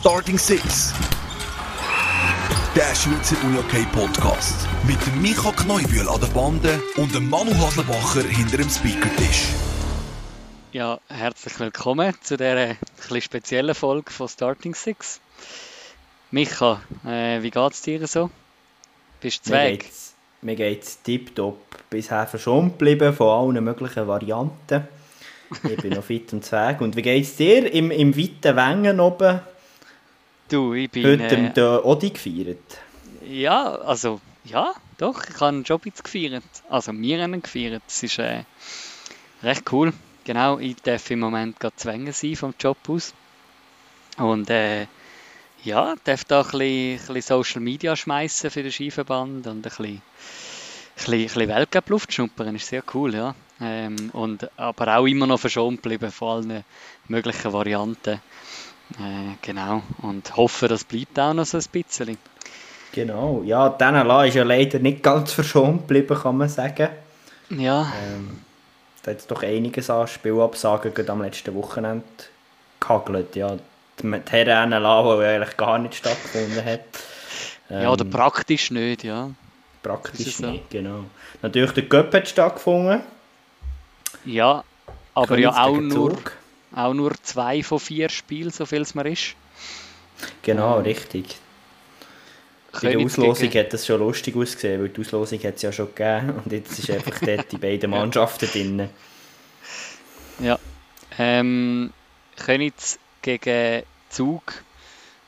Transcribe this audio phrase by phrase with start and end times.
[0.00, 0.94] Starting Six.
[2.74, 4.66] Der Schweizer UniOK Podcast.
[4.86, 9.48] Mit dem Micha Kneubühl an der Bande und dem Manu Haslebacher hinter dem Speakertisch.
[10.72, 15.20] Ja, herzlich willkommen zu dieser etwas speziellen Folge von Starting Six.
[16.30, 18.30] Micha, äh, wie geht's dir so?
[19.20, 19.90] Bist du Mir weg?
[20.40, 21.58] mir geht's tipptopp.
[21.90, 24.88] Bisher verschont geblieben von allen möglichen Varianten.
[25.68, 26.80] Ich bin noch fit und zweig.
[26.80, 29.40] Und wie geht's dir im, im weiten Wengen oben?
[30.50, 31.04] Du, ich bin.
[31.06, 32.58] Heute Äh, den Odi gefeiert.
[33.24, 36.42] ja, also, ja, doch, ich habe einen Job jetzt gefeiert.
[36.68, 37.82] Also, wir haben ihn gefeiert.
[37.86, 38.42] Das ist äh,
[39.42, 39.92] recht cool.
[40.24, 43.14] Genau, ich darf im Moment gerade zwängen sein vom Job aus.
[44.18, 44.86] Und äh,
[45.62, 46.60] ja, darf da ein bisschen,
[47.10, 50.02] ein bisschen Social Media schmeißen für den Skiverband und ein bisschen, ein
[50.96, 52.56] bisschen, ein bisschen Weltcup-Luft schnuppern.
[52.56, 53.34] Ist sehr cool, ja.
[53.60, 56.64] Ähm, und, aber auch immer noch verschont bleiben von allen
[57.08, 58.20] möglichen Varianten.
[58.98, 59.82] Äh, genau.
[60.02, 62.18] Und hoffe, das bleibt auch noch so ein bisschen.
[62.92, 63.42] Genau.
[63.44, 66.88] Ja, Danela ist ja leider nicht ganz verschont geblieben, kann man sagen.
[67.50, 68.40] Ja, Ähm,
[69.02, 72.04] da hat es doch einiges an Spielabsagen gerade am letzten Wochenende
[72.78, 73.34] gehagelt.
[73.36, 73.56] Ja,
[74.02, 76.80] die Herren NLA, die ja eigentlich gar nicht stattgefunden hat.
[77.68, 79.30] ja, oder Ähm, praktisch nicht, ja.
[79.82, 80.46] Praktisch so?
[80.50, 81.04] nicht, genau.
[81.42, 83.00] Natürlich der Cup hat stattgefunden.
[84.24, 84.62] Ja,
[85.14, 86.32] aber ja Königs auch gegen nur, Zug.
[86.74, 89.34] Auch nur zwei von vier Spielen, so viel es mir ist.
[90.42, 91.36] Genau, Ähm, richtig.
[92.82, 95.72] Bei der Auslosung gegen- hat das schon lustig ausgesehen, weil die Auslosung hat es ja
[95.72, 98.88] schon gegeben und jetzt ist einfach dort die beiden Mannschaften drin.
[100.38, 100.58] Ja.
[101.18, 101.92] Ähm,
[102.36, 104.62] Königs gegen Zug.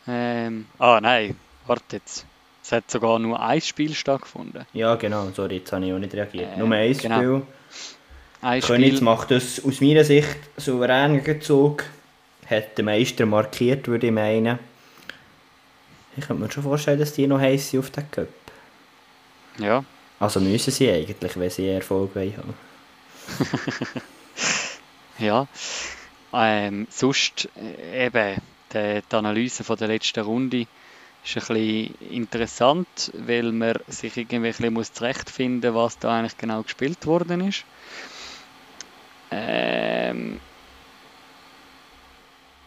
[0.06, 2.24] Ähm, ah, nein, warte jetzt.
[2.64, 4.64] Es hat sogar nur ein Spiel stattgefunden.
[4.72, 6.54] Ja, genau, sorry, jetzt habe ich auch nicht reagiert.
[6.54, 7.16] Äh, Nur ein genau.
[7.16, 7.42] Spiel.
[8.42, 9.00] Ein Spiel.
[9.02, 11.84] macht das aus meiner Sicht souverän Zug.
[12.50, 14.58] Hat den Meister markiert, würde ich meinen.
[16.16, 18.28] Ich könnte mir schon vorstellen, dass die noch heiß sind auf den Cup.
[19.58, 19.84] Ja,
[20.18, 22.54] Also müssen sie eigentlich, wenn sie Erfolg haben.
[25.19, 25.47] ja.
[26.34, 28.41] Ähm, sonst äh, eben
[28.72, 30.66] die, die Analyse von der letzten Runde
[31.25, 36.19] ist ein bisschen interessant, weil man sich irgendwie ein bisschen muss zurechtfinden muss, was da
[36.19, 37.64] eigentlich genau gespielt worden ist.
[39.32, 40.41] Ähm,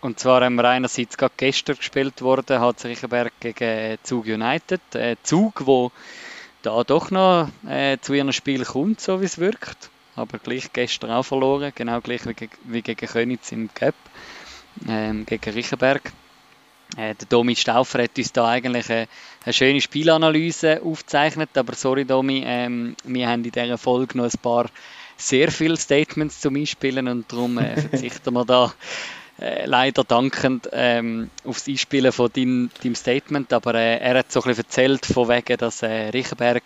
[0.02, 4.82] und zwar haben wir einerseits gerade gestern gespielt worden, HC Riechenberg gegen Zug United.
[4.94, 5.92] Äh, Zug, wo
[6.62, 9.90] da doch noch äh, zu ihrem Spiel kommt, so wie es wirkt.
[10.16, 13.96] Aber gleich gestern auch verloren, genau gleich wie, wie gegen Königs im Cup,
[14.88, 16.12] ähm, gegen Riechenberg.
[16.98, 19.08] Äh, der Domi Stauffer hat uns da eigentlich eine,
[19.44, 24.40] eine schöne Spielanalyse aufgezeichnet, aber sorry Domi, ähm, wir haben in dieser Folge noch ein
[24.42, 24.70] paar
[25.18, 28.74] sehr viele Statements zum Einspielen und darum äh, verzichten wir da
[29.40, 34.42] äh, leider dankend ähm, aufs Einspielen von dein, deinem Statement, aber äh, er hat so
[34.42, 36.64] ein bisschen erzählt von wegen, dass äh, Riechenberg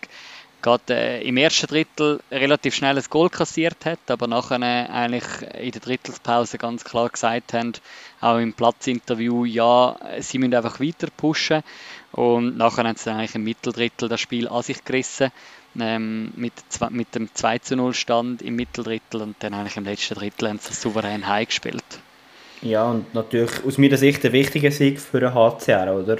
[0.62, 5.24] gerade äh, im ersten Drittel relativ schnell ein Goal kassiert hat, aber nachher äh, eigentlich
[5.58, 7.72] in der Drittelpause ganz klar gesagt haben,
[8.20, 11.62] auch im Platzinterview, ja, sie müssen einfach weiter pushen.
[12.12, 15.30] Und nachher haben sie dann eigentlich im Mitteldrittel das Spiel an sich gerissen
[15.78, 16.52] ähm, mit,
[16.90, 20.58] mit dem 2 zu 0 Stand im Mitteldrittel und dann eigentlich im letzten Drittel haben
[20.58, 21.84] sie das souverän heimgespielt.
[22.62, 26.18] Ja, und natürlich aus meiner Sicht ein wichtiger Sieg für den HCR, oder?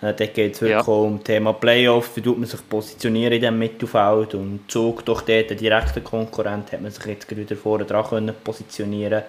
[0.00, 0.80] Äh, dort geht es wirklich Ja.
[0.80, 5.04] auch um das Thema Playoff, wie tut man sich positionieren in diesem Mittelfeld und Zug
[5.04, 9.22] durch dort den direkten Konkurrent hat man sich jetzt gerade wieder vorne dran können positionieren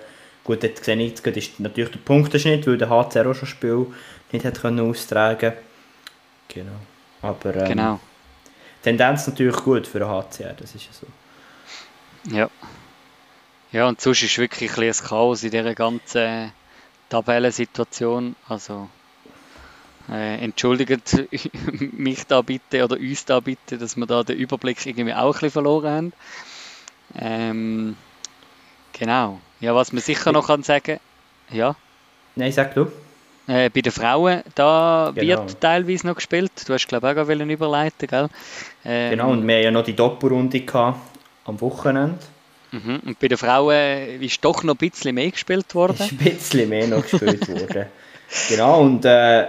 [0.43, 3.41] Gut, jetzt sehe ich, jetzt gerade ist natürlich der Punkteschnitt, weil der HCR auch schon
[3.41, 3.87] das Spiel
[4.31, 5.53] nicht hat können austragen
[6.47, 6.71] Genau.
[7.21, 7.99] Aber ähm, Genau.
[8.85, 12.35] Tendenz natürlich gut für den HCR, das ist ja so.
[12.35, 12.49] Ja.
[13.71, 16.51] Ja, und sonst ist wirklich ein ein Chaos in dieser ganzen
[17.09, 18.35] Tabellensituation.
[18.47, 18.87] Also,
[20.09, 21.17] äh, entschuldigt
[21.93, 25.31] mich da bitte oder uns da bitte, dass wir da den Überblick irgendwie auch ein
[25.31, 26.13] bisschen verloren haben.
[27.17, 27.97] Ähm,
[28.93, 29.41] genau.
[29.61, 30.99] Ja, was man sicher noch kann sagen,
[31.49, 31.75] ja,
[32.35, 32.91] Nein, sag du.
[33.47, 35.27] Äh, bei den Frauen, da Genau.
[35.43, 36.51] wird teilweise noch gespielt.
[36.67, 38.27] Du hast, glaube ich, auch gerade überleiten, gell?
[38.83, 40.99] Ähm, Genau, und wir haben ja noch die Doppelrunde gehabt
[41.45, 42.17] am Wochenende.
[42.71, 42.99] Mhm.
[43.05, 45.95] Und bei den Frauen ist doch noch ein bisschen mehr gespielt worden.
[45.99, 47.85] ist ein bisschen mehr noch gespielt worden.
[48.49, 49.45] Genau, und äh,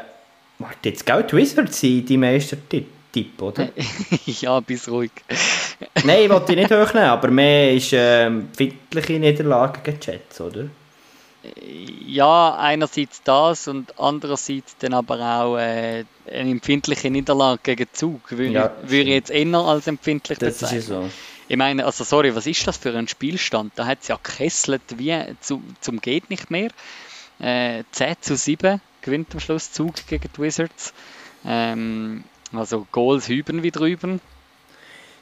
[0.58, 3.69] warte, jetzt gell, die Wizards sind die Meister-Tipp, oder?
[4.26, 5.10] ja, bis ruhig.
[6.04, 10.66] Nein, ich wollte die nicht hochnehmen, aber mehr ist ähm, findliche Niederlage gegen Jets, oder?
[12.06, 18.31] Ja, einerseits das und andererseits dann aber auch äh, eine empfindliche Niederlage gegen Zug.
[18.31, 20.81] Würde, Ja, ich, würde ich jetzt eher als empfindlich Das ist bezeichnen.
[20.81, 21.10] ja so.
[21.48, 23.72] Ich meine, also sorry, was ist das für ein Spielstand?
[23.76, 26.70] Da hat es ja gekesselt wie zu, zum geht nicht mehr.
[27.38, 30.93] Äh, 10 zu 7 gewinnt am Schluss Zug gegen die Wizards.
[31.44, 34.20] Ähm, also Goals hüben wie drüben.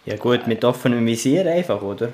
[0.06, 2.12] Ja gut, mit offenem Visier einfach, oder?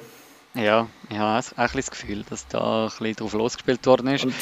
[0.55, 4.25] Ja, ich habe auch ein das Gefühl, dass da ein bisschen drauf losgespielt worden ist.
[4.25, 4.35] Und,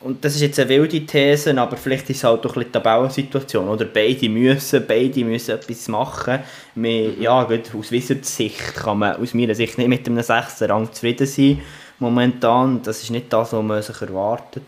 [0.00, 2.72] und, das ist jetzt eine wilde These, aber vielleicht ist es halt doch ein bisschen
[2.72, 3.68] die Tabellensituation.
[3.68, 6.40] Oder beide müssen, beide müssen etwas machen.
[6.74, 7.22] Wir, mhm.
[7.22, 10.62] Ja, gut, aus Wizards Sicht kann man aus meiner Sicht nicht mit einem 6.
[10.62, 11.60] Rang zufrieden sein
[12.00, 12.82] momentan.
[12.82, 14.64] Das ist nicht das, was man sich erwartet.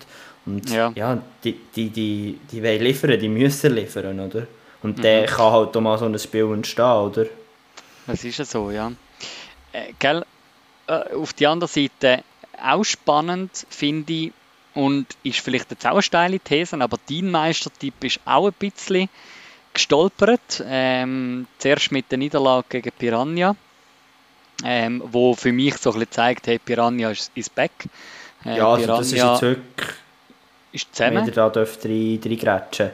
[0.46, 4.46] Und ja, ja die, die, die, die wollen liefern, die müssen liefern, oder?
[4.82, 5.02] Und mhm.
[5.02, 7.26] dann kann halt auch mal so ein Spiel entstehen, oder?
[8.06, 8.92] Das ist ja so, ja.
[9.72, 10.24] Äh, gell,
[10.86, 12.22] äh, auf der anderen Seite
[12.62, 14.32] auch spannend, finde ich,
[14.74, 19.08] und ist vielleicht jetzt auch eine steile These, aber dein Meistertipp ist auch ein bisschen
[19.72, 20.64] gestolpert.
[20.66, 23.54] Ähm, zuerst mit der Niederlage gegen Piranha,
[24.64, 27.72] ähm, wo für mich so ein bisschen zeigt, hey, Piranha ist, ist back.
[28.44, 29.88] Äh, ja, also das ist jetzt wirklich...
[30.72, 31.24] Ist zusammen.
[31.24, 32.90] Wieder da reingrätschen.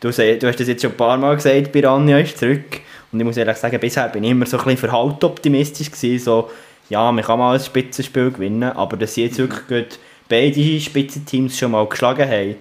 [0.00, 2.80] Du, du hast das jetzt schon ein paar Mal gesagt, Piranha ist zurück.
[3.12, 6.24] Und ich muss ehrlich sagen, bisher bin ich immer so ein bisschen verhalten optimistisch gewesen,
[6.24, 6.50] so
[6.88, 9.50] ja, man kann mal ein Spitzenspiel gewinnen, aber dass sie jetzt mhm.
[9.50, 9.98] wirklich
[10.28, 12.56] beide Spitzenteams schon mal geschlagen haben,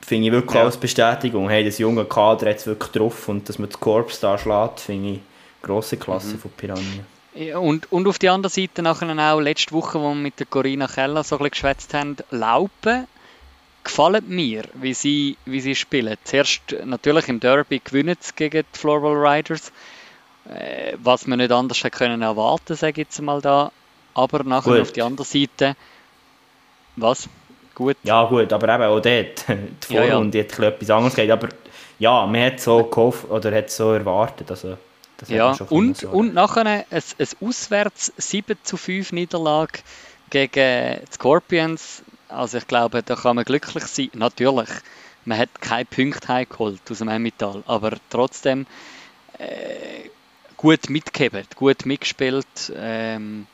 [0.00, 0.64] finde ich wirklich ja.
[0.64, 1.48] als Bestätigung.
[1.48, 4.80] Hey, das junge Kader hat es wirklich drauf und dass man das Korps da schlägt,
[4.80, 5.20] finde ich
[5.62, 6.38] grosse Klasse mhm.
[6.38, 7.04] von Piranha.
[7.34, 10.46] Ja, und, und auf der anderen Seite nachher auch letzte Woche, wo wir mit der
[10.46, 13.08] Corinna Keller so ein bisschen geschwätzt haben, Laupen
[13.82, 16.16] gefallen mir, wie sie, wie sie spielen.
[16.24, 19.72] Zuerst natürlich im Derby gewinnen sie gegen die Floorball Riders,
[21.02, 23.72] was man nicht anders hätte können erwarten, sage ich jetzt mal da.
[24.14, 24.80] Aber nachher gut.
[24.80, 25.76] auf die andere Seite,
[26.96, 27.28] was?
[27.74, 27.96] Gut.
[28.04, 30.50] Ja gut, aber eben auch dort, die Vorrunde ja, ja.
[30.50, 31.48] hat etwas anderes gegeben, aber
[31.98, 34.76] ja, man hat so gehofft oder hat so erwartet, also
[35.28, 39.80] ja, und, und nachher ein, ein Auswärts 7 zu 5 Niederlage
[40.30, 42.02] gegen die Scorpions.
[42.28, 44.10] Also ich glaube, da kann man glücklich sein.
[44.14, 44.68] Natürlich,
[45.24, 48.66] man hat keine Punkte heimgeholt aus dem Emmental, aber trotzdem
[49.38, 50.10] äh,
[50.64, 52.72] gut mitgehabt, gut mitgespielt.
[52.74, 53.46] Ähm,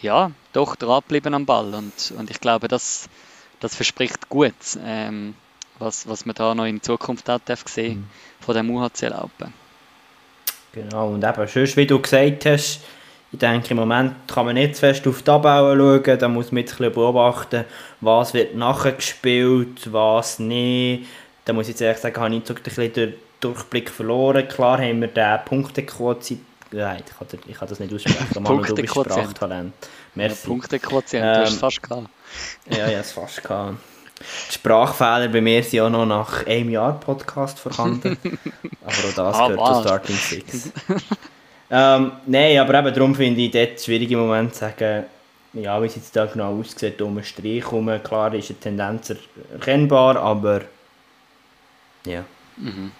[0.00, 1.74] ja, doch dranbleiben am Ball.
[1.74, 3.08] Und, und ich glaube, das,
[3.58, 4.54] das verspricht gut,
[4.86, 5.34] ähm,
[5.80, 8.44] was, was man da noch in Zukunft auch darf sehen mhm.
[8.44, 9.52] von dem UHC-Laupen.
[10.70, 12.80] Genau, und eben, sonst, wie du gesagt hast,
[13.32, 16.52] ich denke, im Moment kann man nicht zu fest auf die Tabelle schauen, da muss
[16.52, 17.64] man jetzt ein bisschen beobachten,
[18.00, 21.08] was wird nachher gespielt, was nicht.
[21.44, 24.46] Da muss ich jetzt ehrlich sagen, habe ich so ein bisschen den Durchblick verloren.
[24.48, 26.40] Klar haben wir den Punktequotient
[26.72, 28.42] Nein, ich kann, ich kann das nicht aussprechen.
[28.42, 29.74] Mann, du bist Sprachtalent.
[30.14, 30.42] Merci.
[30.42, 32.08] Ja, Punktequotient, ähm, du hast es fast gehabt.
[32.70, 33.78] ja, habe es fast gehabt.
[34.48, 38.16] Die Sprachfehler bei mir sind auch noch nach einem Jahr Podcast vorhanden.
[38.84, 40.70] aber auch das ah, gehört zu Starting Six.
[41.70, 45.06] ähm, Nein, aber eben darum finde ich dort schwierig im Moment zu sagen,
[45.54, 47.90] ja, wie es jetzt da genau aussieht, um einen Strich herum.
[48.04, 49.12] Klar ist eine Tendenz
[49.52, 50.60] erkennbar, aber
[52.06, 52.22] ja.
[52.56, 52.92] Mhm.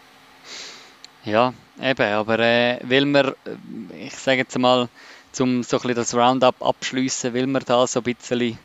[1.25, 1.52] Ja,
[1.82, 3.34] eben, aber äh, will man,
[3.99, 4.88] ich sage jetzt mal,
[5.32, 8.58] zum so ein bisschen das Roundup abschließen, will man da so ein bisschen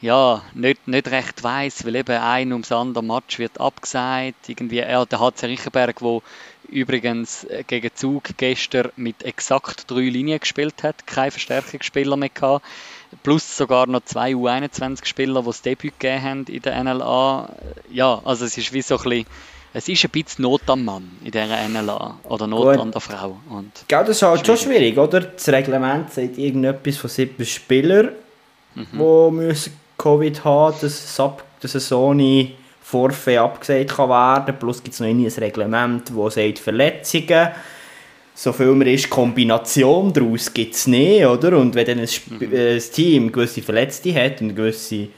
[0.00, 4.48] ja, nicht, nicht recht weiß, weil eben ein ums andere Match wird abgesagt.
[4.48, 6.22] Irgendwie, ja, der HC Riechenberg, wo
[6.68, 12.66] übrigens äh, gegen Zug gestern mit exakt drei Linien gespielt hat, kein Verstärkungsspieler mehr gehabt,
[13.22, 17.54] plus sogar noch zwei U21-Spieler, die das Debüt gegeben haben in der NLA.
[17.90, 19.26] Ja, also es ist wie so ein bisschen
[19.74, 22.78] es ist ein bisschen Not am Mann in dieser NLA oder Not Gut.
[22.78, 23.36] an der Frau.
[23.50, 25.20] Und Gell, das ist halt schon schwierig, oder?
[25.20, 28.10] Das Reglement sagt irgendetwas von sieben Spielern,
[28.76, 28.86] mhm.
[28.92, 32.52] die müssen Covid haben, dass, ab, dass es ohne
[32.82, 37.48] Vorfeld abgesagt kann werden Plus gibt es noch ein Reglement, das sagt Verletzungen.
[38.36, 41.56] So viel mehr ist Kombination daraus gibt es nicht, oder?
[41.58, 42.52] Und wenn dann ein, mhm.
[42.52, 45.08] ein Team gewisse Verletzte hat und gewisse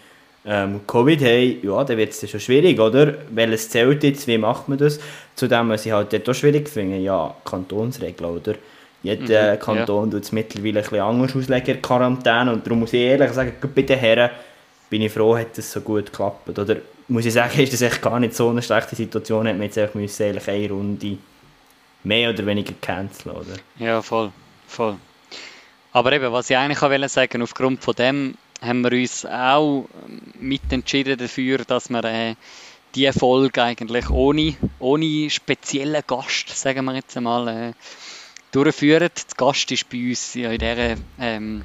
[0.47, 3.15] ähm, Covid haben, ja, dann wird es schon schwierig, oder?
[3.31, 5.01] Welches zählt jetzt, wie macht man das?
[5.35, 8.55] Zudem, was ich halt dort auch schwierig finde, ja, Kantonsregeln, oder?
[9.03, 10.13] Jeder mhm, Kanton ja.
[10.13, 13.83] tut es mittlerweile ein bisschen anders auslegen, Quarantäne, und darum muss ich ehrlich sagen, bei
[13.83, 14.31] den Herren
[14.89, 16.59] bin ich froh, hat es so gut geklappt.
[16.59, 16.77] Oder
[17.09, 19.95] muss ich sagen, ist das echt gar nicht so eine schlechte Situation, hat man jetzt
[19.95, 21.19] müssen, eigentlich eine Runde
[22.05, 23.57] mehr oder weniger canceln, oder?
[23.85, 24.31] Ja, voll,
[24.69, 24.97] voll.
[25.93, 29.87] Aber eben, was ich eigentlich auch sagen aufgrund von dem haben wir uns auch
[30.39, 32.35] mitentschieden dafür, dass wir äh,
[32.95, 37.73] die Folge eigentlich ohne, ohne speziellen Gast, sagen wir jetzt einmal, äh,
[38.53, 39.11] durchführen.
[39.15, 41.65] Der Gast ist bei uns ja in dieser ähm,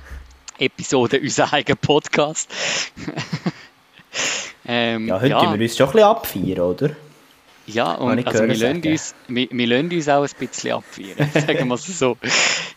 [0.60, 2.50] Episode unser eigener Podcast.
[4.66, 5.54] ähm, ja, heute ja.
[5.54, 6.96] wir uns schon ein bisschen abfeiern, oder?
[7.74, 11.68] Ja, und also wir, lassen uns, wir, wir lassen uns auch ein bisschen abfeiern, sagen
[11.68, 12.18] wir es so.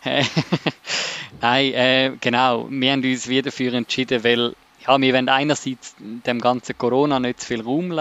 [1.40, 2.66] Nein, äh, genau.
[2.70, 4.54] Wir haben uns wieder dafür entschieden, weil
[4.86, 7.92] ja, wir wollen einerseits dem ganzen Corona nicht zu viel Raum,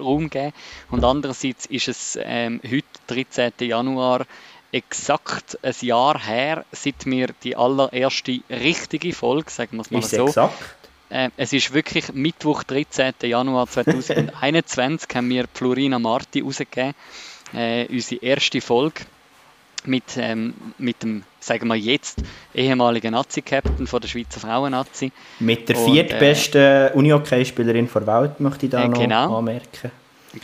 [0.00, 0.52] Raum geben
[0.90, 3.52] und andererseits ist es ähm, heute, 13.
[3.60, 4.26] Januar,
[4.72, 10.10] exakt ein Jahr her, seit wir die allererste richtige Folge, sagen wir es mal Ist
[10.10, 10.26] so.
[10.26, 10.81] exakt?
[11.12, 13.12] Äh, es ist wirklich Mittwoch, 13.
[13.24, 16.94] Januar 2021, haben wir Florina Marti rausgegeben,
[17.52, 19.02] äh, unsere erste Folge
[19.84, 22.22] mit, ähm, mit dem, sagen wir jetzt,
[22.54, 25.12] ehemaligen Nazi-Captain von der Schweizer Frauen-Nazi.
[25.40, 29.38] Mit der Und, viertbesten Unihockey-Spielerin der Welt möchte ich da Äh, noch genau.
[29.38, 29.90] anmerken.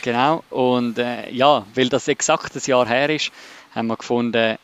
[0.03, 3.31] Genau, und äh, ja, weil das exakt ein Jahr her ist,
[3.73, 4.57] haben wir gefunden,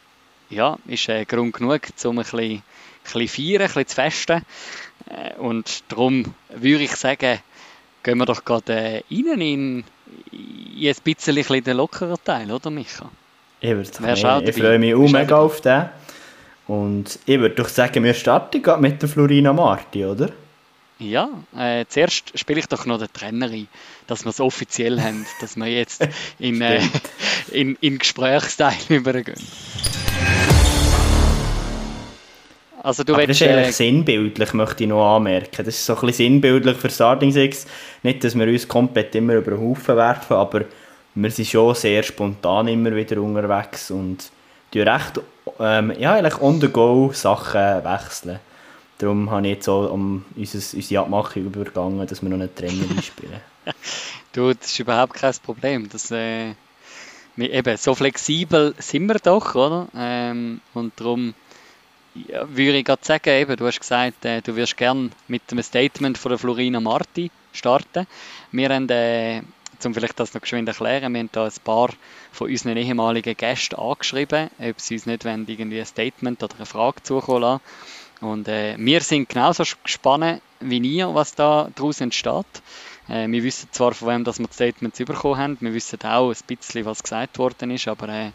[0.51, 2.62] ja, ist äh, Grund genug, um ein bisschen,
[3.13, 4.41] bisschen feiern, ein bisschen zu festen.
[5.09, 7.39] Äh, und darum würde ich sagen,
[8.03, 9.83] gehen wir doch gerade äh, rein in,
[10.31, 13.09] in ein bisschen, den lockeren Teil, oder Micha?
[13.62, 15.89] Ich, würde ich, freue mich auch mega auf den.
[16.67, 20.29] Und ich würde doch sagen, wir starten gerade mit der Florina Marti, oder?
[20.97, 23.67] Ja, äh, zuerst spiele ich doch noch den Trainer ein,
[24.07, 26.07] dass wir es offiziell haben, dass wir jetzt
[26.39, 26.81] in, äh,
[27.51, 29.35] in, in Gesprächsteil übergehen.
[32.86, 35.65] Also du Aber das ist äh, eigentlich sinnbildlich, möchte ich noch anmerken.
[35.65, 37.65] Das ist so ein bisschen sinnbildlich für Starting Six.
[38.04, 40.65] Nicht, dass wir uns komplett immer über den Haufen werfen, aber
[41.15, 44.30] wir sind schon sehr spontan immer wieder unterwegs und
[44.72, 45.20] tun recht
[45.60, 48.39] ähm, ja, eigentlich on the go Sachen wechseln.
[49.00, 53.42] Darum habe ich jetzt auch um unsere Abmachung übergangen, dass wir noch einen Trainer einspielen.
[54.34, 55.89] du, das ist überhaupt kein Problem.
[55.89, 56.54] Das, äh,
[57.36, 59.88] wir, eben, so flexibel sind wir doch, oder?
[59.98, 61.34] Ähm, und darum
[62.27, 65.63] ja, würde ich gerade sagen, eben, du hast gesagt, äh, du wirst gerne mit einem
[65.63, 68.07] Statement von der Florina Marti starten.
[68.51, 69.41] Wir haben, äh,
[69.84, 71.89] um vielleicht das noch geschwind erklären, wir haben da ein paar
[72.31, 76.65] von unseren ehemaligen Gästen angeschrieben, ob sie uns nicht wollen, irgendwie ein Statement oder eine
[76.65, 77.62] Frage zukommen lassen.
[78.22, 82.45] Und äh, wir sind genauso gespannt wie ihr, was da daraus entsteht.
[83.10, 86.29] Äh, wir wissen zwar, von wem dass wir die Statements bekommen haben, wir wissen auch
[86.29, 88.31] ein bisschen, was gesagt worden ist, aber äh,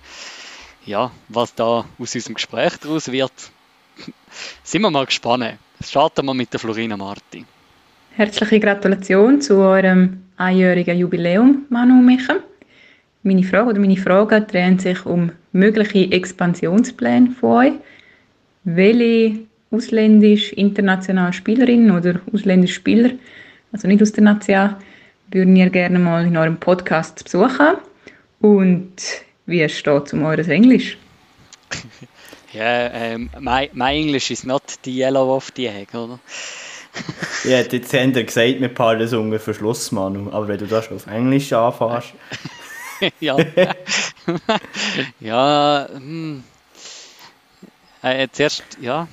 [0.85, 3.33] ja, was da aus unserem Gespräch daraus wird,
[4.63, 5.59] sind wir mal gespannt.
[5.83, 7.45] Starten wir mit der Florina Marti.
[8.17, 12.37] Herzliche Gratulation zu eurem einjährigen Jubiläum, Manu Micha.
[13.23, 17.73] Meine Frage oder meine Fragen drehen sich um mögliche Expansionspläne von euch.
[18.65, 19.41] Welche
[19.71, 23.11] ausländisch internationale Spielerin oder ausländische Spieler,
[23.73, 24.75] also nicht aus der Nation,
[25.31, 27.77] würden ihr gerne mal in eurem Podcast besuchen?
[28.41, 28.93] Und
[29.47, 30.99] wie steht es um eures Englisch?
[32.53, 36.19] Ja, um, my, my English is not the yellow of the egg, oder?
[37.45, 40.31] Ich hätte jetzt eher gesagt, wir paaren das ungefähr Schluss, Manu.
[40.33, 42.15] Aber wenn du das auf Englisch anfährst,
[43.21, 43.37] ja.
[45.21, 46.43] ja, hm.
[48.03, 49.07] Äh, zuerst, ja.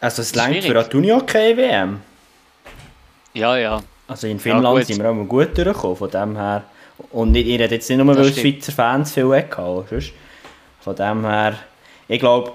[0.00, 0.66] also es längt Schwierig.
[0.66, 2.00] für eine Unihockey-WM.
[3.32, 3.82] Ja, ja.
[4.08, 4.86] Also in Finnland gut.
[4.86, 6.64] sind wir auch mal gut durchgekommen, von dem her.
[7.12, 8.56] Und nicht, ihr habt jetzt nicht nur, Das weil stimmt.
[8.56, 10.12] Schweizer Fans viel weggehauen sonst.
[10.80, 11.54] Von dem her,
[12.08, 12.52] ich glaube,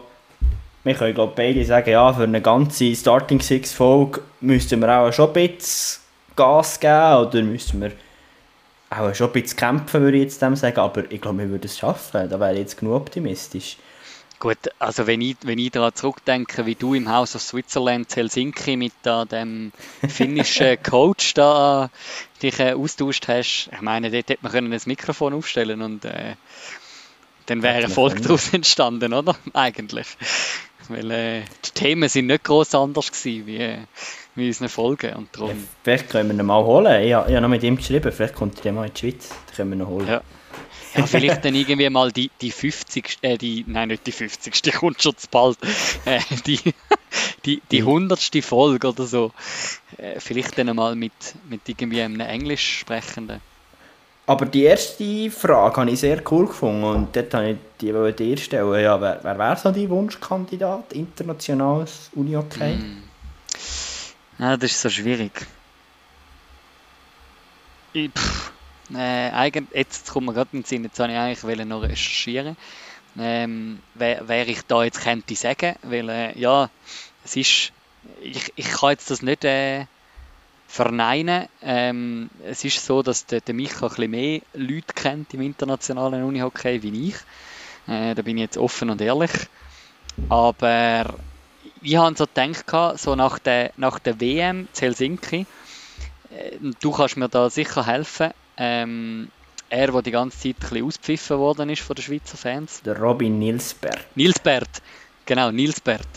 [0.83, 5.11] wir können glaub, beide sagen, ja, für eine ganze Starting Six Folge müssten wir auch
[5.13, 6.01] schon ein bisschen
[6.35, 7.91] Gas geben oder müssen wir
[8.89, 10.79] auch schon ein bisschen kämpfen, würde ich jetzt dem sagen.
[10.79, 12.29] Aber ich glaube, wir würden es schaffen.
[12.29, 13.77] Da wäre ich jetzt genug optimistisch.
[14.39, 18.75] Gut, also wenn ich, wenn ich daran zurückdenke, wie du im House of Switzerland Helsinki
[18.75, 19.71] mit da dem
[20.05, 21.89] finnischen Coach da
[22.41, 26.35] dich äh, austauscht hast, ich meine, dort hätte man können ein Mikrofon aufstellen und äh,
[27.45, 28.21] dann wäre können.
[28.21, 29.35] daraus entstanden, oder?
[29.53, 30.07] Eigentlich.
[30.89, 33.77] Weil äh, die Themen sind nicht groß anders gewesen wie, äh,
[34.35, 35.67] wie unsere Folgen und darum...
[35.83, 37.03] Vielleicht können wir ihn mal holen.
[37.03, 39.29] Ich habe, ich habe noch mit ihm geschrieben, vielleicht kommt er mal in die Schweiz.
[39.29, 40.07] Dann können wir ihn holen.
[40.07, 40.21] Ja.
[40.95, 43.17] Ja, vielleicht dann irgendwie mal die, die 50.
[43.21, 44.61] Äh, die, nein, nicht die 50.
[44.61, 45.57] Die kommt schon zu bald.
[46.05, 46.59] Äh, die,
[47.45, 48.29] die, die 100.
[48.43, 49.31] Folge oder so.
[49.97, 51.13] Äh, vielleicht dann mal mit,
[51.49, 53.41] mit irgendwie einem Englisch sprechenden.
[54.25, 58.23] Aber die erste Frage habe ich sehr cool gefunden und dort habe ich die wollte
[58.23, 58.81] dir stellen.
[58.81, 60.93] Ja, wer, wer wäre so dein Wunschkandidat?
[60.93, 62.75] Internationales Unihockey?
[62.75, 63.03] Hm.
[64.39, 65.45] Ja, das ist so schwierig.
[67.91, 68.51] Ich, pff,
[68.95, 72.55] äh, eigentlich, jetzt kommt mir gerade in den Sinn, jetzt wollte ich eigentlich noch recherchieren,
[73.19, 76.69] ähm, wer, wer ich da jetzt könnte sagen, weil äh, ja,
[77.23, 77.71] es ist,
[78.21, 79.85] ich, ich kann jetzt das nicht äh,
[80.73, 81.47] verneinen.
[81.61, 86.23] Ähm, es ist so, dass der, der Micha ein bisschen mehr Leute kennt im internationalen
[86.23, 87.15] Unihockey wie ich.
[87.87, 89.29] Äh, da bin ich jetzt offen und ehrlich.
[90.29, 91.13] Aber
[91.79, 95.45] ich habe so gedacht, so nach der, nach der WM zu Helsinki,
[96.31, 98.31] äh, du kannst mir da sicher helfen.
[98.57, 99.29] Ähm,
[99.69, 102.81] er, der die ganze Zeit ein bisschen auspfiffen worden ist von den Schweizer Fans.
[102.81, 104.07] Der Robin Nilsberg.
[104.15, 104.81] Nils Bert,
[105.27, 106.07] genau, Nils Bert.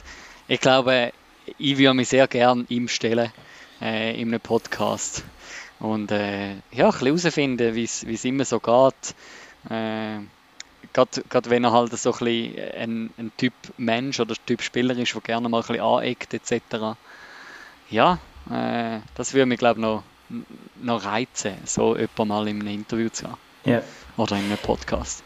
[0.48, 1.12] Ich glaube,
[1.58, 3.30] ich würde mich sehr gerne ihm stellen
[3.80, 5.24] äh, in einem Podcast.
[5.78, 9.14] Und äh, ja, ein bisschen herausfinden, wie es immer so geht.
[9.70, 10.20] Äh,
[10.92, 15.14] Gerade wenn er halt so ein, bisschen ein, ein Typ Mensch oder Typ Spieler ist,
[15.14, 16.96] der gerne mal ein bisschen aneckt etc.
[17.90, 18.18] Ja,
[18.50, 20.04] äh, das würde mich glaube noch,
[20.80, 23.36] noch reizen, so jemand mal in einem Interview zu haben.
[23.64, 23.82] Ja.
[24.16, 25.22] Oder in einem Podcast.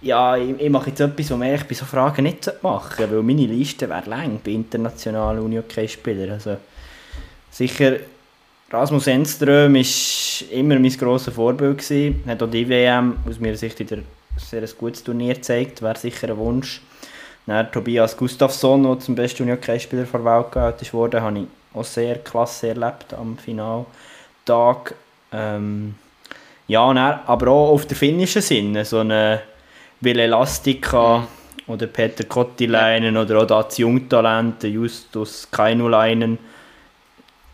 [0.00, 3.22] Ja, ich, ich mache jetzt etwas, was man bei so Fragen nicht machen sollte, weil
[3.22, 6.30] meine Liste wäre lang bei internationalen Uni-Hockey-Spielern.
[6.30, 6.56] Also,
[7.50, 7.96] sicher,
[8.70, 11.78] Rasmus Enström war immer mein grosses Vorbild.
[11.78, 12.22] Gewesen.
[12.26, 13.98] Hat auch die WM aus meiner Sicht wieder
[14.36, 16.80] sehr ein gutes Turnier gezeigt, wäre sicher ein Wunsch.
[17.46, 22.18] Dann Tobias Gustafsson, der zum besten Uni-Hockey-Spieler der Welt gewählt wurde, habe ich auch sehr
[22.18, 24.94] klasse erlebt am Finaltag.
[25.32, 25.94] Ähm,
[26.68, 29.42] ja, dann, aber auch auf der finnischen Sinne, so eine
[30.00, 31.72] Ville Elastica mhm.
[31.72, 36.38] oder Peter Kottilainen oder auch das Jungtalent, Justus Kainulainen,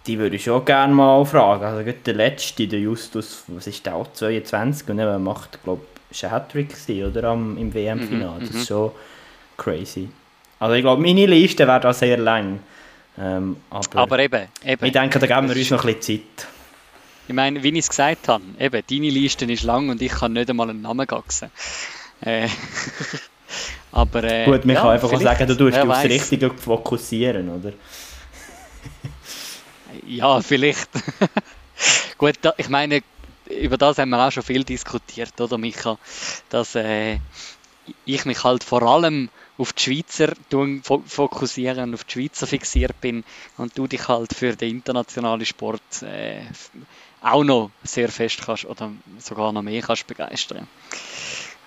[0.07, 1.65] die würde ich schon gerne mal fragen.
[1.65, 6.25] Also der letzte, der Justus, was ist der auch 22 und er macht, glaube ich,
[6.25, 8.37] ein Hattrick oder am, im WM-Finale.
[8.37, 8.65] Mhm, das ist mhm.
[8.65, 8.91] schon
[9.57, 10.09] crazy.
[10.59, 12.61] Also ich glaube, meine Liste wäre da sehr lang.
[13.19, 14.85] Ähm, aber, aber eben, eben.
[14.85, 16.47] Ich denke, da geben wir uns noch ein bisschen Zeit.
[17.29, 20.33] Ich meine, wie ich es gesagt habe, eben, deine Liste ist lang und ich kann
[20.33, 21.51] nicht einmal einen Namen gaxen.
[22.21, 22.49] Äh,
[23.93, 27.73] aber, äh, Gut, man ja, kann einfach sagen, du tust dich aufs Richtige fokussieren, oder?
[30.07, 30.89] ja, vielleicht.
[32.19, 33.03] Gut, da, ich meine,
[33.49, 35.99] über das haben wir auch schon viel diskutiert, oder Micha?
[36.49, 37.19] Dass äh,
[38.05, 40.33] ich mich halt vor allem auf die Schweizer
[41.07, 43.25] fokussieren, auf die Schweizer fixiert bin
[43.57, 46.43] und du dich halt für den internationalen Sport äh,
[47.23, 50.67] auch noch sehr fest kannst oder sogar noch mehr kannst begeistern.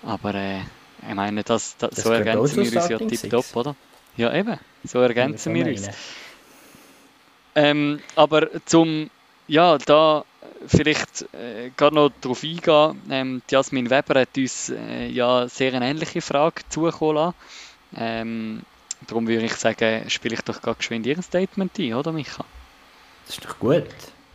[0.02, 0.60] Aber äh,
[1.08, 3.76] ich meine, das, das, das so ergänzen wir uns ja tiptop, oder?
[4.16, 5.88] Ja, eben, so ergänzen wir uns.
[7.54, 9.10] Ähm, aber zum,
[9.48, 10.24] ja, da
[10.66, 15.88] vielleicht äh, gerade noch darauf eingehen, ähm, Jasmin Weber hat uns äh, ja sehr eine
[15.88, 17.34] ähnliche Frage zukommen lassen.
[17.96, 18.60] Ähm,
[19.08, 22.44] darum würde ich sagen, spiele ich doch gerade geschwind ihr Statement ein, oder Micha?
[23.26, 23.86] Das ist doch gut.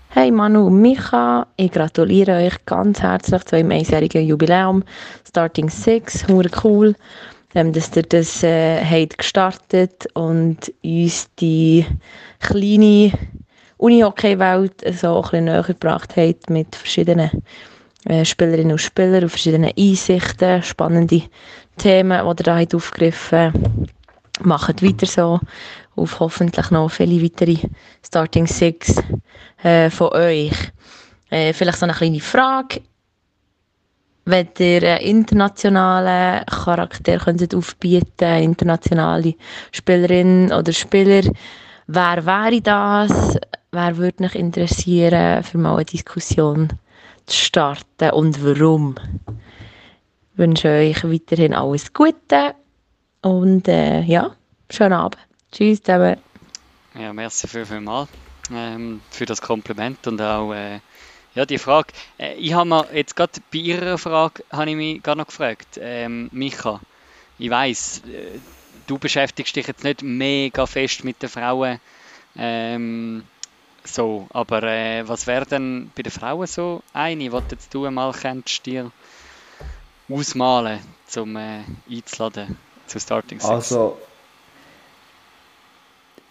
[0.09, 4.83] Hey Manu und Micha, ich gratuliere euch ganz herzlich zu eurem einjährigen Jubiläum.
[5.27, 6.95] Starting Six, hure cool,
[7.53, 11.85] ähm, dass ihr das äh, habt gestartet und uns die
[12.39, 13.11] kleine
[13.77, 17.43] Uni-Hockey-Welt so ein bisschen näher gebracht habt mit verschiedenen
[18.05, 21.23] äh, Spielerinnen und Spielern und verschiedenen Einsichten, spannende
[21.77, 23.87] Themen, die ihr da habt aufgegriffen
[24.41, 25.39] Macht weiter so
[25.95, 27.57] auf hoffentlich noch viele weitere
[28.05, 28.95] Starting Six
[29.63, 30.51] äh, von euch.
[31.29, 32.81] Äh, vielleicht so eine kleine Frage.
[34.27, 39.35] Wenn ihr einen internationalen Charakter könntet aufbieten internationale
[39.71, 41.29] Spielerin oder Spieler,
[41.85, 43.37] wer wäre das?
[43.71, 46.69] Wer würde mich interessieren, für mal eine Diskussion
[47.27, 48.95] zu starten und warum?
[50.33, 52.55] Ich wünsche euch weiterhin alles Gute
[53.21, 54.31] und äh, ja,
[54.71, 55.19] schönen Abend.
[55.51, 56.17] Tschüss zusammen.
[56.99, 58.07] Ja, merci viel, viel mal
[58.51, 60.79] ähm, für das Kompliment und auch äh,
[61.35, 61.89] ja, die Frage.
[62.17, 65.79] Äh, ich habe mir jetzt gerade bei Ihrer Frage habe ich mich gerade noch gefragt,
[65.79, 66.79] ähm, Micha,
[67.37, 68.39] ich weiß, äh,
[68.87, 71.79] du beschäftigst dich jetzt nicht mega fest mit den Frauen,
[72.37, 73.23] ähm,
[73.83, 78.13] so, aber äh, was wäre denn bei den Frauen so eine, was jetzt du mal
[78.13, 78.91] kennst, dir
[80.09, 80.79] ausmalen,
[81.17, 83.51] um äh, einzuladen zu Starting Six?
[83.51, 83.97] Also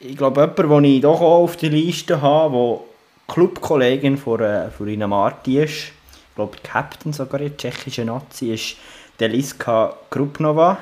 [0.01, 2.94] ich glaube, jemand, den ich doch auch auf der Liste habe, der
[3.29, 5.93] Clubkollegin von, äh, von Ina Marti ist,
[6.35, 8.77] ich glaube, Captain sogar in der tschechischen Nazi, ist
[9.21, 10.79] Deliska Krupnova.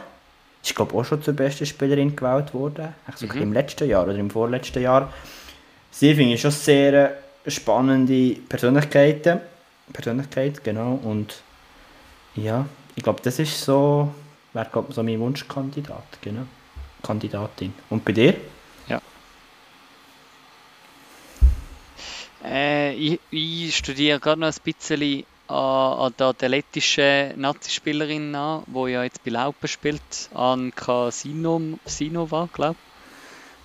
[0.63, 2.95] Ist, glaube auch schon zur besten Spielerin gewählt worden.
[3.17, 3.43] Sogar mhm.
[3.43, 5.13] im letzten Jahr oder im vorletzten Jahr.
[5.91, 9.41] Sie finde ich schon sehr spannende Persönlichkeiten.
[9.93, 10.99] Persönlichkeit, genau.
[11.03, 11.43] Und
[12.35, 14.13] ja, ich glaube, das ist so,
[14.53, 16.43] wäre glaub, so mein Wunschkandidat, genau.
[17.03, 17.75] Kandidatin.
[17.91, 18.35] Und bei dir?
[22.45, 28.91] Äh, ich, ich, studiere gerade noch ein bisschen an, an der, lettischen Nazi-Spielerin an, die
[28.91, 32.77] ja jetzt bei Laupen spielt, Anka Sinova, glaube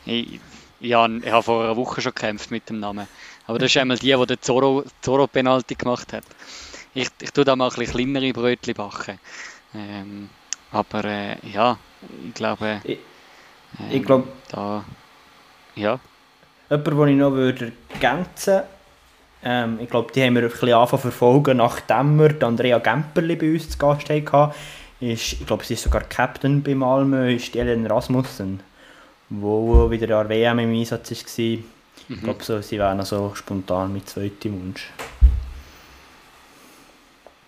[0.06, 0.40] ich.
[0.80, 3.08] Ich, habe, ich habe vor einer Woche schon gekämpft mit dem Namen.
[3.48, 6.24] Aber das ist einmal die, die den Zorro-Penalty gemacht hat.
[6.94, 9.20] Ich, ich tue da mal ein bisschen kleinere Brötchen backen.
[9.74, 10.30] Ähm,
[10.72, 11.78] aber äh, ja,
[12.28, 12.82] ich glaube.
[12.84, 13.00] Ich,
[13.80, 14.28] ähm, ich glaube.
[14.50, 14.86] Da,
[15.76, 16.00] ja.
[16.70, 18.62] Jemand, den ich noch würde ergänzen
[19.44, 23.54] ähm, ich glaube, die haben wir ein bisschen angefangen verfolgen, nachdem wir Andrea Gemperli bei
[23.54, 24.54] uns zu Gast hatten.
[25.00, 28.62] Ist, ich glaube, sie ist sogar Captain bei Malmö, ist die Ellen Rasmussen,
[29.30, 31.46] die wieder an der WM im Einsatz war.
[31.46, 31.64] Mhm.
[32.10, 34.90] Ich glaube, so, sie wären so spontan mit zweiten Wunsch.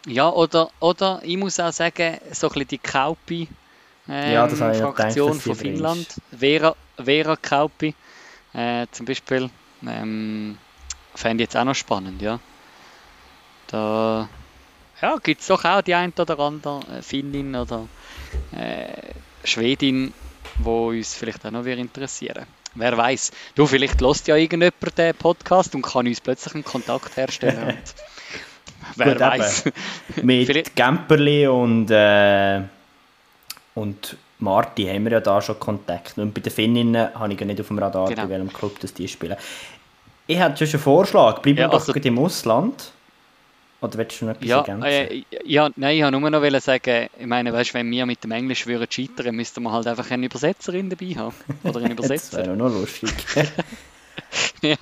[0.05, 3.47] Ja, oder, oder ich muss auch sagen, so ein bisschen die Kaupi
[4.07, 7.93] ähm, Ja, Fraktion gedacht, von Finnland, Vera, Vera Kaupi
[8.53, 9.49] äh, zum Beispiel,
[9.85, 10.57] ähm,
[11.15, 12.39] fände ich jetzt auch noch spannend, ja.
[13.67, 14.27] Da
[15.01, 17.87] ja, gibt es doch auch die ein oder andere äh, Finnin oder
[18.51, 20.13] äh, Schwedin,
[20.57, 22.45] wo uns vielleicht auch noch interessieren.
[22.75, 23.31] Wer weiß?
[23.55, 27.77] Du, vielleicht lässt ja irgendjemand den Podcast und kann uns plötzlich einen Kontakt herstellen.
[28.95, 29.63] wer Gut, weiß?
[30.21, 32.61] Mit Gemperli und, äh,
[33.75, 36.17] und Marti haben wir ja da schon Kontakt.
[36.17, 38.23] Und bei den Finninnen habe ich ja nicht auf dem Radar, Genau.
[38.23, 39.35] bei welchem Club das die spielen.
[40.27, 41.39] Ich hätte schon einen Vorschlag.
[41.41, 42.91] Bleiben wir Ja, doch also- gerade im Ausland.
[43.81, 44.83] Oder willst du noch etwas Ja, ergänzen?
[44.83, 48.31] äh, ja, nein, ich wollte nur noch sagen, ich meine, weißt, wenn wir mit dem
[48.31, 51.33] Englisch würden scheitern, müssten wir halt einfach eine Übersetzerin dabei haben.
[51.63, 52.37] Oder einen das Übersetzer.
[52.39, 53.09] wäre auch noch lustig.
[54.61, 54.75] ja.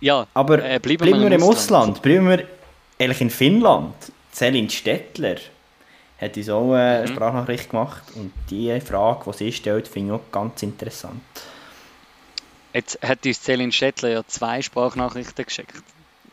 [0.00, 1.56] ja, Aber Äh, bleiben bleiben, wir im Ausland.
[1.92, 2.02] Ausland.
[2.02, 2.44] Bleiben wir
[2.98, 3.94] ehrlich in Finnland.
[4.32, 5.36] Selin Stettler
[6.20, 7.06] hat uns auch eine Mhm.
[7.08, 8.02] Sprachnachricht gemacht.
[8.14, 11.20] Und die Frage, die sie stellt, finde ich auch ganz interessant.
[12.72, 15.82] jetzt hat uns Celine Stettler ja zwei Sprachnachrichten geschickt.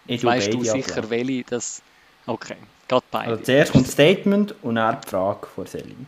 [0.05, 1.09] Ich weißt du sicher, abladen.
[1.09, 1.81] welche das.
[2.25, 2.55] Okay,
[2.87, 3.31] geht beide.
[3.31, 6.05] Also zuerst kommt das Statement und dann die Frage von Selin.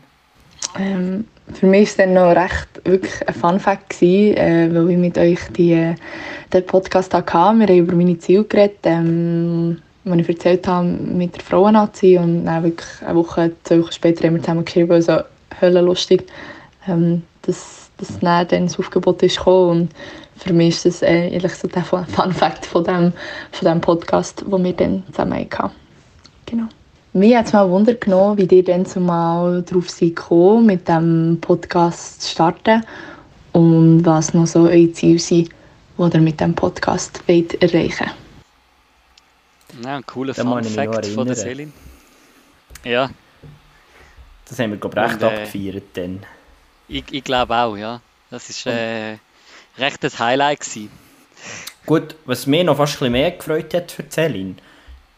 [0.77, 4.89] Ähm, für mich war es dann noch recht wirklich ein Fun Fact, gewesen, äh, weil
[4.91, 5.95] ich mit euch die, äh,
[6.51, 7.33] den Podcast hatte.
[7.33, 12.45] Wir haben über meine Ziele geredet, ähm, die ich erzählt habe mit der Frauennazi und
[12.45, 15.17] dann wirklich eine Woche, zwei Wochen später haben wir zusammen geschrieben, also
[15.59, 16.25] höllenlustig,
[16.87, 19.89] ähm, dass, dass dann, dann das Aufgebot ist gekommen und
[20.37, 23.13] für mich ist das äh, ehrlich so der Fun Fact von dem,
[23.51, 25.71] von dem Podcast, den wir dann zusammen hatten.
[26.45, 26.65] Genau.
[27.13, 31.37] Mich hat es mal Wunder genommen, wie ihr dann zumal darauf seid gekommen, mit dem
[31.41, 32.83] Podcast zu starten
[33.53, 35.49] und was noch so eure Ziele sind,
[35.97, 38.11] die ihr mit dem Podcast wollt erreichen
[39.83, 41.35] Ja, ein cooler Fun Fact von der.
[41.35, 41.71] Celine.
[42.83, 43.09] Ja,
[44.47, 46.25] Das haben wir, glaube ich, recht Und, äh, abgefeiert dann.
[46.87, 48.01] ich, ich glaube auch, ja.
[48.29, 49.17] Das ist äh,
[49.77, 50.91] recht ein Highlight gewesen.
[51.85, 54.57] Gut, was mich noch fast ein bisschen mehr gefreut hat für Selin,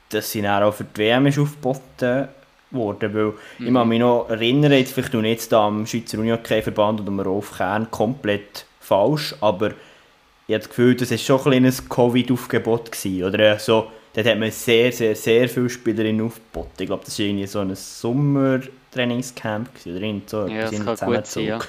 [0.09, 2.27] dass sie dann auch für die WM ist aufgeboten
[2.71, 7.09] wurde, weil ich kann mich noch erinnern, jetzt vielleicht jetzt da am Schweizer Unihockey-Verband oder
[7.09, 9.71] am Rolf Kern komplett falsch, aber
[10.47, 12.91] ich habe das Gefühl, das war schon ein kleines Covid-Aufgebot
[13.23, 16.71] oder so, dort hat man sehr, sehr, sehr viele Spielerinnen aufgeboten.
[16.79, 20.95] Ich glaube, das war irgendwie so ein Sommertrainingscamp oder irgend so Ja, das in kann
[20.95, 21.59] gut sein, ja.
[21.59, 21.67] Zusammenzug.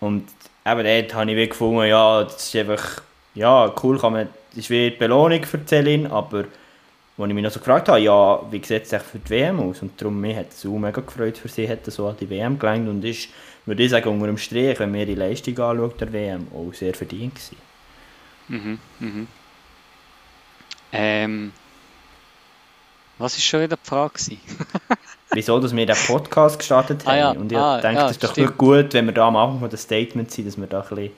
[0.00, 0.24] Und
[0.66, 3.02] eben dort habe ich gefunden, ja, das ist einfach,
[3.34, 6.46] ja, cool, kann man, das ist wie die Belohnung für Celine, aber
[7.18, 9.82] wo ich mich noch so gefragt habe, ja, wie sieht es für die WM aus?
[9.82, 12.58] Und darum, mich hat es auch mega gefreut für sie, hat so an die WM
[12.58, 13.28] gelangt und ist,
[13.66, 16.94] würde ich sagen, unter dem Strich, wenn man die Leistung anschaut, der WM, auch sehr
[16.94, 17.56] verdient gewesen.
[18.48, 19.28] Mhm, mhm.
[20.94, 21.52] Ähm,
[23.18, 24.14] was ist schon wieder die Frage?
[25.32, 27.18] Wieso, dass wir den Podcast gestartet Ah haben.
[27.18, 29.60] ja, Und ich ah, denke, ja, das ist doch gut, wenn wir da am Anfang
[29.60, 31.12] von der Statement sind, dass wir da ein bisschen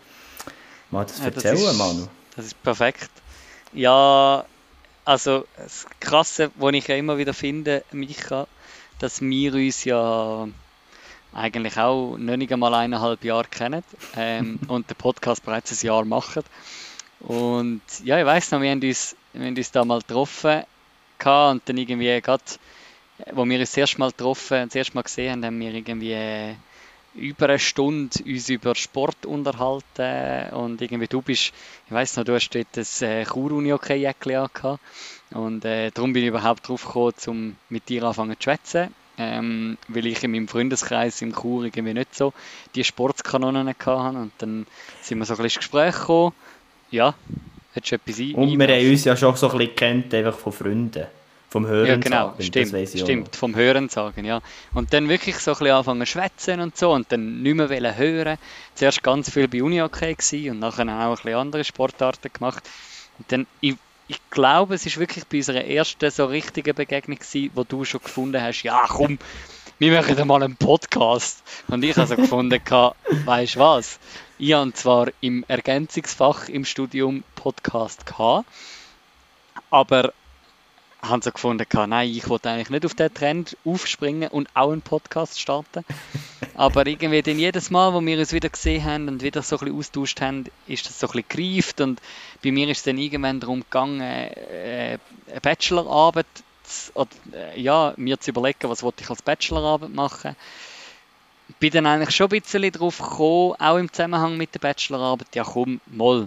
[0.90, 2.08] mal das Ja, das erzählen, ist- Manu.
[2.36, 3.10] Das ist perfekt.
[3.72, 4.44] Ja,
[5.04, 8.46] also das Krasse, was ich ja immer wieder finde, Micha,
[8.98, 10.46] dass wir uns ja
[11.34, 13.82] eigentlich auch nicht einmal eineinhalb Jahre kennen
[14.16, 16.42] ähm, und den Podcast bereits ein Jahr machen.
[17.20, 20.62] Und ja, ich weiß noch, wir haben uns, wir haben uns da mal getroffen
[21.18, 22.42] gehabt und dann irgendwie gerade,
[23.32, 26.12] wo wir uns das erste Mal getroffen, das erste Mal gesehen haben, haben wir irgendwie
[26.12, 26.54] äh,
[27.14, 31.52] über eine Stunde uns über Sport unterhalten und irgendwie du bist,
[31.86, 34.80] ich weiß noch, du hast dort das äh, Chur-Uni-Hockey-Jäckchen angehabt
[35.32, 39.78] und äh, darum bin ich überhaupt drauf gekommen, um mit dir anfangen zu schwätzen, ähm,
[39.88, 42.34] weil ich in meinem Freundeskreis im Chur irgendwie nicht so
[42.74, 44.66] die Sportskanonen hatte und dann
[45.00, 46.34] sind wir so ein bisschen ins Gespräch gekommen,
[46.90, 47.14] ja,
[47.76, 50.52] hättest du etwas Und wir haben uns ja schon so ein bisschen kennt, einfach von
[50.52, 51.06] Freunden.
[51.48, 51.86] Vom Hören.
[51.86, 54.42] Ja, genau, sagen, stimmt, stimmt, vom Hören sagen, ja.
[54.74, 57.70] Und dann wirklich so ein bisschen anfangen zu schwätzen und so und dann nicht mehr
[57.70, 58.38] wollen hören.
[58.74, 62.68] Zuerst ganz viel bei Unihockey und nachher auch ein bisschen andere Sportarten gemacht.
[63.18, 63.76] Und dann, ich,
[64.08, 68.02] ich glaube, es ist wirklich bei unserer ersten so richtigen Begegnung gewesen, wo du schon
[68.02, 69.18] gefunden hast, ja komm,
[69.78, 71.42] wir machen einmal einen Podcast.
[71.68, 72.60] Und ich habe so gefunden,
[73.24, 73.98] weißt du was?
[74.38, 78.44] Ich habe zwar im Ergänzungsfach im Studium Podcast gehabt,
[79.70, 80.12] aber
[81.00, 84.82] haben so gefunden, nein, ich wollte eigentlich nicht auf den Trend aufspringen und auch einen
[84.82, 85.84] Podcast starten.
[86.54, 89.60] Aber irgendwie dann jedes Mal, wo wir uns wieder gesehen haben und wieder so ein
[89.60, 92.00] bisschen austauscht haben, ist das so ein bisschen gereift und
[92.42, 94.98] bei mir ist es dann irgendwann darum gegangen, äh,
[95.30, 96.26] eine Bachelorarbeit
[96.64, 100.34] zu, oder, äh, ja, mir zu überlegen, was wollte ich als Bachelorarbeit machen.
[101.60, 105.44] Bin dann eigentlich schon ein bisschen drauf gekommen, auch im Zusammenhang mit der Bachelorarbeit, ja
[105.44, 106.26] komm, mal,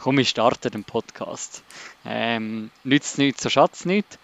[0.00, 1.62] komm, ich starte den Podcast.
[2.04, 4.18] Ähm, nützt nichts, so schatz nichts.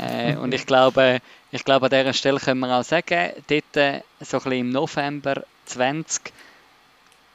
[0.00, 4.02] Äh, und ich glaube, ich glaube, an dieser Stelle können wir auch sagen, dort äh,
[4.20, 6.32] so ein bisschen im November 20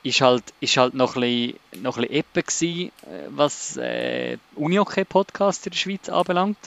[0.03, 4.37] ist halt, ist halt noch ein bisschen, noch ein bisschen Eppe gewesen, äh, was äh,
[4.55, 6.57] Uni-OK-Podcast in der Schweiz anbelangt.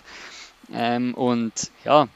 [0.73, 2.09] Ähm, und ja,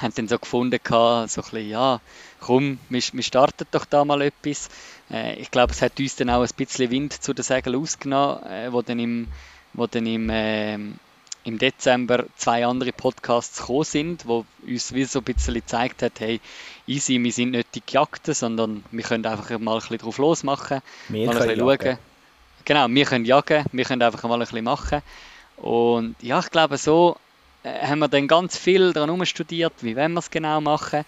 [0.00, 2.00] haben dann so gefunden, so ein bisschen, ja,
[2.40, 4.68] komm, wir, wir starten doch da mal etwas.
[5.10, 8.44] Äh, ich glaube, es hat uns dann auch ein bisschen Wind zu den Segeln ausgenommen,
[8.44, 9.28] äh, wo dann im,
[9.74, 15.20] wo dann im, äh, im Dezember zwei andere Podcasts gekommen sind, wo uns wie so
[15.20, 16.40] ein bisschen gezeigt hat, hey,
[16.86, 20.82] easy, wir sind nicht die Gejagten, sondern wir können einfach mal ein bisschen drauf losmachen,
[21.08, 21.86] Wir mal ein können bisschen jagen.
[21.86, 21.98] schauen.
[22.64, 25.02] Genau, wir können jagen, wir können einfach mal ein bisschen machen.
[25.56, 27.16] Und ja, ich glaube, so
[27.62, 31.04] äh, haben wir dann ganz viel daran studiert, wie wollen wir es genau machen.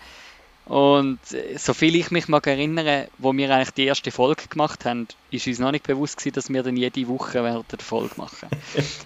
[0.66, 5.08] Und äh, soviel ich mich mag erinnere, wo wir eigentlich die erste Folge gemacht haben,
[5.30, 8.48] ist uns noch nicht bewusst gewesen, dass wir dann jede Woche während der Folge machen.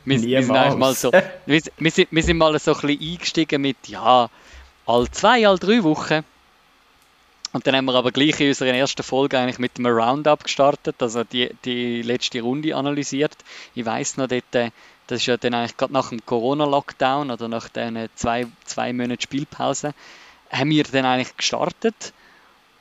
[0.04, 3.12] wir, wir, sind eigentlich mal so, wir, wir, sind, wir sind mal so ein bisschen
[3.12, 4.28] eingestiegen mit, ja,
[4.84, 6.24] all zwei, all drei Wochen.
[7.52, 10.96] Und dann haben wir aber gleich in unserer ersten Folge eigentlich mit einem Roundup gestartet,
[11.00, 13.34] also die, die letzte Runde analysiert.
[13.74, 14.72] Ich weiß noch, dort, äh,
[15.06, 19.22] das ist ja dann eigentlich gerade nach dem Corona-Lockdown oder nach den zwei, zwei Monaten
[19.22, 19.94] Spielpause,
[20.50, 22.12] haben wir dann eigentlich gestartet.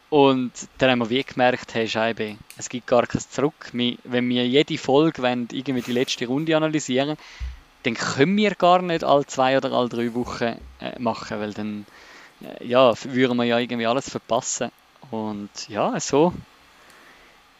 [0.10, 3.72] Und dann haben wir wie gemerkt, hey Scheibe, es gibt gar kein Zurück.
[3.74, 7.18] Wir, wenn wir jede Folge wollen, irgendwie die letzte Runde analysieren,
[7.84, 11.86] dann können wir gar nicht alle zwei oder alle drei Wochen äh, machen, weil dann
[12.42, 14.72] äh, ja, würden wir ja irgendwie alles verpassen.
[15.12, 16.34] Und ja, so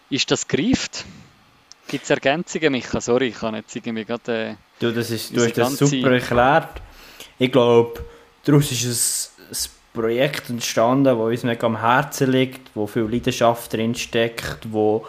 [0.10, 1.04] ist das gereift.
[1.88, 3.02] Gibt es Ergänzungen, Micha?
[3.02, 4.34] Sorry, ich kann jetzt irgendwie gerade...
[4.34, 6.82] Äh, Du, das ist, du hast das super erklärt.
[7.40, 8.04] Ich glaube,
[8.44, 9.56] daraus ist ein, ein
[9.96, 15.06] Projekt entstanden, das uns mega am Herzen liegt, wo viel Leidenschaft drin steckt, wo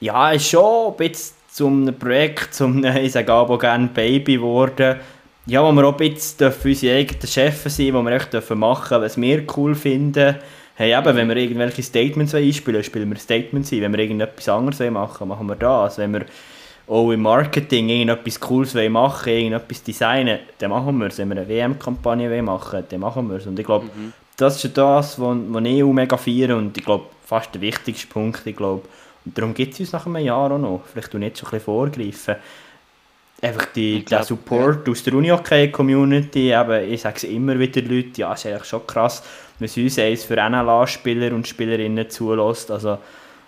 [0.00, 4.36] ja, ist schon ein bisschen zum einem Projekt, zum einem, ich sage aber gerne Baby
[4.36, 5.00] geworden.
[5.46, 9.00] Ja, wo wir auch ein bisschen unsere eigenen Chefs sein wo wir echt dürfen machen
[9.00, 10.36] was wir cool finden.
[10.76, 13.80] Hey, eben, wenn wir irgendwelche Statements einspielen wollen, spielen wir Statements ein.
[13.80, 15.98] Wenn wir irgendetwas anderes machen wollen, machen wir das.
[15.98, 16.26] Wenn wir
[16.88, 21.18] auch im Marketing irgendetwas Cooles machen irgendetwas designen, dann machen wir es.
[21.18, 23.46] Wenn wir eine WM-Kampagne machen dann machen wir es.
[23.46, 23.88] Und ich glaube,
[24.36, 27.60] das ist ja das, was, was ich auch mega feiere und ich glaube, fast der
[27.60, 28.82] wichtigste Punkt, ich glaube,
[29.24, 31.50] und darum gibt es uns nach einem Jahr auch noch, vielleicht du nicht so ein
[31.50, 32.36] bisschen vorgreifen,
[33.42, 38.20] einfach die, glaub, der Support aus der Uni-Hockey-Community, eben, ich sage es immer wieder Leute,
[38.20, 39.22] ja, es ist eigentlich schon krass,
[39.58, 42.98] wenn es uns eins für NLA-Spieler und Spielerinnen zulässt, also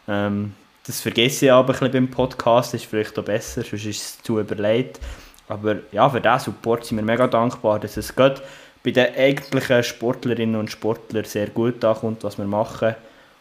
[0.09, 0.53] ähm,
[0.91, 4.23] das vergesse ich aber ein bisschen beim Podcast, ist vielleicht auch besser, sonst ist es
[4.23, 4.99] zu überlegt.
[5.47, 8.43] Aber ja, für diesen Support sind wir mega dankbar, dass es gerade
[8.83, 12.97] bei den eigentlichen Sportlerinnen und Sportlern sehr gut ankommt, was wir machen.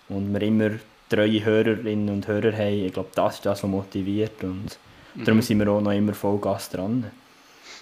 [0.09, 0.71] Und wir immer
[1.09, 2.85] treue Hörerinnen und Hörer haben.
[2.85, 4.43] Ich glaube, das ist das, was motiviert.
[4.43, 4.77] Und
[5.15, 7.09] darum sind wir auch noch immer Vollgas dran.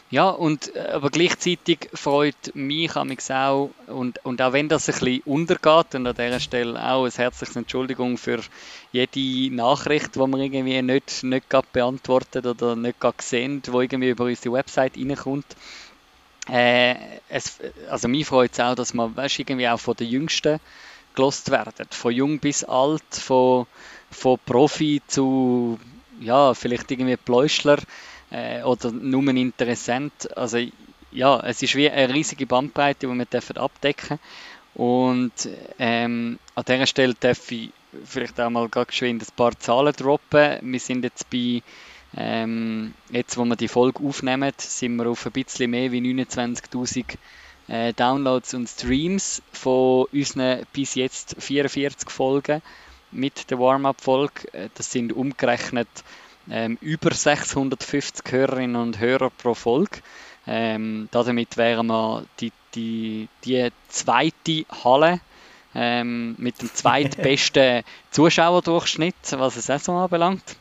[0.09, 5.21] Ja, und, äh, aber gleichzeitig freut mich auch, und, und auch wenn das ein bisschen
[5.25, 8.39] untergeht, und an dieser Stelle auch ein herzliches Entschuldigung für
[8.93, 14.09] jede Nachricht, die wir irgendwie nicht, nicht gerade beantwortet oder nicht gerade sehen, die irgendwie
[14.11, 15.45] über unsere Website reinkommt.
[16.49, 16.95] Äh,
[17.27, 20.59] es, also mich freut es auch, dass wir weißt, irgendwie auch von den Jüngsten
[21.15, 21.87] gelost werden.
[21.91, 23.67] Von jung bis alt, von,
[24.11, 25.77] von Profi zu,
[26.21, 27.79] ja, vielleicht irgendwie Pläuschler
[28.31, 30.37] äh, oder nur ein Interessent.
[30.37, 30.59] Also
[31.11, 34.19] ja, es ist wie eine riesige Bandbreite, die wir dürfen abdecken
[34.73, 35.33] Und
[35.79, 37.71] ähm, an dieser Stelle darf ich
[38.05, 40.59] vielleicht auch mal ganz geschwind ein paar Zahlen droppen.
[40.61, 41.63] Wir sind jetzt bei,
[42.15, 47.17] ähm, jetzt wo wir die Folge aufnehmen, sind wir auf ein bisschen mehr wie 29'000
[47.67, 52.61] äh, Downloads und Streams von unseren bis jetzt 44 Folgen
[53.11, 54.53] mit der Warm-Up-Folge.
[54.53, 55.87] Äh, Das sind umgerechnet
[56.49, 59.99] ähm, über 650 Hörerinnen und Hörer pro Folge.
[60.45, 65.19] Ähm, damit wären wir die, die, die zweite Halle
[65.75, 70.55] ähm, mit dem zweitbesten Zuschauerdurchschnitt, was eine Saison anbelangt.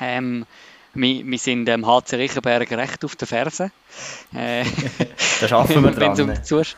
[0.00, 0.46] Ähm,
[0.94, 3.70] wir, wir sind dem HC Riechenberg recht auf der Ferse.
[4.34, 4.64] Äh,
[5.40, 6.20] Da schaffen wir dran.
[6.20, 6.76] um die Zusch-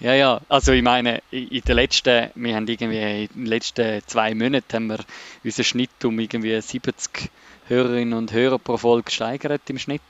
[0.00, 4.00] ja, ja, also ich meine, in in den letzten, wir haben irgendwie in den letzten
[4.06, 5.00] zwei Monaten haben wir
[5.42, 7.30] unseren Schnitt um irgendwie 70
[7.68, 10.02] Hörerinnen und Hörer pro Folge gesteigert im Schnitt.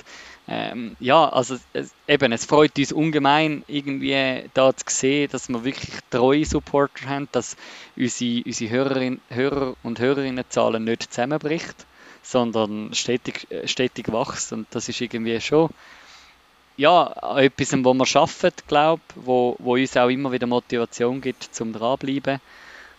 [0.50, 5.62] Ähm, ja, also es, eben, es freut uns ungemein, irgendwie da zu sehen, dass wir
[5.62, 7.56] wirklich treue Supporter haben, dass
[7.96, 11.84] unsere, unsere Hörerin, Hörer und Hörerinnenzahlen nicht zusammenbricht,
[12.22, 14.52] sondern stetig, äh, stetig wächst.
[14.54, 15.68] Und das ist irgendwie schon
[16.78, 21.74] ja, etwas, wo wir arbeiten, glaube wo, wo uns auch immer wieder Motivation gibt zum
[21.74, 22.40] dranbleiben.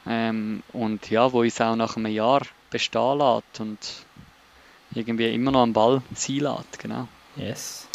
[0.06, 3.60] Ähm, und ja, wo uns auch nach einem Jahr bestehen lässt.
[3.60, 3.80] Und
[4.94, 7.08] irgendwie immer noch am Ball sein lässt, genau.
[7.36, 7.88] Yes.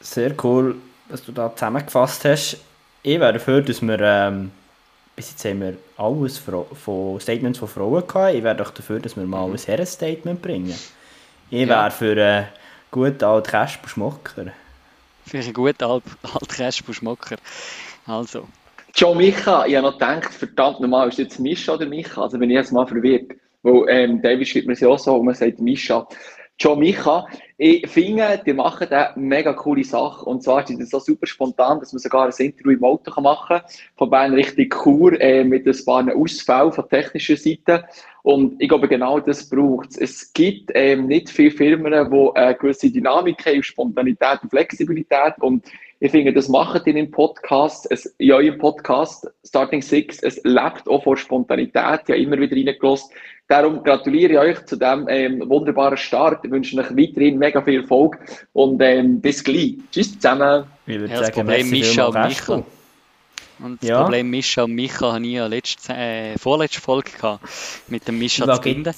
[0.00, 0.76] Sehr cool,
[1.08, 2.58] dass du da zusammengefasst hast.
[3.02, 4.50] Ich wäre dafür, dass wir, ähm,
[5.16, 8.34] bis jetzt haben wir alles von Statements von Frauen gehabt.
[8.34, 9.54] Ich wäre doch dafür, dass wir mal mhm.
[9.54, 10.74] ein Herren-Statement bringen.
[11.50, 12.46] Ich wäre für einen
[12.90, 14.46] guten alten Kasper Schmocker.
[15.26, 17.36] Für einen guten alten alt Kasper Schmocker.
[18.06, 18.48] Also.
[18.94, 22.22] Joe Micha, ich habe noch gedacht, verdammt normal, ist jetzt Mischa oder Micha?
[22.22, 23.32] Also bin ich jetzt mal verwirrt.
[23.64, 26.06] Weil ähm, David schreibt mir ja auch so, und man sagt Mischa.
[26.56, 27.26] Joe Micha,
[27.58, 30.24] ich finde, die machen eine mega coole Sache.
[30.24, 33.58] Und zwar ist es so super spontan, dass man sogar ein Interview im Auto machen
[33.58, 33.62] kann.
[33.96, 37.84] Von Bern Richtung Chur, äh, mit ein paar Ausfällen von technischer Seite.
[38.22, 39.98] Und ich glaube, genau das braucht es.
[39.98, 45.34] Es gibt ähm, nicht viele Firmen, die eine gewisse Dynamik haben, Spontanität und Flexibilität.
[45.40, 45.66] Und
[46.00, 50.88] ich finde, das macht in dem Podcast, es, in eurem Podcast Starting Six, es lebt
[50.88, 52.00] auch von Spontanität.
[52.04, 53.10] Ich habe immer wieder reingelassen,
[53.46, 56.44] Darum gratuliere ich euch zu diesem ähm, wunderbaren Start.
[56.44, 58.18] Ich wünsche euch weiterhin mega viel Erfolg
[58.54, 59.74] und ähm, bis gleich.
[59.92, 60.64] Tschüss zusammen.
[60.86, 62.62] Ich würde ja, das sagen, Problem Mischa und Micha.
[63.58, 64.02] Und das ja.
[64.02, 67.46] Problem Mischa und Micha habe ich ja letzte, äh, vorletzte Folge gehabt,
[67.88, 68.94] mit dem Mischa zu finden.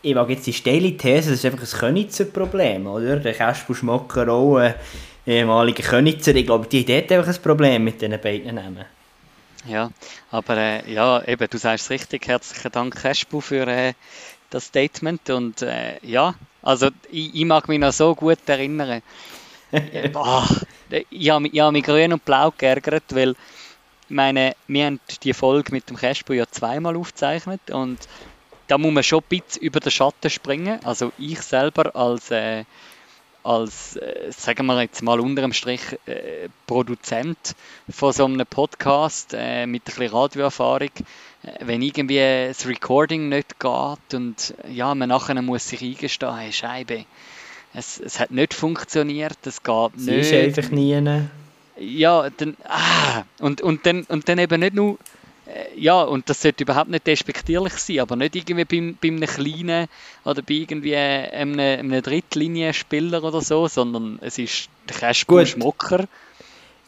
[0.00, 3.16] Ich wage jetzt die steile These, das ist einfach ein Könitzer-Problem, oder?
[3.16, 4.74] Der Kasper Schmocker auch, äh,
[5.26, 8.84] ehemaliger Könitzer, ich glaube, die hat einfach ein Problem mit diesen beiden Namen.
[9.66, 9.90] Ja,
[10.30, 12.26] aber äh, ja, eben, du sagst es richtig.
[12.28, 13.94] Herzlichen Dank, Cashbu, für äh,
[14.50, 15.30] das Statement.
[15.30, 19.02] Und äh, ja, also ich, ich, mag mich noch so gut erinnern.
[20.12, 20.46] Boah,
[21.10, 23.34] ich habe mich, hab mich grün und blau geärgert, weil
[24.08, 27.98] meine, wir haben die Folge mit dem Cashbu ja zweimal aufgezeichnet und
[28.66, 30.78] da muss man schon ein bisschen über den Schatten springen.
[30.84, 32.64] Also ich selber als äh,
[33.44, 37.54] als, äh, sagen wir jetzt mal unter dem Strich, äh, Produzent
[37.88, 40.88] von so einem Podcast äh, mit ein bisschen Radioerfahrung,
[41.42, 46.52] äh, wenn irgendwie das Recording nicht geht und ja, man nachher muss sich eingestehen, hey,
[46.52, 47.04] Scheibe,
[47.74, 50.32] es, es hat nicht funktioniert, es geht Sie nicht.
[50.32, 51.00] ist einfach nie.
[51.76, 54.96] Ja, dann, ah, und, und, dann, und dann eben nicht nur äh,
[55.76, 59.88] ja, und das sollte überhaupt nicht despektierlich sein, aber nicht irgendwie bei, bei einem kleinen
[60.24, 66.04] oder bei irgendwie einem, einem Drittlinienspieler oder so, sondern es ist der Cashpool Schmocker.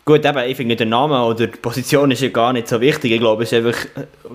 [0.06, 3.10] Gut, eben, ich finde, der Name oder die Position ist ja gar nicht so wichtig.
[3.12, 3.86] Ich glaube, es ist einfach,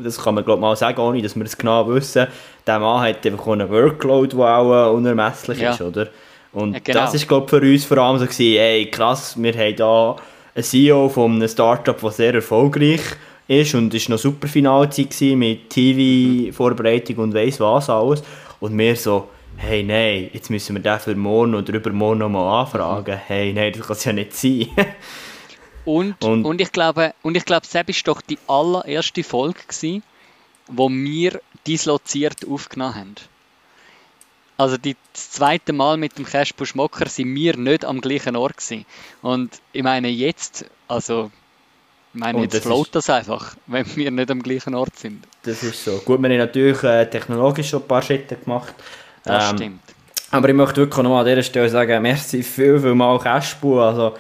[0.03, 2.27] das kann man glaube mal sagen, ohne dass wir es genau wissen,
[2.67, 5.71] der Mann hat einfach einen Workload, der auch unermesslich ja.
[5.71, 6.09] ist, oder?
[6.51, 6.99] Und ja, genau.
[6.99, 10.15] das ist, glaube für uns vor allem so gewesen, ey, krass, wir haben da
[10.53, 13.17] einen CEO von einem Startup, der sehr erfolgreich ist
[13.51, 18.23] ist und es war noch super Finalzeit mit TV-Vorbereitung und weiss was alles.
[18.61, 23.19] Und wir so, hey, nein, jetzt müssen wir den für morgen oder übermorgen nochmal anfragen.
[23.27, 24.69] Hey, nein, das kann es ja nicht sein.
[25.85, 30.03] und, und, und, ich glaube, und ich glaube, das war doch die allererste Folge, gewesen,
[30.67, 33.15] wo wir disloziert aufgenommen haben.
[34.57, 38.57] Also die, das zweite Mal mit dem Casper Schmocker sind wir nicht am gleichen Ort
[38.57, 38.85] gewesen.
[39.21, 41.31] Und ich meine jetzt, also
[42.13, 45.23] ich meine, und jetzt float das einfach, wenn wir nicht am gleichen Ort sind.
[45.43, 45.97] Das ist so.
[45.99, 48.73] Gut, wir haben natürlich äh, technologisch schon ein paar Schritte gemacht.
[49.23, 49.81] Das ähm, stimmt.
[50.31, 53.79] Aber ich möchte wirklich nochmal an dieser Stelle sagen, merci viel, viel mal Cashbu.
[53.79, 54.15] Also,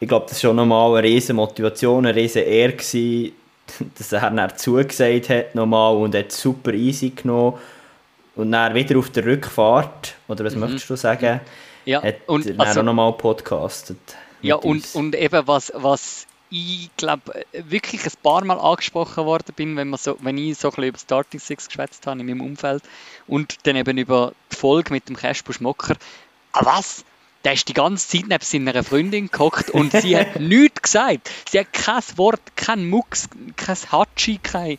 [0.00, 3.32] ich glaube, das war schon nochmal eine riesige Motivation, eine riesige Ehre gewesen,
[3.98, 7.58] dass er dann zugesagt hat nochmal und hat super easy genommen.
[8.36, 10.60] Und dann wieder auf der Rückfahrt, oder was mhm.
[10.60, 11.40] möchtest du sagen,
[11.84, 13.98] ja, hat und, er also, nochmal podcastet.
[14.40, 19.74] Ja, und, und eben was, was ich glaube, wirklich ein paar Mal angesprochen worden bin,
[19.76, 22.42] wenn, man so, wenn ich so ein bisschen über Starting Six geschwätzt habe in meinem
[22.42, 22.82] Umfeld
[23.26, 25.96] und dann eben über die Folge mit dem Kasper Schmocker.
[26.52, 27.06] Ah, was?
[27.44, 31.30] Der ist die ganze Zeit neben seiner Freundin gehockt und sie hat nichts gesagt.
[31.48, 34.78] Sie hat kein Wort, kein Mucks, kein Hatschi, kein,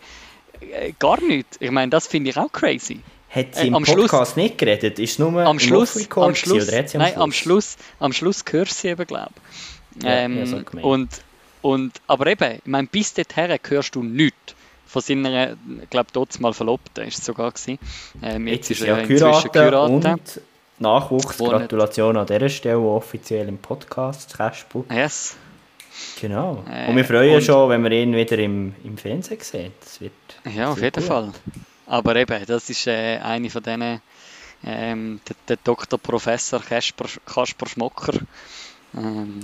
[0.62, 1.58] äh, gar nichts.
[1.60, 3.00] Ich meine, das finde ich auch crazy.
[3.32, 5.00] Hat sie äh, im Podcast Schluss, nicht geredet?
[5.00, 7.24] Ist nur am Schluss, am Schluss, oder hat sie am nein, Schluss?
[7.24, 9.34] am Schluss, am Schluss gehört sie eben, glaube
[9.98, 10.04] ich.
[10.06, 11.10] Ähm, ja, so und
[11.64, 14.54] und, aber eben, ich meine, bis dorthin hörst du nichts
[14.86, 17.80] von seiner, ich glaube, dort mal Verlobten ist es sogar gewesen.
[18.22, 20.06] Ähm, jetzt, jetzt ist er ja inzwischen geheiratet.
[20.06, 20.42] Und
[20.80, 24.84] Nachwuchs, Gratulation an dieser Stelle offiziell im Podcast, Kaspu.
[24.92, 25.36] Yes.
[26.20, 26.64] Genau.
[26.70, 29.74] Äh, und wir freuen uns schon, wenn wir ihn wieder im, im Fernsehen sehen.
[29.80, 30.12] Das wird,
[30.54, 31.08] ja, auf jeden cool.
[31.08, 31.32] Fall.
[31.88, 34.02] Aber eben, das ist äh, eine von denen,
[34.66, 35.98] ähm, der, der Dr.
[35.98, 38.14] Professor Kasper, Kasper Schmocker.
[38.96, 39.40] Ähm,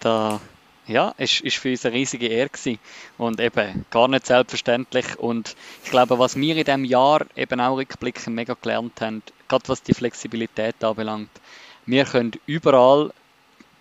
[0.00, 0.40] da
[0.86, 2.78] ja, es war für uns eine riesige Ehre gewesen.
[3.18, 5.18] und eben gar nicht selbstverständlich.
[5.18, 9.68] Und ich glaube, was wir in diesem Jahr eben auch rückblickend mega gelernt haben, gerade
[9.68, 11.30] was die Flexibilität anbelangt,
[11.86, 13.12] wir können überall,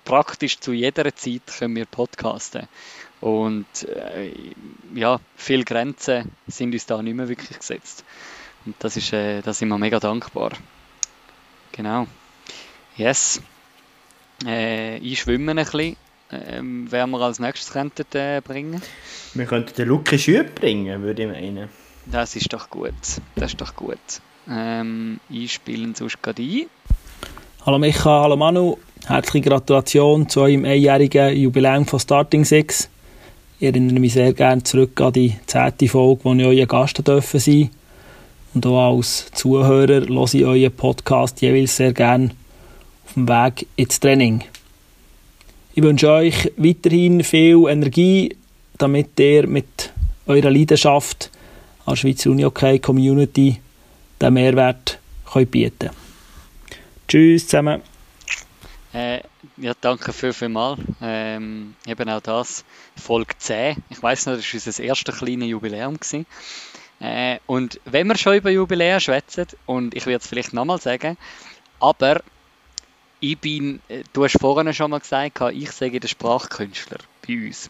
[0.06, 2.68] praktisch zu jeder Zeit, können wir podcasten.
[3.22, 4.34] Und äh,
[4.94, 8.04] ja, viele Grenzen sind uns da nicht mehr wirklich gesetzt.
[8.66, 10.52] Und das ist, äh, da sind wir mega dankbar.
[11.72, 12.08] Genau.
[12.98, 13.42] Yes.
[14.46, 15.96] Äh, einschwimmen ein bisschen.
[16.48, 18.82] Ähm, wer wir als nächstes könnten äh, bringen?
[19.34, 21.70] Wir könnten den Luke Schüb bringen, würde ich meinen.
[22.06, 22.94] Das ist doch gut.
[23.36, 23.98] Das ist doch gut.
[24.50, 26.66] Ähm, einspielen sonst gerade ein.
[27.66, 28.78] Hallo Micha, hallo Manu.
[29.06, 32.90] Herzliche Gratulation zu eurem einjährigen Jubiläum von Starting Six.
[33.60, 37.40] Ich erinnere mich sehr gerne zurück an die zehnte Folge, wo ich euer Gast dürfen
[37.40, 37.70] sein
[38.54, 42.32] Und auch als Zuhörer höre ich euren Podcast jeweils sehr gerne
[43.06, 44.44] auf dem Weg ins Training.
[45.76, 48.38] Ich wünsche euch weiterhin viel Energie,
[48.78, 49.92] damit ihr mit
[50.28, 51.32] eurer Leidenschaft
[51.88, 53.60] an Schweizer Unihockey Community
[54.22, 55.90] den Mehrwert könnt bieten
[57.08, 57.82] Tschüss zusammen.
[58.94, 59.22] Äh,
[59.58, 60.78] ja, danke viel, viel mal.
[61.02, 62.64] Ähm, eben auch das,
[62.96, 63.78] Folge 10.
[63.90, 65.96] Ich weiß noch, das war unser erstes kleines Jubiläum.
[65.96, 66.28] Gewesen.
[67.00, 71.18] Äh, und wenn wir schon über Jubiläen schwätzen, und ich werde es vielleicht nochmal sagen,
[71.80, 72.22] aber
[73.24, 77.70] ich bin, äh, du hast vorhin schon mal gesagt, ich sage der Sprachkünstler bei uns.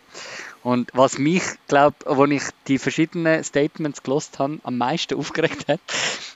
[0.64, 5.80] Und was mich, glaube als ich die verschiedenen Statements gelost habe, am meisten aufgeregt hat,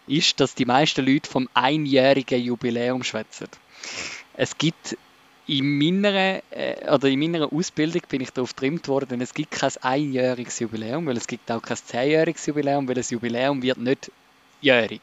[0.06, 3.48] ist, dass die meisten Leute vom einjährigen Jubiläum schwätzen.
[4.36, 4.96] Es gibt
[5.48, 9.72] in meiner, äh, oder in meiner Ausbildung bin ich darauf getrimmt worden, es gibt kein
[9.82, 14.12] einjähriges Jubiläum, weil es gibt auch kein zehnjähriges Jubiläum, weil das Jubiläum wird nicht
[14.62, 15.02] jährig,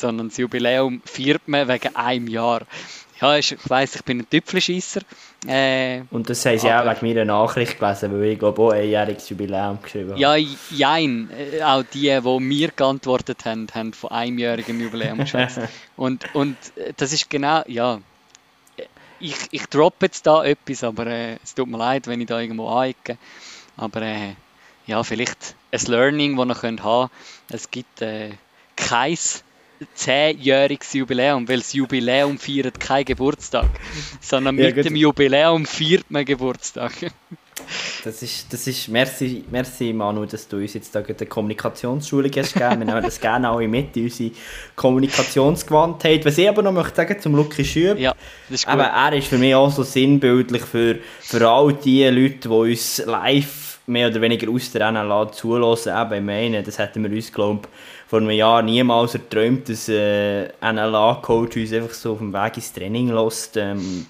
[0.00, 2.62] sondern das Jubiläum feiert man wegen einem Jahr.
[3.20, 5.00] Ja, ich weiss, ich bin ein Tüpfelscheisser.
[5.46, 8.88] Äh, und das haben sie auch wegen meiner Nachricht gelesen, weil ich glaube auch ein
[8.88, 10.20] jähriges Jubiläum geschrieben habe.
[10.20, 11.30] Ja, jein.
[11.30, 15.60] Äh, auch die, die mir geantwortet haben, haben von einjährigem Jubiläum geschwätzt.
[15.96, 18.00] und, und äh, das ist genau, ja,
[19.18, 22.38] ich, ich droppe jetzt da etwas, aber äh, es tut mir leid, wenn ich da
[22.38, 23.16] irgendwo anecke.
[23.78, 24.34] Aber äh,
[24.86, 27.10] ja, vielleicht ein Learning, das ihr könnt haben.
[27.48, 28.30] Es gibt äh,
[28.76, 29.16] kein
[29.94, 33.68] zehnjähriges Jubiläum, weil das Jubiläum feiert keinen Geburtstag,
[34.20, 36.92] sondern mit ja, dem Jubiläum feiert man Geburtstag.
[38.04, 42.52] Das ist, das ist, merci, merci Manu, dass du uns jetzt da eine Kommunikationsschule hast
[42.52, 42.80] gegeben.
[42.80, 44.30] Wir nehmen das gerne alle mit in unsere
[44.76, 46.24] Kommunikationsgewandtheit.
[46.26, 48.14] Was ich aber noch möchte sagen zum Lucky Schüb, ja,
[48.50, 48.68] ist.
[48.68, 53.02] Aber er ist für mich auch so sinnbildlich für, für all die Leute, die uns
[53.04, 55.92] live mehr oder weniger aus der NLA zulassen.
[55.96, 57.68] Eben, ich meine, das hätten wir uns, glaube
[58.08, 62.56] vor einem Jahr niemals erträumt, dass äh, ein NLA-Coach uns einfach so auf dem Weg
[62.56, 63.56] ins Training lässt.
[63.56, 64.06] Ähm, und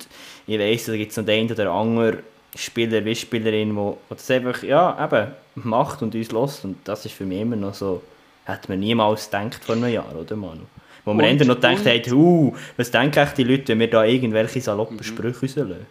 [0.47, 2.19] ich weiss, da gibt es noch den oder anderen
[2.55, 6.65] Spieler wie Spielerin, die das einfach ja, eben macht und uns lässt.
[6.65, 8.03] Und das ist für mich immer noch so,
[8.45, 10.63] hätte man niemals gedacht vor einem Jahr, oder Manu?
[11.05, 14.61] Wo man und, noch gedacht hat, uh, was denken die Leute, wenn wir da irgendwelche
[14.61, 15.05] saloppen mhm.
[15.05, 15.87] Sprüche rauslassen?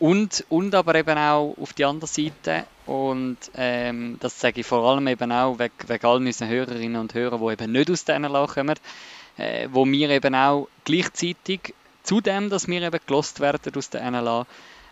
[0.00, 4.82] Und, und aber eben auch auf die andere Seite, und ähm, das sage ich vor
[4.82, 8.22] allem eben auch wegen, wegen all unseren Hörerinnen und Hörern, die eben nicht aus diesen
[8.22, 8.76] NLA kommen,
[9.36, 14.10] äh, wo wir eben auch gleichzeitig, zu dem, dass wir eben gelost werden aus der
[14.10, 14.46] NLA,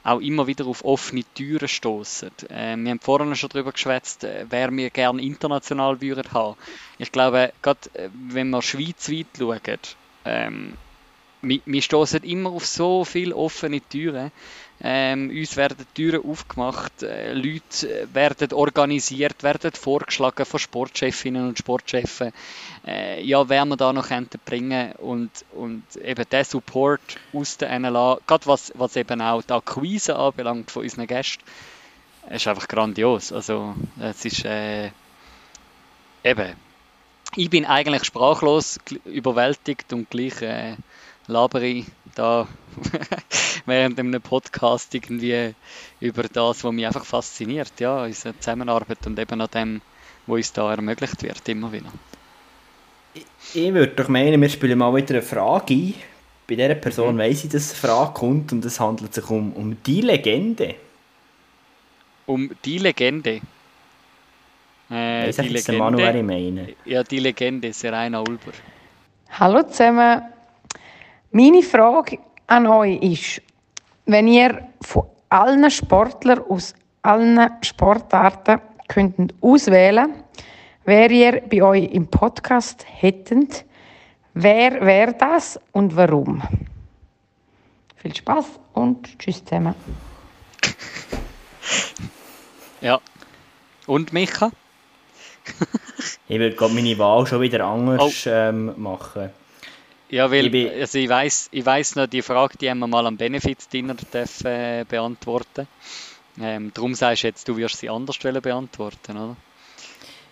[0.04, 2.30] auch immer wieder auf offene Türen stoßen.
[2.50, 6.56] Äh, wir haben vorhin schon darüber geschwätzt, äh, wer wir gerne international würden haben.
[6.98, 9.78] Ich glaube, gerade äh, wenn wir schweizweit schauen,
[10.24, 10.74] ähm,
[11.42, 14.32] wir, wir stoßen immer auf so viele offene Türen.
[14.80, 21.58] Ähm, uns werden Türen aufgemacht, äh, Leute äh, werden organisiert, werden vorgeschlagen von Sportchefinnen und
[21.58, 22.32] Sportchefen.
[22.86, 24.08] Äh, ja, wer wir da noch
[24.44, 27.00] bringen und, und eben der Support
[27.32, 31.42] aus der NLA, gerade was, was eben auch die Akquise anbelangt von unseren Gästen,
[32.30, 33.32] ist einfach grandios.
[33.32, 34.90] Also es ist äh,
[36.22, 36.54] eben,
[37.34, 40.76] ich bin eigentlich sprachlos, überwältigt und gleich äh,
[41.26, 41.84] labere
[42.18, 42.48] da
[43.66, 45.54] während einem Podcast irgendwie
[46.00, 49.80] über das, was mich einfach fasziniert, ja, unsere Zusammenarbeit und eben an dem,
[50.26, 51.92] was uns da ermöglicht wird, immer wieder.
[53.14, 55.94] Ich, ich würde doch meinen, wir spielen mal wieder eine Frage ein.
[56.46, 57.20] Bei dieser Person mhm.
[57.20, 60.74] weiss ich, dass eine Frage kommt und es handelt sich um, um die Legende.
[62.26, 63.40] Um die Legende?
[64.90, 65.78] Äh, die Legende.
[65.78, 66.74] Manuel, ich meine.
[66.84, 68.52] Ja, die Legende, Serena Ulber.
[69.30, 70.22] Hallo zusammen.
[71.30, 73.42] Meine Frage an euch ist,
[74.06, 80.24] wenn ihr von allen Sportlern aus allen Sportarten könntet auswählen,
[80.86, 83.66] wer ihr bei euch im Podcast hättet,
[84.32, 86.42] wer wäre das und warum?
[87.96, 89.74] Viel Spaß und tschüss zusammen.
[92.80, 93.00] Ja.
[93.88, 94.52] Und Micha?
[96.28, 98.30] ich würde gerade meine Wahl schon wieder anders oh.
[98.30, 99.30] ähm, machen.
[100.10, 103.06] Ja, weil ich, also ich weiß ich weiss noch, die Frage, die haben wir mal
[103.06, 103.94] am Benefits-Dinner
[104.44, 105.68] äh, beantworten.
[106.40, 109.36] Ähm, darum sagst du jetzt, du wirst sie anders beantworten, oder?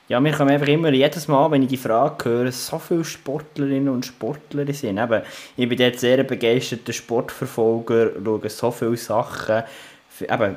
[0.08, 3.88] Ja, mir kommen einfach immer jedes Mal, wenn ich die Frage höre, so viele Sportlerinnen
[3.88, 4.98] und Sportler sind.
[4.98, 5.22] Eben,
[5.56, 9.64] ich bin dort sehr begeisterter Sportverfolger, schaue so viele Sachen.
[10.20, 10.56] Eben,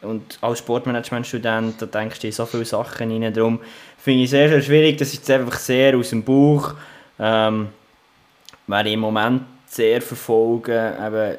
[0.00, 3.34] und als Sportmanagement-Student, da denkst du so viele Sachen rein.
[3.34, 3.60] Darum
[3.98, 4.96] finde ich es sehr, sehr schwierig.
[4.96, 6.74] Das ist jetzt einfach sehr aus dem Bauch.
[7.18, 7.68] Ähm,
[8.66, 11.38] wer ich im Moment sehr verfolge, eben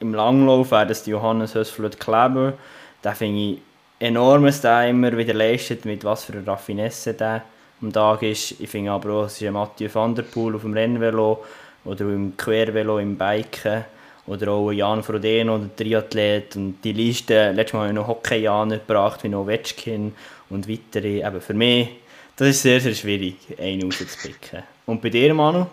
[0.00, 2.54] im Langlauf, wäre das Johannes Hösflot-Kleber.
[3.02, 3.58] Da finde ich
[3.98, 7.42] enormes der immer wieder leistet, mit was für einer Raffinesse der
[7.82, 8.60] am Tag ist.
[8.60, 11.44] Ich finde aber auch, es ist Mathieu van der Poel auf dem Rennvelo
[11.84, 13.84] oder im Quervelo im Biken
[14.26, 18.78] oder auch Jan Frodeno, der Triathlet und die Liste, letztes Mal habe ich noch Hockey-Janer
[18.78, 20.14] gebracht, wie noch Wetschkin
[20.50, 21.26] und weitere.
[21.26, 21.88] Eben für mich,
[22.36, 24.62] das ist sehr, sehr schwierig, einen rauszupicken.
[24.86, 25.66] Und bei dir, Manu?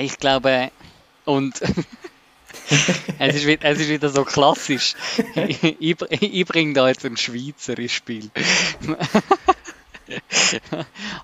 [0.00, 0.70] Ich glaube,
[1.24, 1.60] und
[3.18, 4.94] es, ist, wieder, es ist wieder so klassisch.
[5.80, 8.30] Ich, ich, bringe da jetzt ein Schweizer ins Spiel.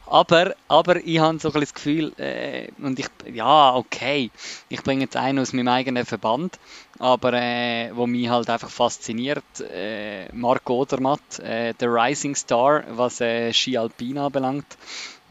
[0.07, 4.31] aber, aber ich habe so ein das Gefühl, äh, und ich, ja, okay,
[4.69, 6.59] ich bringe jetzt einen aus meinem eigenen Verband,
[6.99, 13.21] aber äh, wo mich halt einfach fasziniert, äh, Marco Odermatt, äh, der Rising Star, was
[13.21, 14.67] äh, Ski Alpin anbelangt.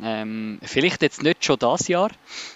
[0.01, 2.11] Ähm, vielleicht jetzt nicht schon das Jahr,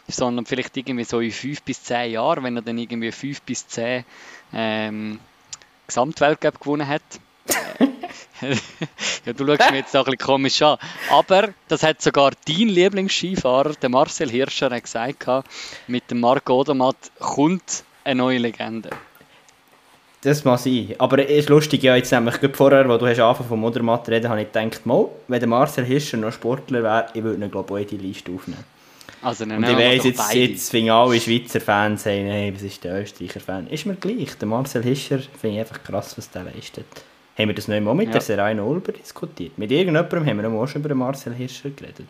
[0.07, 3.67] sondern vielleicht irgendwie so in fünf bis zehn Jahren, wenn er dann irgendwie fünf bis
[3.67, 4.03] zehn
[4.53, 5.19] ähm,
[5.87, 7.01] Gesamtweltcup gewonnen hat.
[9.25, 10.77] ja, du schaust mir jetzt auch ein bisschen komisch an.
[11.09, 15.27] Aber das hat sogar dein Lieblingsskifahrer, der Marcel Hirscher, gesagt,
[15.87, 18.89] mit dem Marco Odermatt kommt eine neue Legende.
[20.21, 20.95] Das muss sein.
[20.97, 24.29] Aber es ist lustig, ja, jetzt nämlich vorher, wo du hast angefangen vom Modermatt reden,
[24.29, 27.81] habe ich gedacht, mal, wenn der Marcel Hirscher noch Sportler wäre, ich würde ihn, glaube
[27.81, 28.65] ich, in die Liste aufnehmen.
[29.21, 33.01] Also, Und ich weiss, jetzt, jetzt fingen alle Schweizer Fans sagen, hey, was ist der
[33.01, 33.67] Österreicher Fan?
[33.67, 34.37] Ist mir gleich.
[34.37, 36.85] Der Marcel Hirscher finde ich einfach krass, was der leistet.
[37.37, 38.13] Haben wir das nicht mal mit ja.
[38.13, 39.57] der Seraino Olber diskutiert?
[39.57, 42.07] Mit irgendjemandem haben wir auch schon über den Marcel Hirscher geredet.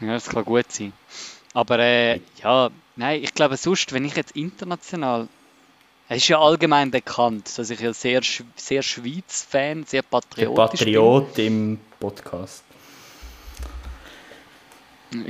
[0.00, 0.92] Ja, das kann gut sein.
[1.52, 5.28] Aber äh, ja, nein, ich glaube sonst, wenn ich jetzt international
[6.10, 8.20] es ist ja allgemein bekannt, dass ich ja sehr,
[8.56, 11.46] sehr Schweiz-Fan, sehr patriotisch Der Patriot bin.
[11.46, 12.64] im Podcast.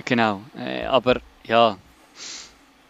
[0.07, 1.77] Genau, äh, aber ja,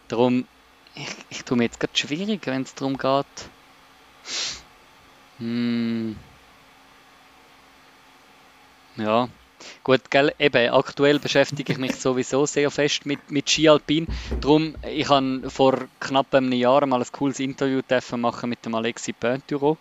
[0.07, 0.47] darum,
[0.95, 3.27] ich, ich tue mir jetzt gerade schwierig, wenn es darum geht.
[5.39, 6.17] Hm.
[8.99, 9.29] Ja,
[9.83, 14.07] Gut, gell, eben, aktuell beschäftige ich mich sowieso sehr fest mit, mit Ski Alpin.
[14.41, 17.81] Darum, ich habe vor knapp einem Jahr mal ein cooles Interview
[18.17, 19.79] machen mit dem Alexis Pointuro.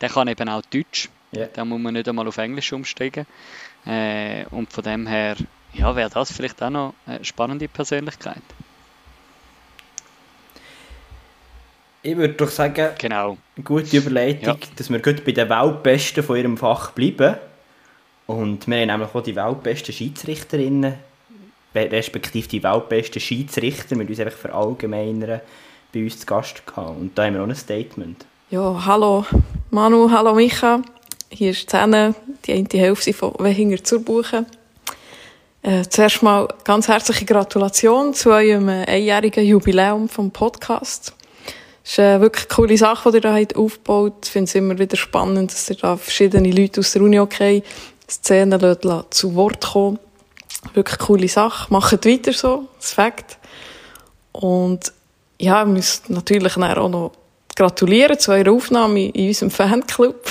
[0.00, 1.08] Der kann eben auch Deutsch.
[1.34, 1.48] Yeah.
[1.52, 3.26] Da muss man nicht einmal auf Englisch umsteigen.
[3.84, 5.36] Äh, und von dem her,
[5.72, 8.42] ja, wäre das vielleicht auch noch eine spannende Persönlichkeit.
[12.02, 13.36] Ich würde doch sagen, genau.
[13.56, 14.68] eine gute Überleitung, ja.
[14.76, 17.36] dass wir gut bei den Weltbesten von ihrem Fach bleiben.
[18.26, 20.94] Und wir haben nämlich auch die weltbesten Schiedsrichterinnen,
[21.74, 25.40] respektive die weltbesten Schiedsrichter mit uns einfach verallgemeinern,
[25.92, 26.98] bei uns zu Gast gehabt.
[26.98, 28.24] Und da haben wir auch ein Statement.
[28.50, 29.24] Ja, hallo
[29.70, 30.82] Manu, hallo Micha.
[31.30, 32.14] Hier ist Zähne,
[32.44, 34.46] die eine Hälfte von Wehinger zur Buche.
[35.62, 41.12] Äh, zuerst mal ganz herzliche Gratulation zu eurem äh, einjährigen Jubiläum vom Podcast.
[41.84, 44.26] Es ist eine wirklich coole Sache, die ihr da aufgebaut habt.
[44.26, 47.62] Ich finde es immer wieder spannend, dass ihr da verschiedene Leute aus der Uni okay
[48.08, 48.76] Szenen
[49.10, 49.98] zu Wort kommen.
[50.74, 51.72] Wirklich coole Sache.
[51.72, 53.38] Macht weiter so, das Fakt.
[54.32, 54.92] Und
[55.38, 57.12] ja, ich muss natürlich auch noch
[57.56, 60.30] gratulieren zu eurer Aufnahme in unserem Fanclub.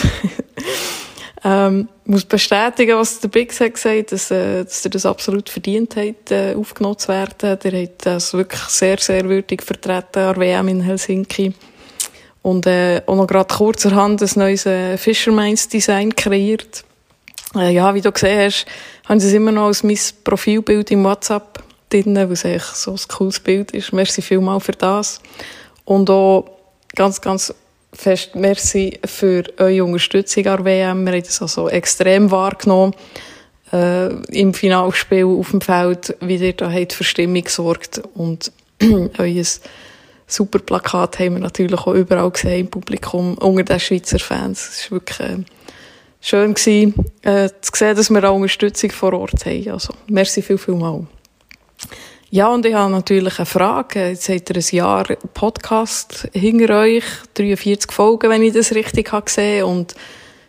[1.43, 5.49] ähm, ich muss bestätigen, was der Big hat gesagt, dass, äh, dass ihr das absolut
[5.49, 7.57] verdient habt, äh, aufgenommen zu werden.
[7.63, 11.53] Ihr habt das wirklich sehr, sehr würdig vertreten an WM in Helsinki.
[12.43, 16.85] Und äh, auch noch gerade kurzerhand ein neues äh, Fisherman's Design kreiert.
[17.55, 18.65] Äh, ja, wie du gesehen hast,
[19.07, 22.91] haben sie es immer noch als mein Profilbild im WhatsApp drin, weil es eigentlich so
[22.91, 23.93] ein cooles Bild ist.
[23.93, 25.21] Merci vielmal für das.
[25.85, 26.45] Und auch
[26.95, 27.53] ganz, ganz
[27.93, 31.05] fest merci für eure Unterstützung an WM.
[31.05, 32.93] Wir haben das also extrem wahrgenommen.
[33.71, 38.01] Äh, im Finalspiel auf dem Feld, wie ihr da habt für Stimmung gesorgt.
[38.13, 38.51] Und
[39.17, 39.43] euer
[40.27, 44.69] super Plakat haben wir natürlich auch überall gesehen im Publikum, unter den Schweizer Fans.
[44.69, 45.37] Es ist wirklich, äh,
[46.25, 49.69] schön gewesen, äh, zu sehen, dass wir auch Unterstützung vor Ort haben.
[49.69, 51.05] Also, merci viel, viel mal.
[52.31, 54.09] Ja, und ich habe natürlich eine Frage.
[54.09, 55.05] Jetzt habt ihr ein Jahr
[55.35, 57.03] Podcast hinter euch,
[57.35, 59.65] 43 Folgen, wenn ich das richtig habe gesehen.
[59.65, 59.93] Und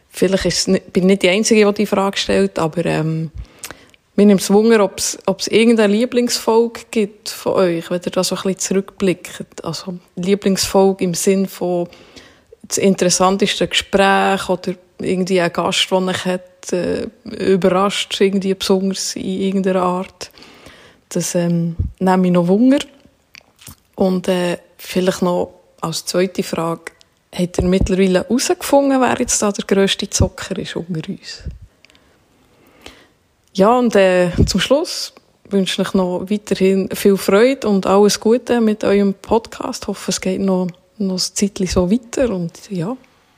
[0.08, 3.30] vielleicht ist bin ich nicht die Einzige, die die Frage stellt, aber ähm,
[4.16, 8.34] mir nimmt es Wunder, ob es irgendeine Lieblingsfolge gibt von euch, wenn ihr da so
[8.34, 9.62] ein bisschen zurückblickt.
[9.62, 11.86] Also Lieblingsfolge im Sinn von
[12.68, 19.40] das interessanteste Gespräch oder irgendwie ein Gast, der mich hat, äh, überrascht, irgendwie besonders in
[19.40, 20.30] irgendeiner Art.
[21.08, 22.78] Das ähm, nehme ich noch Wunder.
[23.94, 26.92] Und äh, vielleicht noch als zweite Frage,
[27.34, 31.44] hat er mittlerweile herausgefunden, wer jetzt da der grösste Zocker ist unter uns?
[33.52, 35.12] Ja, und äh, zum Schluss
[35.48, 39.84] wünsche ich noch weiterhin viel Freude und alles Gute mit eurem Podcast.
[39.84, 40.68] Ich hoffe, es geht noch,
[40.98, 42.30] noch ein Zeitchen so weiter.
[42.30, 42.96] Und ja,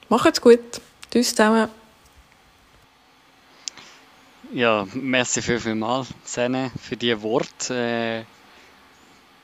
[0.09, 0.61] macht's gut.
[1.11, 1.68] Tschüss zusammen.
[4.52, 7.74] Ja, merci viel, viel mal, Sene, für die Worte.
[7.74, 8.24] Äh,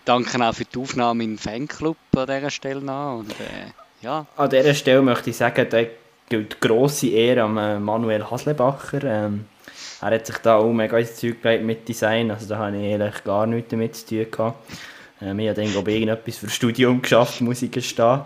[0.07, 3.19] danke auch für die Aufnahme im Fanclub an dieser Stelle noch.
[3.19, 4.27] Und, äh, ja.
[4.37, 5.83] An dieser Stelle möchte ich sagen, da
[6.29, 9.05] gilt grosse Ehre an äh, Manuel Haslebacher.
[9.05, 9.45] Ähm,
[10.01, 12.95] er hat sich da auch mega ins Zeug gelegt mit Design, also da habe ich
[12.95, 14.73] eigentlich gar nichts damit zu tun gehabt.
[15.25, 18.21] Ähm, ich habe dann, glaube ich, irgendetwas für das Studium geschafft, muss ich gestehen.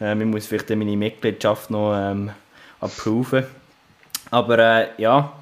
[0.00, 2.30] Ähm, ich muss vielleicht meine Mitgliedschaft noch ähm,
[2.80, 3.44] approven.
[4.30, 5.32] Aber äh, ja,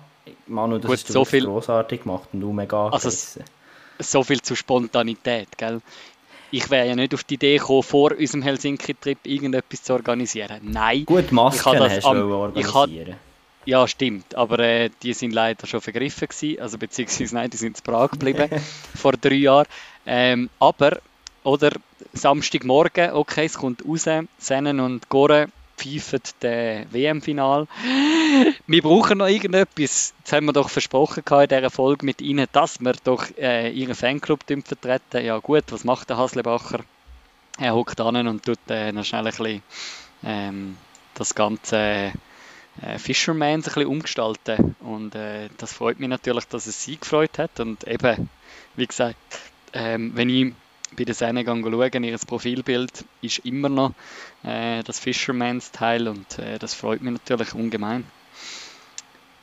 [0.46, 3.10] Manu, das Gut, hast du so viel, großartig gemacht und du mega also,
[3.98, 5.80] so viel zur Spontanität, gell?
[6.52, 10.58] Ich wäre ja nicht auf die Idee gekommen, vor unserem Helsinki-Trip irgendetwas zu organisieren.
[10.62, 11.04] Nein.
[11.04, 13.16] Gut, Masken ich hast du am, organisieren.
[13.64, 14.34] Ja, stimmt.
[14.34, 16.60] Aber äh, die sind leider schon vergriffen gewesen.
[16.60, 18.48] Also beziehungsweise nein, die sind in Prag geblieben
[18.94, 19.66] vor drei Jahren.
[20.06, 21.00] Ähm, aber,
[21.44, 21.72] oder
[22.12, 24.08] Samstagmorgen, okay, es kommt raus,
[24.38, 27.66] Sennen und Gore pfeifen den WM-Final.
[28.66, 30.14] Wir brauchen noch irgendetwas.
[30.18, 33.94] Jetzt haben wir doch versprochen in dieser Folge mit Ihnen, dass wir doch äh, Ihren
[33.94, 35.24] Fanclub vertreten.
[35.24, 36.80] Ja gut, was macht der Haslebacher?
[37.58, 39.62] Er hockt an und tut äh, noch schnell ein bisschen
[40.24, 40.76] ähm,
[41.14, 42.12] das ganze
[42.82, 44.76] äh, Fisherman ein bisschen umgestalten.
[44.80, 47.60] Und äh, das freut mich natürlich, dass es sie gefreut hat.
[47.60, 48.28] Und eben,
[48.76, 49.16] wie gesagt,
[49.72, 50.52] ähm, wenn ich
[50.96, 53.94] bei der Sene schauen, ihr Profilbild ist immer noch
[54.42, 58.04] äh, das Fisherman's-Teil und äh, das freut mich natürlich ungemein.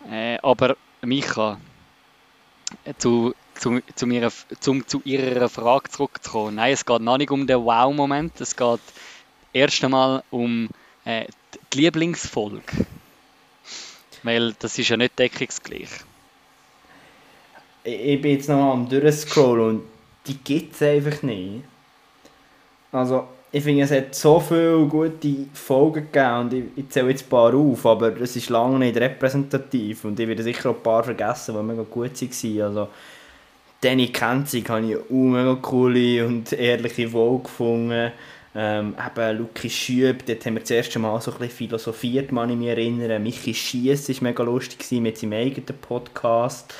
[0.10, 1.60] Äh, aber Micha,
[2.84, 6.56] äh, zu, zu, zu, mir, zum, zu Ihrer Frage zurückzukommen.
[6.56, 8.82] Nein, es geht noch nicht um den Wow-Moment, es geht
[9.54, 10.70] erst einmal um
[11.06, 11.26] äh,
[11.74, 12.86] die Lieblingsfolge.
[14.24, 15.90] Weil das ist ja nicht deckungsgleich.
[17.84, 19.84] Ich bin jetzt noch am durchscrollen und
[20.28, 21.64] die gibt es einfach nicht.
[22.92, 27.26] Also, ich finde, es hat so viele gute Folgen gegeben und ich, ich zähle jetzt
[27.26, 30.84] ein paar auf, aber es ist lange nicht repräsentativ und ich werde sicher auch ein
[30.84, 32.62] paar vergessen, die mega gut waren.
[32.62, 32.90] Also,
[33.80, 38.12] Danny Kenzig habe ich auch mega coole und ehrliche Folge gefunden.
[38.60, 42.50] Ähm, eben Luki Schüb, dort haben wir das erste Mal so ein bisschen philosophiert, man
[42.50, 43.20] ich mich erinnere.
[43.20, 46.74] Michi Schiess war mega lustig mit seinem eigenen Podcast.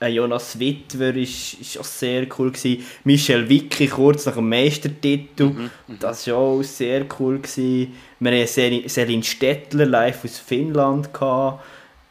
[0.00, 2.84] Äh, Jonas Wittwer ist, ist auch sehr cool gewesen.
[3.04, 5.98] Michel Wicki kurz nach dem Meistertitel, mhm, mhm.
[6.00, 7.94] das war auch sehr cool gewesen.
[8.18, 11.62] Wir hatten Selin Stettler live aus Finnland gehabt.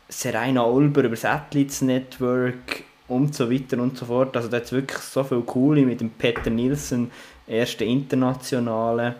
[0.07, 4.37] Serena Olber über das Athletes Network und so weiter und so fort.
[4.37, 7.11] Also da hat wirklich so viel coole mit dem Peter Nielsen,
[7.51, 9.15] erste internationale.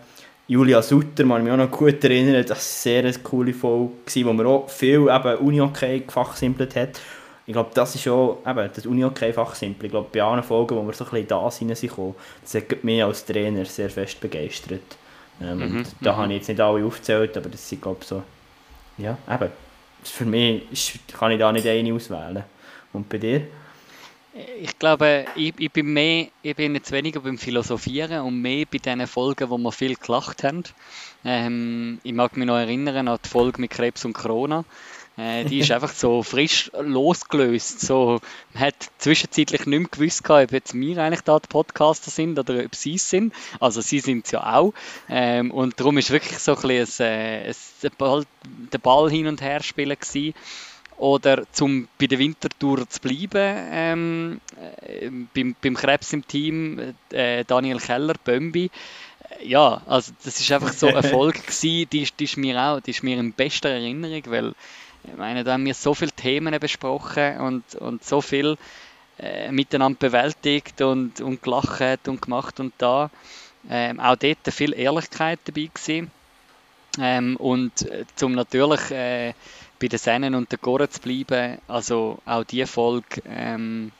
[0.48, 3.92] Julia Sutter, man mich auch noch gut erinnern, das war eine sehr coole Folge,
[4.24, 7.00] wo man auch viel eben Uni-Hockey gefachsimpelt hat
[7.46, 9.86] ich glaube, das ist schon eben, das uni okay fachsimpel.
[9.86, 13.02] Ich glaube, bei allen Folgen, wo wir so ein bisschen da sind, das hat mich
[13.02, 14.96] als Trainer sehr fest begeistert.
[15.40, 16.16] Ähm, mhm, da mhm.
[16.16, 18.22] habe ich jetzt nicht alle aufgezählt, aber das sind, glaube ich, so,
[18.98, 19.50] ja, eben,
[20.04, 22.44] für mich ist, kann ich da nicht eine auswählen.
[22.92, 23.42] Und bei dir?
[24.34, 28.78] Ich glaube, ich, ich, bin mehr, ich bin jetzt weniger beim Philosophieren und mehr bei
[28.78, 30.64] den Folgen, wo wir viel gelacht haben.
[31.22, 34.64] Ähm, ich mag mich noch erinnern an die Folge mit Krebs und Corona.
[35.18, 37.80] Äh, die ist einfach so frisch losgelöst.
[37.80, 38.20] So,
[38.54, 42.64] man hat zwischenzeitlich nicht mehr gewusst, ob jetzt wir eigentlich da die Podcaster sind oder
[42.64, 43.34] ob sie es sind.
[43.60, 44.72] Also sie sind es ja auch.
[45.10, 48.24] Ähm, und darum ist wirklich so ein bisschen ein, ein, ein Ball,
[48.72, 50.32] der Ball hin und her spielen gewesen.
[51.02, 54.40] Oder zum bei der Wintertour zu bleiben, ähm,
[54.86, 58.70] äh, beim, beim Krebs im Team, äh, Daniel Keller, Bömbi,
[59.42, 62.92] ja, also das ist einfach so ein Erfolg gewesen, die, die ist mir auch, die
[62.92, 64.54] ist mir in bester Erinnerung, weil
[65.02, 68.56] ich meine, da haben wir so viele Themen besprochen und, und so viel
[69.18, 73.10] äh, miteinander bewältigt und, und gelacht und gemacht und da.
[73.68, 76.12] Ähm, auch dort viel Ehrlichkeit dabei gewesen.
[77.00, 79.32] Ähm, und äh, zum natürlich äh,
[79.82, 83.90] bei den Sennen und den Goren zu bleiben, also auch diese Folge ähm,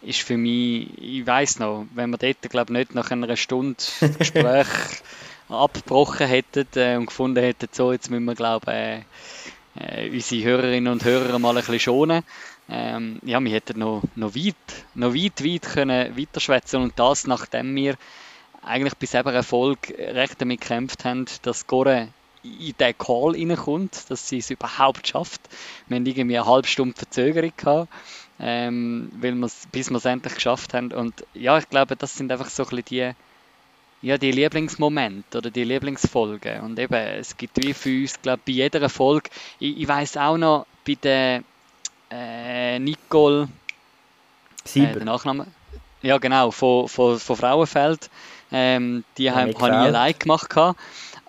[0.00, 3.82] ist für mich, ich weiß noch, wenn wir dort, glaube nicht nach einer Stunde
[4.16, 4.68] Gespräch
[5.48, 9.00] abgebrochen hätten äh, und gefunden hätten, so, jetzt müssen wir, glaube äh,
[9.76, 12.22] äh, unsere Hörerinnen und Hörer mal ein bisschen schonen.
[12.68, 14.54] Ähm, ja, wir hätten noch, noch weit,
[14.94, 17.96] noch weit, weit können weiterschwätzen und das, nachdem wir
[18.62, 22.08] eigentlich bis eben Erfolg recht damit gekämpft haben, dass Gore
[22.44, 25.40] in den Call reinkommt, dass sie es überhaupt schafft.
[25.88, 27.88] Wir hatten irgendwie eine halbe Stunde Verzögerung gehabt,
[28.38, 30.92] ähm, weil wir's, bis wir es endlich geschafft haben.
[30.92, 32.84] Und ja, ich glaube, das sind einfach so ein bisschen
[34.02, 36.60] die, ja, die Lieblingsmomente oder die Lieblingsfolgen.
[36.60, 40.36] Und eben, es gibt wie für uns, glaube bei jeder Folge, ich, ich weiß auch
[40.36, 41.42] noch, bei der
[42.10, 43.48] äh, Nicole,
[44.74, 45.46] äh, der Nachname,
[46.02, 48.10] ja genau, von, von, von Frauenfeld,
[48.52, 50.50] ähm, die ja, habe hab ich allein gemacht.
[50.50, 50.78] Gehabt.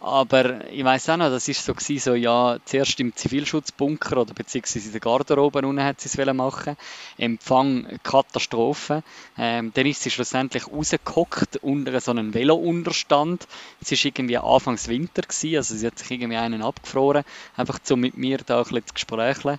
[0.06, 4.36] Aber ich weiß auch noch, das war so, gewesen, so ja, zuerst im Zivilschutzbunker oder
[4.36, 6.78] beziehungsweise in der Garderobe unten hat sie es machen
[7.18, 9.02] Empfang Katastrophe.
[9.36, 13.48] Ähm, dann ist sie schlussendlich rausgehockt unter so einem Velo-Unterstand.
[13.82, 17.24] Es war irgendwie Anfangs Winter, gewesen, also sie hat sich irgendwie einen abgefroren,
[17.58, 19.58] einfach um mit mir da ein bisschen zu gesprächeln.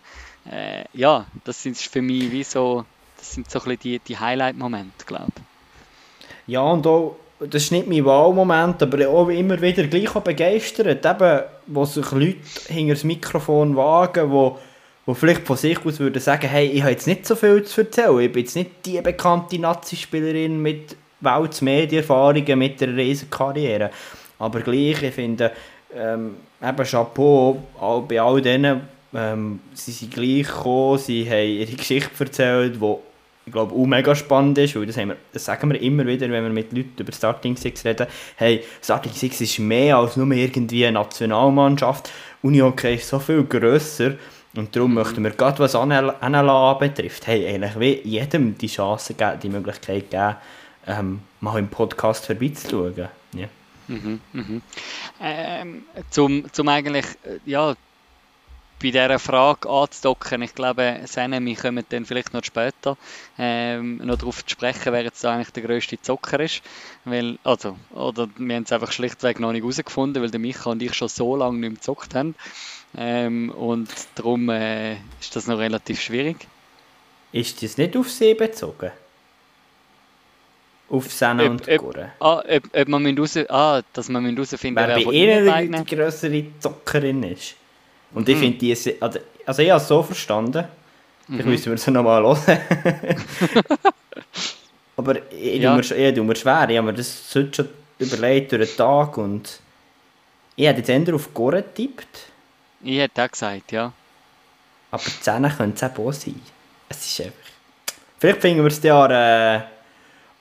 [0.48, 2.84] Äh, ja, das sind für mich wie so,
[3.16, 6.52] das sind so ein bisschen die, die Highlight-Momente, glaube ich.
[6.52, 11.04] Ja, und auch das ist nicht mein Wahlmoment, aber auch immer wieder gleich auch begeistert,
[11.04, 14.58] eben, wo sich Leute hinter das Mikrofon wagen, wo,
[15.04, 17.82] wo vielleicht von sich aus würden sagen, hey, ich habe jetzt nicht so viel zu
[17.82, 23.90] erzählen, ich bin jetzt nicht die bekannte Nazi-Spielerin mit Weltmedienerfahrungen, mit einer riesen Karriere,
[24.38, 25.52] aber gleich, ich finde,
[25.94, 27.62] ähm, eben Chapeau
[28.08, 28.82] bei all denen,
[29.14, 32.94] ähm, sie sind gleich gekommen, sie haben ihre Geschichte erzählt, die
[33.46, 36.42] ich glaube, auch mega spannend ist, weil das, wir, das sagen wir immer wieder, wenn
[36.42, 40.84] wir mit Leuten über Starting Six reden, hey, Starting Six ist mehr als nur irgendwie
[40.84, 42.10] eine Nationalmannschaft,
[42.42, 44.14] Unihockey ist so viel grösser
[44.56, 44.96] und darum mhm.
[44.96, 50.10] möchten wir gerade was NLA betrifft, hey, eigentlich wie jedem die Chance geben, die Möglichkeit
[50.10, 50.34] geben,
[50.88, 52.94] ähm, mal im Podcast vorbeizuschauen.
[52.96, 53.48] Ja.
[53.86, 54.62] Mhm, mhm.
[55.22, 57.76] Ähm, zum, zum eigentlich, äh, ja,
[58.82, 60.42] bei dieser Frage anzudocken.
[60.42, 62.96] Ich glaube, Sene, wir kommen dann vielleicht noch später
[63.38, 66.62] ähm, noch darauf zu sprechen, wer jetzt eigentlich der grösste Zocker ist.
[67.04, 70.82] Weil, also, oder wir haben es einfach schlichtweg noch nicht herausgefunden, weil der Micha und
[70.82, 72.34] ich schon so lange nicht mehr gezockt haben.
[72.96, 76.46] Ähm, und darum äh, ist das noch relativ schwierig.
[77.32, 78.92] Ist das nicht auf See bezogen?
[80.88, 82.12] Auf Sene und Gore?
[82.20, 86.44] Ah, ob, ob man raus, ah, dass man herausfinden wer, wer bei ihnen die größere
[86.60, 87.56] Zockerin ist.
[88.12, 88.40] Und ich mhm.
[88.40, 90.64] finde die, also, also ich habe es so verstanden,
[91.28, 91.44] mhm.
[91.44, 92.58] müssen wir es nochmal hören.
[94.96, 95.78] Aber ich, ja.
[95.78, 97.50] tue mir, ich mir schwer, ich habe mir das schon
[97.98, 99.60] überlegt durch den Tag und
[100.56, 102.26] ich hätte jetzt eher auf Gore getippt.
[102.82, 103.92] Ich hätte auch gesagt, ja.
[104.90, 106.40] Aber die Zähne können es auch sein.
[106.88, 107.38] Es ist einfach...
[108.18, 109.60] Vielleicht finden wir es ja an, äh,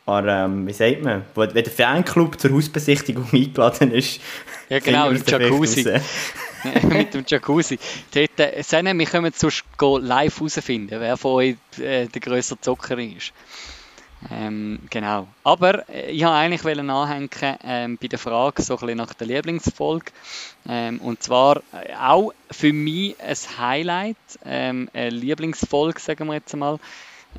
[0.05, 4.21] an ähm, wie sagt man, wenn der Fanclub zur Hausbesichtigung eingeladen ist.
[4.69, 5.99] Ja genau, im Jacuzzi.
[6.89, 7.79] mit dem Jacuzzi.
[8.13, 12.97] Dort, äh, Sene, wir können sonst live herausfinden, wer von euch äh, der grössere Zocker
[12.97, 13.33] ist.
[14.31, 15.27] Ähm, genau.
[15.43, 17.29] Aber äh, ich wollte eigentlich anhängen
[17.63, 20.11] ähm, bei der Frage so ein nach der Lieblingsfolge.
[20.67, 26.55] Ähm, und zwar äh, auch für mich ein Highlight, ähm, eine Lieblingsfolge, sagen wir jetzt
[26.55, 26.79] mal,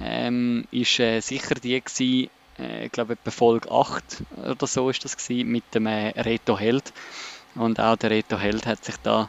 [0.01, 4.05] ähm, ist äh, sicher die gewesen, äh, glaube etwa Folge 8
[4.49, 6.93] oder so ist das gewesen, mit dem äh, Reto Held.
[7.57, 9.29] Und auch der Reto Held hat sich da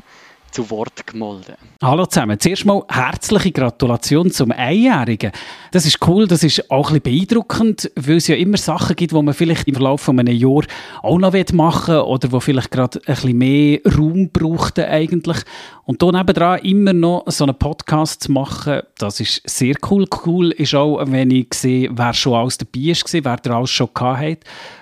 [0.51, 1.55] zu Wort gemolden.
[1.84, 2.39] Hallo zusammen.
[2.39, 5.32] Zuerst mal herzliche Gratulation zum Einjährigen.
[5.71, 9.11] Das ist cool, das ist auch ein bisschen beeindruckend, weil es ja immer Sachen gibt,
[9.11, 10.63] die man vielleicht im Verlauf von einem Jahr
[11.03, 15.38] auch noch machen will oder wo vielleicht gerade ein bisschen mehr Raum braucht eigentlich.
[15.86, 20.05] Und da nebenan immer noch so einen Podcast zu machen, das ist sehr cool.
[20.25, 23.89] Cool ist auch, wenn ich sehe, wer schon alles dabei ist, wer da alles schon
[23.95, 24.39] hat.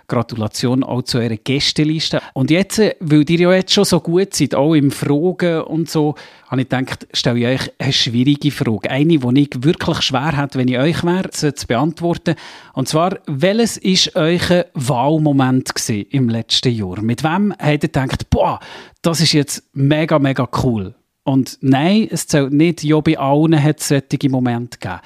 [0.08, 2.22] Gratulation auch zu eurer Gästeliste.
[2.34, 5.90] Und jetzt, äh, weil ihr ja jetzt schon so gut seid, auch im Fragen und
[5.90, 6.16] so,
[6.48, 8.90] habe ich gedacht, stelle ich euch eine schwierige Frage.
[8.90, 12.36] Eine, die ich wirklich schwer hätte, wenn ich euch wäre, zu beantworten.
[12.74, 17.02] Und zwar, welches war euer Wahlmoment im letzten Jahr?
[17.02, 18.60] Mit wem habt ihr gedacht, boah,
[19.02, 20.96] das ist jetzt mega, mega cool?
[21.24, 25.02] Und nein, es zählt nicht, ja, bei allen hat es solche Momente gegeben.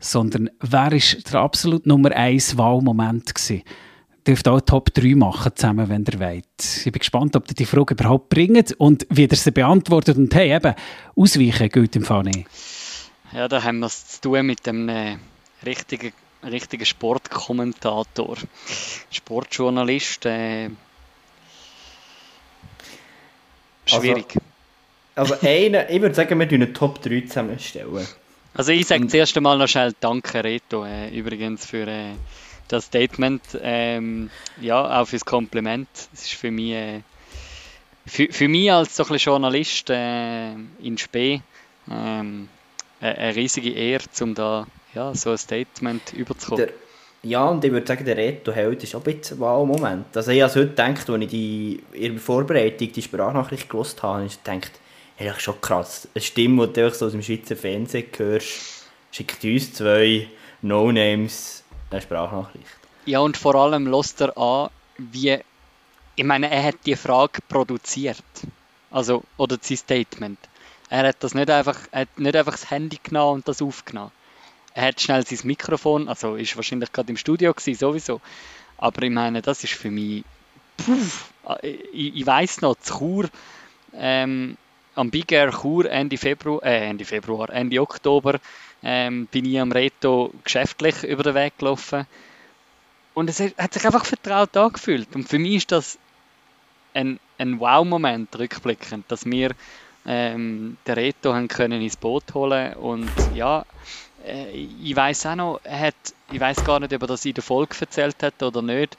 [0.00, 3.62] Sondern wer war der absolut Nummer 1 Wahlmoment gewesen?
[4.26, 6.44] Dürft auch Top 3 machen zusammen, wenn ihr wollt.
[6.58, 10.16] Ich bin gespannt, ob ihr die Frage überhaupt bringt und wie ihr sie beantwortet.
[10.16, 10.74] Und hey, eben,
[11.16, 12.46] ausweichen gilt im Fall nicht.
[13.32, 15.16] Ja, da haben wir es zu tun mit einem äh,
[15.64, 16.12] richtigen,
[16.44, 18.36] richtigen Sportkommentator,
[19.10, 20.26] Sportjournalist.
[20.26, 20.70] Äh,
[23.86, 24.36] schwierig.
[25.14, 28.06] Also, also eine, ich würde sagen, wir tun eine Top 3 zusammenstellen.
[28.54, 31.86] Also ich sage das erste Mal noch schnell Danke Reto, äh, übrigens für...
[31.86, 32.12] Äh,
[32.72, 35.88] das Statement, ähm, ja, auch fürs Kompliment.
[36.12, 37.00] Es ist für mich, äh,
[38.06, 41.42] für, für mich als so ein Journalist äh, in Spee
[41.90, 42.48] ähm,
[43.00, 46.66] eine, eine riesige Ehre, um da ja, so ein Statement überzukommen.
[46.66, 46.74] Der,
[47.22, 50.16] Ja, und ich würde sagen, der Reto-Held ist auch ein bisschen ein Wow-Moment.
[50.16, 54.24] Also ich habe heute gedacht, als ich die, in der Vorbereitung die Sprachnachricht gelost habe,
[54.24, 54.72] ich gedacht,
[55.16, 56.08] hey, schon krass.
[56.14, 60.28] Eine Stimme, die du so aus dem Schweizer Fernsehen hörst, schickt uns zwei
[60.62, 61.61] No-Names
[61.92, 62.66] eine Sprachnachricht.
[63.04, 65.38] Ja, und vor allem lässt er an, wie,
[66.16, 68.22] ich meine, er hat die Frage produziert.
[68.90, 70.38] Also, oder sein Statement.
[70.90, 74.12] Er hat das nicht einfach, er hat nicht einfach das Handy genommen und das aufgenommen
[74.74, 78.20] er hat schnell sein Mikrofon, also ist wahrscheinlich gerade im Studio gewesen, sowieso.
[78.78, 80.24] Aber ich meine, das ist für mich,
[80.76, 80.96] puh,
[81.62, 83.28] ich, ich weiß noch, zu Chur,
[83.94, 84.56] ähm,
[84.94, 88.38] am Big Air Chur Ende Februar, äh, Ende Februar, Ende Oktober,
[88.82, 92.06] ähm, bin ich am Reto geschäftlich über den Weg gelaufen.
[93.14, 95.14] Und es hat sich einfach vertraut angefühlt.
[95.14, 95.98] Und für mich ist das
[96.94, 99.52] ein, ein Wow-Moment rückblickend, dass wir
[100.06, 103.64] ähm, den Reto haben können ins Boot holen und ja,
[104.26, 105.94] äh, ich weiß auch noch, er hat,
[106.30, 108.96] ich weiß gar nicht, ob er das in der Folge erzählt hat oder nicht,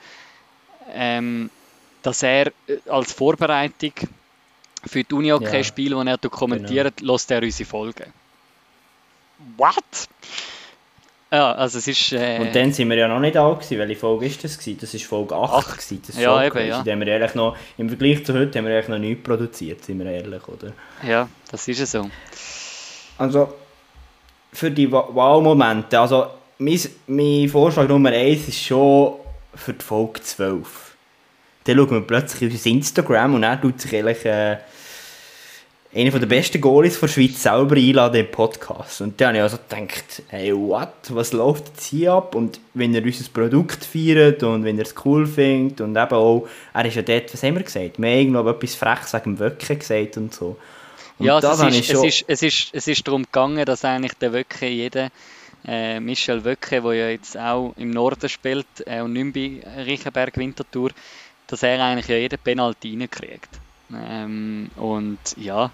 [0.93, 1.49] ähm,
[2.01, 3.93] dass er äh, als Vorbereitung
[4.85, 7.13] für die Uni-Hockey-Spiele, ja, die er dokumentiert, genau.
[7.13, 8.13] lässt er unsere Folgen.
[9.57, 10.07] What?
[11.31, 12.11] Ja, also es ist...
[12.13, 13.79] Äh, und dann sind wir ja noch nicht alt gewesen.
[13.79, 14.77] Welche Folge ist das gewesen?
[14.79, 15.71] Das ist Folge 8 8.
[15.77, 16.01] gewesen.
[16.05, 16.85] Das ja, Folge eben, ja.
[16.85, 20.11] Wir ehrlich noch, Im Vergleich zu heute haben wir eigentlich noch nichts produziert, sind wir
[20.11, 20.73] ehrlich, oder?
[21.07, 22.07] Ja, das ist es so.
[23.17, 23.51] Also,
[24.51, 25.99] für die Wahlmomente.
[25.99, 26.27] Also,
[26.59, 29.15] mein, mein Vorschlag Nummer 1 ist schon
[29.55, 30.95] für die Folge 12.
[31.63, 34.57] Dann schauen wir plötzlich auf unser Instagram und er tut sich eigentlich äh,
[35.95, 39.01] einer der besten Goalies der Schweiz selber einladen im Podcast.
[39.01, 40.89] Und dann habe ich also gedacht, hey, what?
[41.09, 42.33] Was läuft jetzt hier ab?
[42.35, 46.47] Und wenn er unser Produkt feiert und wenn er es cool findet und eben auch,
[46.73, 47.99] er ist ja dort, was haben wir gesagt?
[47.99, 50.57] Wir haben irgendwo etwas Freches wegen dem Wöcken gesagt und so.
[51.19, 54.13] Und ja, also es, ist, es, ist, es, ist, es ist darum gegangen, dass eigentlich
[54.13, 55.09] der Wöcke, jeder,
[55.65, 60.35] äh, Michel Wöcke, der ja jetzt auch im Norden spielt äh, und nicht bei Riechenberg
[60.37, 60.89] Winterthur,
[61.47, 63.62] dass er eigentlich ja jeden Penalty reinkriegt.
[63.91, 65.71] Ähm, und ja,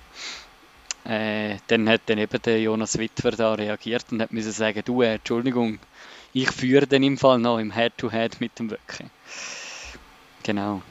[1.06, 5.02] äh, dann hat dann eben der Jonas Wittwer da reagiert und hat müssen sagen, du,
[5.02, 5.80] äh, Entschuldigung,
[6.34, 9.10] ich führe den im Fall noch im Head-to-Head -Head mit dem Wöcke.
[10.44, 10.82] Genau.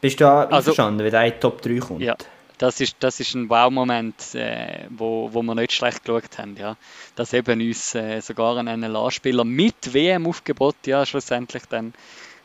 [0.00, 2.02] Bist du da also, einverstanden, wenn der Top 3 kommt?
[2.02, 2.16] Ja,
[2.58, 6.56] das ist, das ist ein Wow-Moment, äh, wo, wo wir nicht schlecht geschaut haben.
[6.56, 6.76] Ja.
[7.16, 11.94] Dass eben uns äh, sogar ein NLA-Spieler mit WM-Aufgebot ja, schlussendlich dann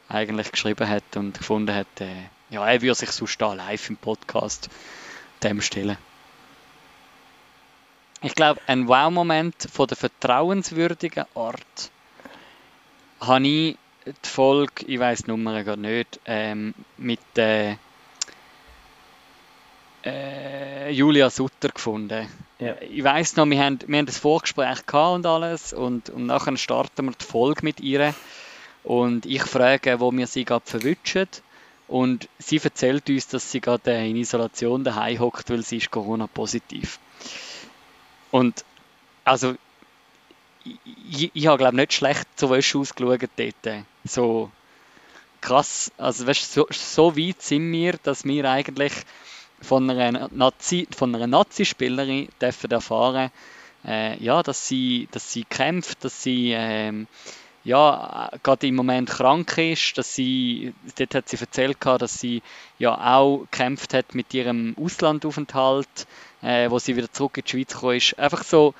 [0.07, 2.07] eigentlich geschrieben hat und gefunden hat, äh,
[2.49, 4.69] ja, er würde sich sonst da live im Podcast
[5.43, 5.97] dem stellen.
[8.21, 11.91] Ich glaube, ein Wow-Moment von der vertrauenswürdigen Art
[13.21, 17.75] habe ich die Folge, ich weiß die Nummer gar nicht, ähm, mit äh,
[20.03, 22.27] äh, Julia Sutter gefunden.
[22.59, 22.75] Ja.
[22.81, 26.57] Ich weiß noch, wir haben, wir haben das Vorgespräch gehabt und alles und, und nachher
[26.57, 28.13] starten wir die Folge mit ihr
[28.83, 31.27] und ich frage, wo wir sie gerade verwünschen
[31.89, 36.99] und sie erzählt uns, dass sie gerade in Isolation daheim hockt, weil sie ist Corona-positiv.
[38.29, 38.63] Und
[39.23, 39.55] also
[40.63, 43.85] ich, ich habe glaube nicht schlecht zu Wäsche ausgeschaut dort.
[44.03, 44.51] So
[45.41, 48.93] krass, also weißt, so, so weit sind wir, dass wir eigentlich
[49.59, 53.31] von einer Nazi, von einer Nazi-Spielerin dürfen erfahren,
[53.83, 57.07] äh, ja, dass sie, dass sie kämpft, dass sie ähm,
[57.63, 62.41] ja, gerade im Moment krank ist, dass sie, dort hat sie erzählt, dass sie
[62.77, 66.07] ja auch gekämpft hat mit ihrem Auslandaufenthalt,
[66.41, 68.17] äh, wo sie wieder zurück in die Schweiz gekommen ist.
[68.17, 68.73] Einfach so,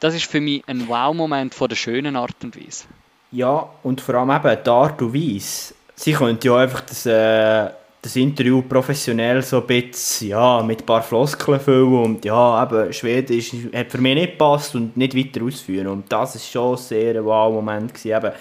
[0.00, 2.84] das ist für mich ein Wow-Moment von der schönen Art und Weise.
[3.30, 5.74] Ja, und vor allem eben die Art und Weise.
[5.94, 7.70] Sie könnte ja einfach das, äh,
[8.02, 12.92] das Interview professionell so ein bisschen, ja, mit ein paar Floskeln füllen und ja, eben,
[12.92, 15.86] Schwedisch hat für mich nicht gepasst und nicht weiter ausführen.
[15.86, 18.32] Und das ist schon sehr ein Wow-Moment eben,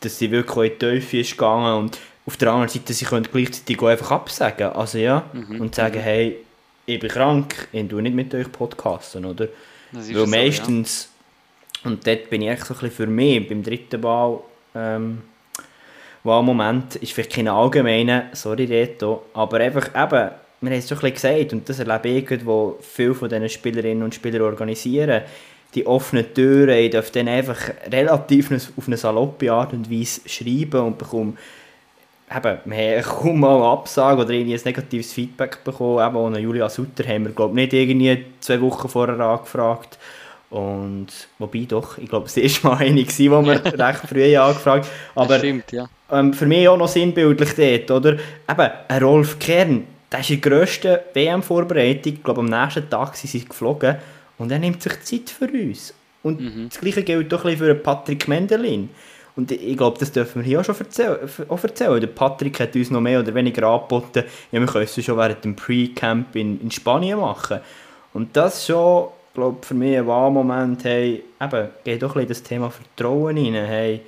[0.00, 3.28] dass sie wirklich in die Teufel ist gegangen und auf der anderen Seite, sie können
[3.32, 5.60] gleichzeitig auch einfach absagen, also ja, mhm.
[5.60, 6.38] und sagen, hey,
[6.84, 9.46] ich bin krank, ich tue nicht mit euch podcasten, oder?
[9.92, 11.10] Weil meistens,
[11.84, 11.90] ja.
[11.90, 14.40] und dort bin ich echt so ein bisschen für mich, beim dritten Wahl,
[14.74, 15.22] ähm,
[16.26, 21.12] Wahlmoment, ist vielleicht kein allgemeiner, sorry Reto, aber einfach eben, wir haben es schon ein
[21.12, 25.22] bisschen gesagt, und das erlebe ich, wo viele von diesen Spielerinnen und Spielern organisieren,
[25.74, 27.58] die offenen Türen, ich darf dann einfach
[27.90, 31.34] relativ auf eine saloppe Art und Weise schreiben und bekomme
[32.34, 36.06] eben, wir haben kaum mal eine Absage oder irgendwie ein negatives Feedback bekommen.
[36.06, 39.98] Eben, ohne Julia Sutter haben wir, glaube nicht irgendwie zwei Wochen vorher angefragt.
[40.48, 41.08] Und,
[41.38, 45.24] wobei doch, ich glaube, es war mal eine, die wir recht früh angefragt haben.
[45.24, 45.88] Aber stimmt, ja.
[46.10, 48.12] Ähm, für mich auch noch sinnbildlich dort, oder?
[48.48, 53.16] Eben, ein Rolf Kern, der ist in der grössten WM-Vorbereitung, ich glaube, am nächsten Tag
[53.16, 53.96] sind sie geflogen
[54.38, 55.94] und er nimmt sich Zeit für uns.
[56.22, 56.68] Und mhm.
[56.68, 58.90] das Gleiche gilt doch ein für Patrick Mendelin.
[59.36, 61.18] Und ich glaube, das dürfen wir hier auch schon erzählen.
[61.48, 62.00] Auch erzählen.
[62.00, 65.44] Der Patrick hat uns noch mehr oder weniger angeboten, ja, wir können es schon während
[65.44, 67.60] dem Pre-Camp in, in Spanien machen.
[68.14, 72.28] Und das ist schon, glaube für mich ein Wahlmoment, hey, eben, geht doch ein bisschen
[72.28, 74.00] das Thema Vertrauen rein, hey,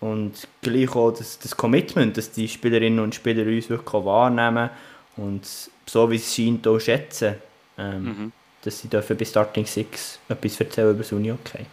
[0.00, 4.70] und gleich auch das, das Commitment, dass die Spielerinnen und Spieler uns wirklich wahrnehmen
[5.16, 5.46] und
[5.86, 7.34] so wie es scheint auch schätzen,
[7.76, 8.32] ähm, mhm.
[8.62, 11.66] dass sie dürfen bei Starting Six etwas erzählen über das Uni-Okay.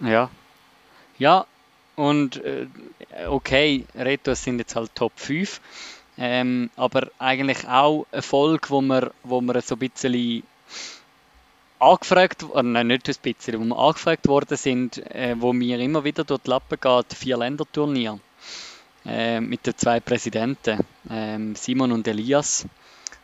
[0.00, 0.30] Ja.
[1.18, 1.46] Ja,
[1.96, 2.66] und äh,
[3.28, 5.60] okay, Retos sind jetzt halt Top 5.
[6.18, 10.42] Ähm, aber eigentlich auch eine Folge, wo wir, wo wir so ein bisschen
[11.82, 16.04] angefragt, äh, nein, nicht ein bisschen, wo wir angefragt worden sind, äh, wo mir immer
[16.04, 18.18] wieder dort Lappen geht, vier Länderturnier
[19.04, 20.80] äh, mit den zwei Präsidenten,
[21.10, 22.66] äh, Simon und Elias,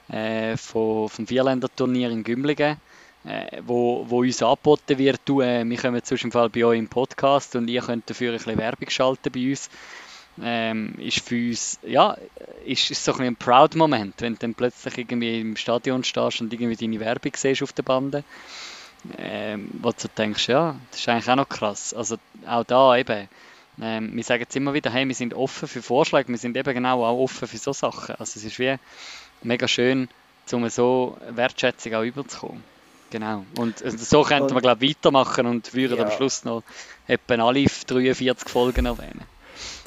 [0.08, 2.78] äh, von, vom Vierländerturnier in Gümligen
[3.24, 6.88] äh, wo, wo uns angeboten wird, du, äh, wir kommen zwischen Fall bei euch im
[6.88, 9.68] Podcast und ihr könnt dafür ein bisschen Werbung schalten bei uns,
[10.42, 12.16] ähm, ist für uns, ja,
[12.64, 16.52] ist, ist so ein, ein Proud-Moment, wenn du dann plötzlich irgendwie im Stadion stehst und
[16.52, 18.24] irgendwie deine Werbung siehst auf der Bande,
[19.18, 21.94] ähm, wo du denkst, ja, das ist eigentlich auch noch krass.
[21.94, 22.16] Also
[22.46, 23.28] auch da eben,
[23.80, 26.74] ähm, wir sagen jetzt immer wieder, hey, wir sind offen für Vorschläge, wir sind eben
[26.74, 28.16] genau auch offen für so Sachen.
[28.16, 28.76] Also es ist wie
[29.42, 30.08] mega schön,
[30.52, 32.62] um so Wertschätzung auch überzukommen.
[33.10, 33.44] Genau.
[33.56, 36.04] Und so könnten wir, glaube ich, weitermachen und würden ja.
[36.04, 36.62] am Schluss noch
[37.06, 39.37] etwa alle 43 Folgen erwähnen.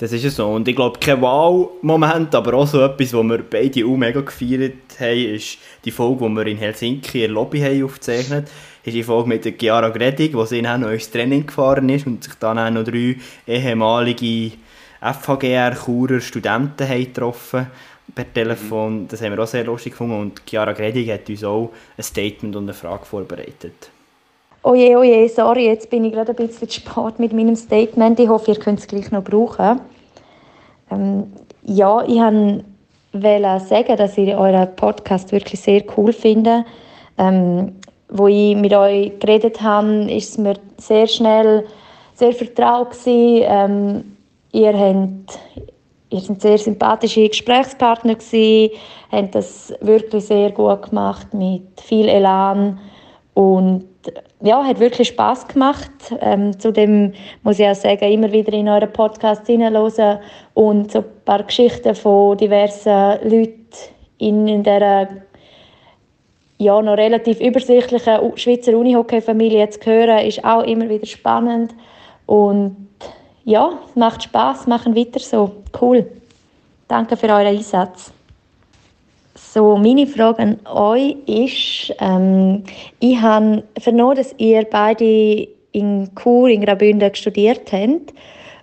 [0.02, 0.48] Das ist ja so.
[0.48, 5.00] Und ich glaube, kein Wow-Moment, aber auch so etwas, was wir beide auch mega gefeiert
[5.00, 8.84] haben, ist die Folge, die wir in Helsinki in der Lobby haben aufgezeichnet haben.
[8.84, 12.08] ist die Folge mit der Chiara Gredig, wo sie dann noch ins Training gefahren ist
[12.08, 14.54] und sich dann auch noch drei ehemalige
[15.02, 17.68] FHGR-Churer Studenten haben getroffen
[18.16, 19.04] per Telefon.
[19.04, 19.08] Mhm.
[19.08, 22.56] Das haben wir auch sehr lustig gefunden und Chiara Gredig hat uns auch ein Statement
[22.56, 23.92] und eine Frage vorbereitet.
[24.64, 28.20] Oh je, oh je, sorry, jetzt bin ich gerade ein bisschen spät mit meinem Statement.
[28.20, 29.82] Ich hoffe, ihr könnt es gleich noch brauchen.
[30.92, 31.34] Ähm,
[31.64, 36.64] ja, ich wollte sagen, dass ich euren Podcast wirklich sehr cool finde.
[37.18, 37.74] Ähm,
[38.10, 41.66] wo ich mit euch geredet habe, ist es mir sehr schnell
[42.14, 42.96] sehr vertraut.
[43.08, 44.16] Ähm,
[44.52, 45.40] ihr habt
[46.12, 48.76] ihr seid sehr sympathische Gesprächspartner gewesen,
[49.12, 52.80] haben das wirklich sehr gut gemacht mit viel Elan
[53.34, 53.86] und
[54.42, 55.92] ja, hat wirklich Spaß gemacht.
[56.20, 60.20] Ähm, zudem muss ich auch sagen, immer wieder in euren Podcast hineinhören
[60.54, 63.60] und so ein paar Geschichten von diversen Leuten
[64.18, 65.08] in, in dieser
[66.58, 71.74] ja, noch relativ übersichtlichen Schweizer Unihockey-Familie zu hören, ist auch immer wieder spannend
[72.28, 72.76] und
[73.44, 75.52] ja, es macht Spaß, machen weiter so.
[75.80, 76.06] Cool.
[76.88, 78.14] Danke für euren Einsatz.
[79.54, 82.64] So, meine Frage an euch ist, ähm,
[83.00, 88.14] ich habe vernommen, dass ihr beide in Chur, in Graubünden studiert habt.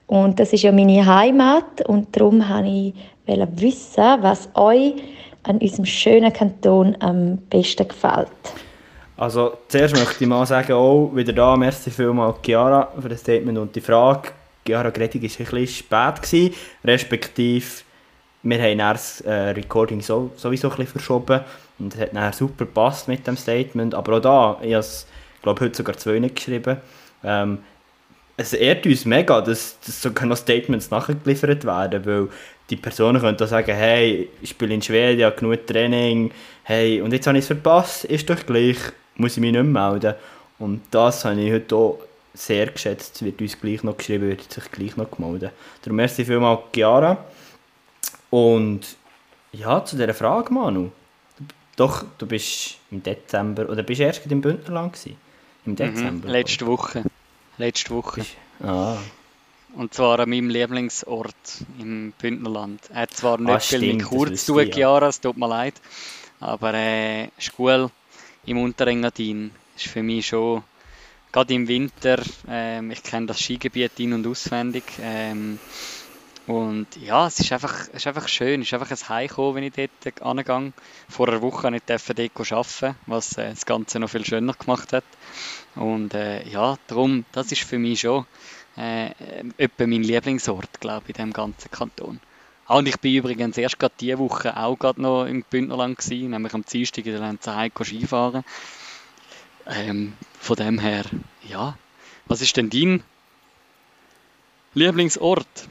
[0.07, 1.87] Und das ist ja meine Heimat.
[1.87, 2.95] Und darum wollte
[3.27, 4.95] ich wissen, was euch
[5.43, 8.29] an unserem schönen Kanton am besten gefällt.
[9.19, 13.59] Also, zuerst möchte ich mal sagen, auch wieder da, merci vielmals Chiara für das Statement
[13.59, 14.31] und die Frage.
[14.65, 16.55] Chiara Gretig war ein bisschen spät,
[16.85, 17.67] respektive
[18.43, 21.41] wir haben das äh, Recording so, sowieso ein verschoben
[21.79, 25.07] und es hat dann super gepasst mit dem Statement, aber auch da, ich habe es,
[25.43, 26.79] glaube heute sogar zwei nicht geschrieben,
[27.25, 27.59] ähm,
[28.37, 32.29] es ehrt uns mega, dass, dass sogar noch Statements nachgeliefert werden, weil
[32.71, 36.31] die Personen können auch sagen, hey, ich spiele in Schweden, habe genug Training,
[36.63, 38.77] hey, und jetzt habe ich es verpasst, ist doch gleich,
[39.17, 40.15] muss ich mich nicht melden.
[40.59, 41.99] Und das habe ich heute auch
[42.35, 43.17] sehr geschätzt.
[43.17, 45.53] Es wird uns gleich noch geschrieben, wird sich gleich noch gemeldet.
[45.83, 47.25] Darum merci vielmals, Chiara.
[48.31, 48.81] Und
[49.53, 50.91] ja, zu dieser Frage, Manu.
[51.77, 55.17] Doch, du bist im Dezember, oder bist du erst im Bündnerland gewesen?
[55.65, 56.27] Im mhm, Dezember?
[56.27, 57.05] Mhm, letzte Woche.
[57.57, 58.25] Letzte Woche.
[58.63, 58.99] ah.
[59.75, 61.35] Und zwar an meinem Lieblingsort
[61.79, 62.81] im Bündnerland.
[62.91, 65.75] Er hat zwar nicht ah, viel mit Kurz zu tun, Chiara, es tut mir leid.
[66.41, 67.91] Aber äh, Schule
[68.47, 70.63] im Unterengadin ist für mich schon
[71.31, 74.85] gerade im Winter, ähm, ich kenne das Skigebiet in- und auswendig.
[75.01, 75.59] Ähm,
[76.49, 79.65] und ja, es ist einfach, es ist einfach schön, es ist einfach ein Heimkommen, wenn
[79.65, 80.73] ich dort angehe.
[81.07, 85.05] Vor einer Woche ich dort arbeiten, was äh, das Ganze noch viel schöner gemacht hat.
[85.75, 88.25] Und äh, ja, darum, das ist für mich schon
[88.79, 89.11] äh,
[89.59, 92.19] etwa mein Lieblingsort, glaube ich, in diesem ganzen Kanton.
[92.67, 96.31] Ah, und ich bin übrigens erst gerade diese Woche auch gerade noch im Bündnerland gewesen,
[96.31, 98.43] nämlich am Dienstag in der Lenzerheim Skifahren.
[99.67, 101.05] Ähm, von dem her,
[101.47, 101.77] ja.
[102.27, 103.03] Was ist denn dein
[104.73, 105.69] Lieblingsort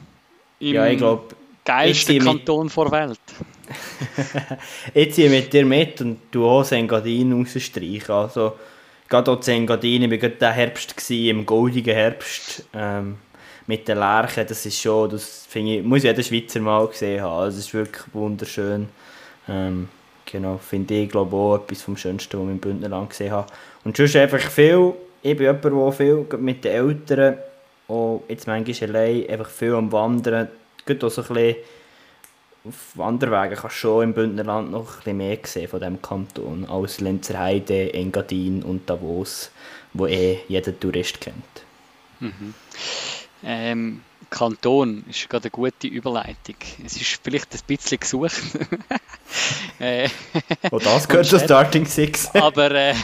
[0.60, 1.34] im ja, ich glaub,
[1.64, 3.20] geilsten Kanton der Welt?
[4.94, 8.14] ich ziehe mit dir mit und du auch Engadin rausstreichen.
[8.14, 8.54] Also,
[9.08, 13.18] gerade auch zu Engadin, ich war gerade der Herbst, gewesen, im goldigen Herbst, ähm,
[13.66, 17.44] mit den Lerchen, das ist schon, das finde ich, muss jeder Schweizer mal gesehen haben,
[17.44, 18.88] also, es ist wirklich wunderschön.
[19.46, 19.88] Ähm,
[20.24, 23.52] genau, finde ich, glaube auch etwas vom Schönsten, was ich im Bündnerland gesehen habe.
[23.84, 27.38] Und sonst einfach viel, ich bin jemand, der viel mit den Eltern,
[27.88, 30.48] auch jetzt manchmal allein, einfach viel am Wandern,
[30.86, 31.56] geht auch so ein bisschen
[32.64, 36.66] auf Wanderwegen kannst du schon im Bündnerland noch ein bisschen mehr sehen von diesem Kanton,
[36.68, 39.50] als Lenzerheide, Engadin und Davos,
[39.94, 41.44] wo eh jeder Tourist kennt.
[42.20, 42.54] Mhm.
[43.44, 46.56] Ähm, Kanton ist gerade eine gute Überleitung.
[46.84, 48.42] Es ist vielleicht ein bisschen gesucht.
[49.78, 50.08] äh,
[50.70, 52.34] oh, das gehört zur Starting Six.
[52.34, 52.94] aber äh,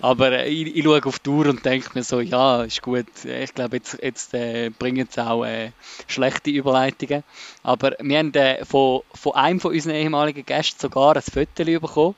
[0.00, 3.06] aber äh, ich, ich schaue auf die Uhr und denke mir so, ja, ist gut.
[3.24, 5.72] Ich glaube, jetzt, jetzt äh, bringen es auch äh,
[6.06, 7.24] schlechte Überleitungen.
[7.62, 12.14] Aber wir haben äh, von, von einem von unseren ehemaligen Gästen sogar ein Foto bekommen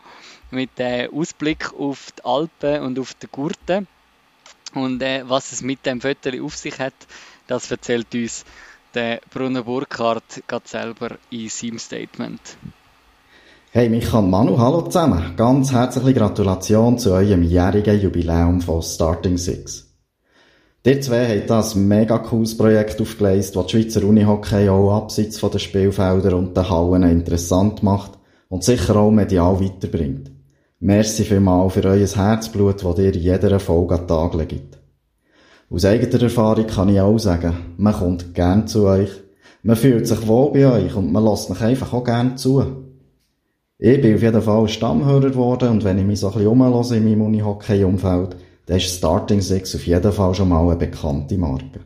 [0.51, 3.87] mit äh, Ausblick auf die Alpen und auf die Gurten.
[4.75, 6.95] Und äh, was es mit dem Foto auf sich hat,
[7.47, 8.45] das erzählt uns
[8.95, 12.41] der Bruno Burkhardt gerade selber in seinem Statement.
[13.73, 15.37] Hey Micha und Manu, hallo zusammen.
[15.37, 19.95] Ganz herzliche Gratulation zu eurem jährigen Jubiläum von Starting Six.
[20.85, 25.53] Ihr zwei habt das mega cooles Projekt aufgeleistet, das die Schweizer Unihockey auch abseits von
[25.53, 28.19] den Spielfeldern und den Hallen interessant macht
[28.49, 30.33] und sicher auch medial weiterbringt.
[30.81, 34.79] Merci vielmal für euer Herzblut, das ihr jeder Folge an den Tag legt.
[35.71, 39.11] Aus eigener Erfahrung kann ich auch sagen, man kommt gern zu euch,
[39.63, 42.90] man fühlt sich wohl bei euch und man lässt mich einfach auch gern zu.
[43.83, 46.95] Ich bin auf jeden Fall Stammhörer geworden und wenn ich mich so ein bisschen umhöre
[46.95, 51.81] in meinem Unihockey-Umfeld, dann ist Starting Six auf jeden Fall schon mal eine bekannte Marke.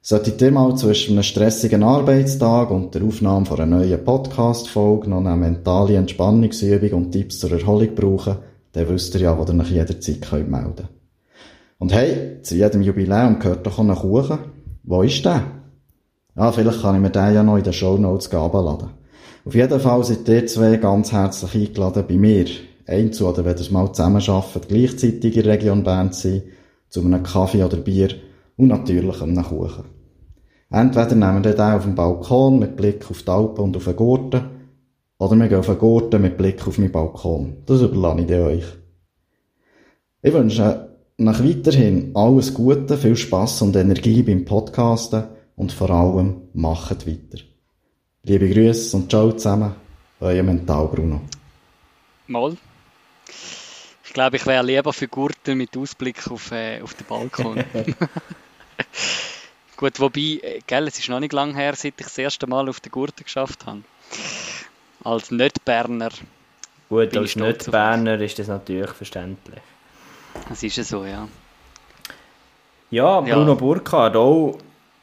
[0.00, 5.18] Solltet ihr mal zwischen einem stressigen Arbeitstag und der Aufnahme von einer neuen Podcast-Folge noch
[5.18, 8.38] eine mentale Entspannungsübung und Tipps zur Erholung brauchen,
[8.72, 10.88] dann wisst ihr ja, wo ihr euch jederzeit könnt melden
[11.78, 14.38] Und hey, zu jedem Jubiläum gehört doch ein Kuchen.
[14.84, 15.42] Wo ist der?
[16.36, 18.99] Ah, vielleicht kann ich mir den ja noch in den Show Notes laden.
[19.50, 22.46] Auf jeden Fall seid ihr zwei ganz herzlich eingeladen bei mir.
[22.86, 26.42] Einzu oder wenn ihr mal zusammen arbeitet, gleichzeitig in der Region Bern zu sein,
[26.88, 28.10] zu einem Kaffee oder Bier
[28.56, 29.86] und natürlich einem Kuchen.
[30.70, 33.96] Entweder nehmen wir den auf dem Balkon mit Blick auf die Alpen und auf den
[33.96, 34.40] Gurten,
[35.18, 37.56] oder wir gehen auf den Gurten mit Blick auf meinen Balkon.
[37.66, 38.64] Das überlasse ich euch.
[40.22, 45.24] Ich wünsche nach weiterhin alles Gute, viel Spass und Energie beim Podcasten
[45.56, 47.49] und vor allem macht weiter.
[48.22, 49.74] Liebe Grüße und ciao zusammen,
[50.20, 51.22] euer Mental Bruno.
[52.26, 52.54] Mal.
[54.04, 57.64] Ich glaube, ich wäre lieber für Gurten mit Ausblick auf, äh, auf den Balkon.
[59.78, 62.68] Gut, wobei, äh, gell, es ist noch nicht lange her, seit ich das erste Mal
[62.68, 63.80] auf den Gurten geschafft habe.
[65.02, 66.10] Als Nicht-Berner.
[66.90, 69.62] Gut, als Nicht-Berner ist das natürlich verständlich.
[70.46, 71.26] Das ist ja so, ja.
[72.90, 73.54] Ja, Bruno ja.
[73.54, 74.58] Burkhardt, auch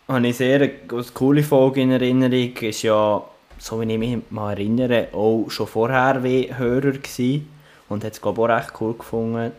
[0.08, 2.56] habe ich sehr eine coole Folge in Erinnerung.
[2.58, 3.24] Ist ja,
[3.58, 7.50] so wie ich mich mal erinnere, auch schon vorher Hörer gewesen
[7.90, 9.52] und hat es glaube auch recht cool gefunden,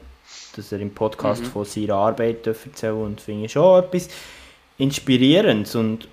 [0.57, 1.47] dass er im Podcast mhm.
[1.47, 4.09] von seiner Arbeit erzählen und finde ich schon etwas
[4.79, 6.09] Inspirierendes und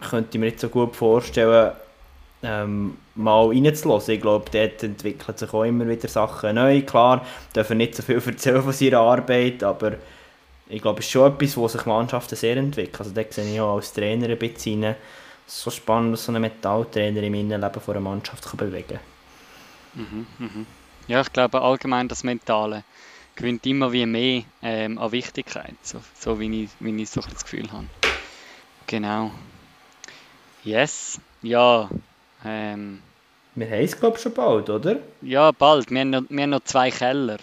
[0.00, 1.72] könnte mir jetzt so gut vorstellen,
[2.42, 4.14] ähm, mal reinzulassen.
[4.14, 6.80] Ich glaube, dort entwickeln sich auch immer wieder Sachen neu.
[6.82, 9.92] Klar, dürfen nicht so viel erzählen von seiner Arbeit, aber
[10.70, 12.98] ich glaube, es ist schon etwas, wo sich Mannschaften sehr entwickeln.
[12.98, 14.96] Also da sehe ich auch als Trainer ein bisschen rein.
[15.46, 19.00] So spannend, dass so ein Metalltrainer im Innenleben von einer Mannschaft kann bewegen
[19.94, 20.66] mhm, mhm.
[21.08, 22.84] Ja, ich glaube allgemein das Mentale
[23.34, 27.42] gewinnt immer wie mehr ähm, an Wichtigkeit, so, so wie, ich, wie ich so das
[27.42, 27.86] Gefühl habe.
[28.86, 29.30] Genau.
[30.62, 31.88] Yes, ja.
[32.44, 33.02] Ähm,
[33.54, 34.96] wir haben es, glaube ich, schon bald, oder?
[35.22, 35.90] Ja, bald.
[35.90, 37.38] Wir haben noch, wir haben noch zwei Keller.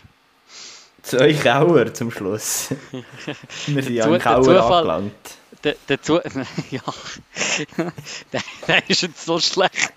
[1.08, 2.68] Zwei Kauer zum Schluss.
[3.68, 5.14] Wir sind ja im Kauer angelangt.
[5.64, 6.16] Der, der Zu
[6.70, 6.82] ja,
[8.32, 9.94] der, der, ist jetzt so schlecht.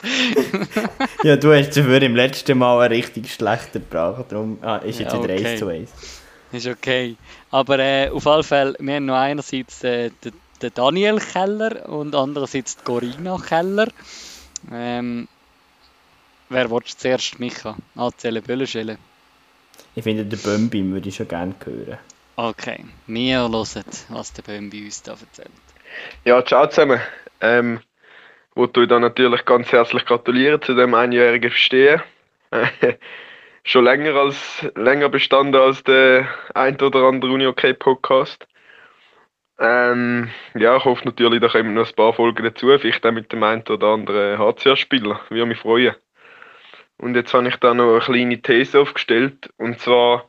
[1.25, 5.13] ja, du hast dafür im letzten Mal einen richtig schlechten gebracht, darum ah, ist jetzt
[5.13, 5.37] ja, okay.
[5.37, 5.91] wieder 1 zu 1.
[6.53, 7.17] Ist okay.
[7.51, 10.33] Aber äh, auf alle Fälle, wir haben noch einerseits äh, den,
[10.63, 13.89] den Daniel Keller und andererseits die Corinna Keller.
[14.73, 15.27] Ähm,
[16.49, 17.77] wer willst du zuerst, Micha?
[17.97, 19.10] Anzählen, Böllenschellen?
[19.95, 21.99] Ich finde, den Bömbi würde ich schon gerne hören.
[22.37, 25.51] Okay, wir hören, was der Bömbi uns da erzählt.
[26.25, 27.01] Ja, ciao zusammen.
[27.41, 27.81] Ähm,
[28.55, 32.03] wollte euch da natürlich ganz herzlich gratulieren zu dem einjährigen Verstehen.
[33.65, 38.47] schon länger als länger bestanden als der ein oder andere Uni OK Podcast.
[39.59, 43.31] Ähm, ja, ich hoffe natürlich, da kommen noch ein paar Folgen dazu, vielleicht auch mit
[43.31, 45.21] dem einen oder anderen HCA-Spieler.
[45.29, 45.95] Würde mich freuen.
[47.01, 49.51] Und jetzt habe ich da noch eine kleine These aufgestellt.
[49.57, 50.29] Und zwar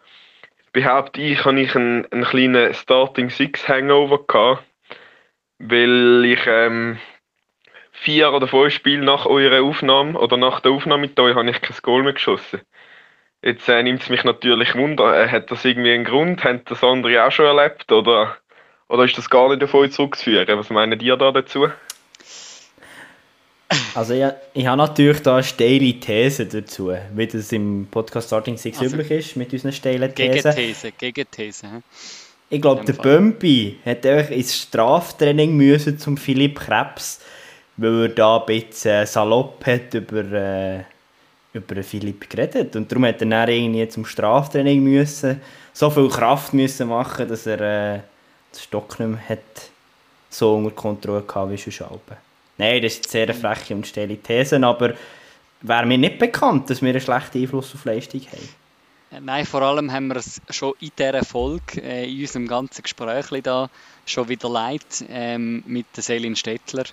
[0.71, 4.63] behaupte ich, habe ich einen, einen kleinen Starting Six Hangover gehabt,
[5.59, 6.97] weil ich ähm,
[7.91, 11.61] vier oder fünf Spiele nach eurer Aufnahme oder nach der Aufnahme mit euch habe ich
[11.61, 12.61] kein Goal mehr geschossen.
[13.41, 16.43] Jetzt äh, nimmt es mich natürlich wunder, äh, hat das irgendwie einen Grund?
[16.45, 18.37] Haben das andere auch schon erlebt oder,
[18.87, 20.57] oder ist das gar nicht auf euch zurückzuführen?
[20.57, 21.67] Was meinen ihr da dazu?
[23.93, 28.57] Also ich, ich habe natürlich da eine steile These dazu, wie das im Podcast Starting
[28.57, 30.41] Six also, üblich ist, mit unseren steilen Thesen.
[30.41, 31.67] Gegenthese, Gegenthese.
[32.49, 37.21] Ich glaube, der Bömpi hat einfach ins Straftraining müssen zum Philipp Krebs,
[37.77, 40.83] weil er da ein bisschen salopp hat über, äh,
[41.53, 42.75] über Philipp geredet.
[42.75, 45.39] Und darum hat er dann irgendwie zum Straftraining müssen,
[45.71, 47.99] so viel Kraft müssen machen, dass er äh,
[48.53, 49.39] den Stock nicht mehr hat
[50.29, 52.30] so unter Kontrolle gehabt wie schon Schalben.
[52.61, 54.93] Nein, das ist eine sehr freche und steile These, aber
[55.61, 58.49] wäre mir nicht bekannt, dass wir einen schlechten Einfluss auf Leistung haben.
[59.09, 62.83] Äh, nein, vor allem haben wir es schon in dieser Folge, äh, in unserem ganzen
[62.83, 63.67] Gespräch da,
[64.05, 66.83] schon wieder leid ähm, mit der Selin Stettler,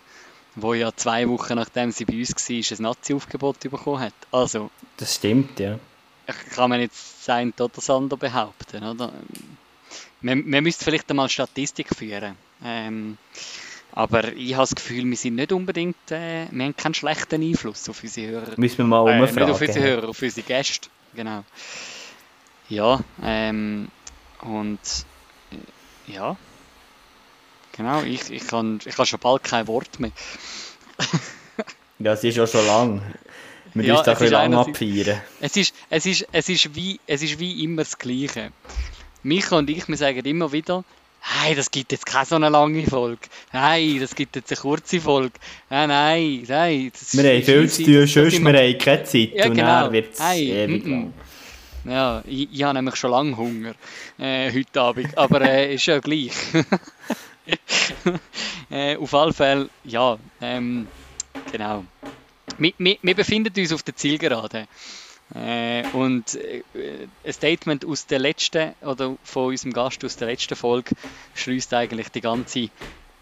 [0.55, 4.15] wo ja zwei Wochen nachdem sie bei uns war, ein Nazi-Aufgebot bekommen hat.
[4.33, 5.79] Also, das stimmt, ja.
[6.55, 9.13] Kann man jetzt sein oder das andere behaupten, oder?
[10.23, 12.37] Man, man müsste vielleicht einmal Statistik führen.
[12.65, 13.19] Ähm,
[13.93, 17.89] aber ich habe das Gefühl, wir sind nicht unbedingt, äh, wir haben keinen schlechten Einfluss
[17.89, 18.53] auf unsere Hörer.
[18.57, 21.45] Müssen wir mal äh, Nicht auf unsere Hörer, auf unsere Gäste, genau.
[22.69, 23.89] Ja, ähm,
[24.43, 24.79] und
[25.53, 26.37] äh, ja,
[27.77, 30.13] genau, ich, ich habe ich kann schon bald kein Wort mehr.
[31.99, 33.03] ja, es ist ja schon lang.
[33.75, 35.21] Wir ja, müssen ein lang abfeiern.
[35.41, 38.53] Es ist, es, ist, es, ist wie, es ist wie immer das Gleiche.
[39.23, 40.85] Micha und ich, wir sagen immer wieder,
[41.21, 43.29] Hey, das gibt jetzt keine so eine lange Folge.
[43.53, 45.33] Nein, das gibt jetzt eine kurze Folge.
[45.69, 46.93] Nein, nein, nein.
[47.13, 49.35] wir haben viel zu tun, sonst wir haben keine Zeit.
[49.35, 49.67] Ja, und genau.
[49.67, 51.13] dann wird es ewig mm -mm.
[51.85, 53.75] Ja, ich, ich habe nämlich schon lange Hunger
[54.19, 56.33] äh, heute Abend, aber äh, ist ja gleich.
[58.71, 60.87] äh, auf alle Fälle, ja, ähm,
[61.51, 61.85] genau.
[62.59, 64.67] Wir, wir, wir befinden uns auf der Zielgerade.
[65.35, 66.63] Äh, und äh,
[67.25, 70.95] ein Statement aus der letzten, oder von unserem Gast aus der letzten Folge,
[71.35, 72.69] schließt eigentlich die ganze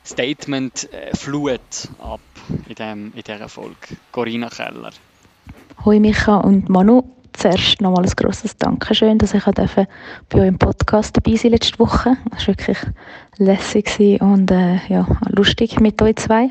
[0.04, 1.60] Statement-Flut
[1.98, 2.20] ab
[2.68, 3.96] in, dem, in dieser Folge.
[4.12, 4.92] Corinna Keller.
[5.84, 7.02] Hoi Micha und Manu.
[7.32, 9.68] Zuerst nochmal ein grosses Dankeschön, dass ich bei
[10.32, 12.16] euch im Podcast dabei sein letzte Woche.
[12.30, 12.78] Das war wirklich
[13.36, 16.48] lässig und äh, ja, lustig mit euch zwei.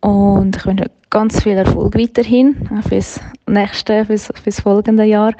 [0.00, 5.32] Und ich wünsche ganz viel Erfolg weiterhin fürs nächste, fürs, fürs folgende Jahr.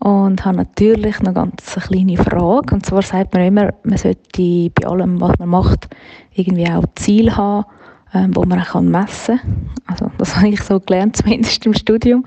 [0.00, 2.74] Und habe natürlich noch ganz eine kleine Frage.
[2.74, 5.88] Und zwar sagt man immer, man sollte bei allem, was man macht,
[6.34, 7.64] irgendwie auch Ziel haben,
[8.14, 9.70] ähm, wo man auch messen kann.
[9.86, 12.24] Also, das habe ich so gelernt, zumindest im Studium.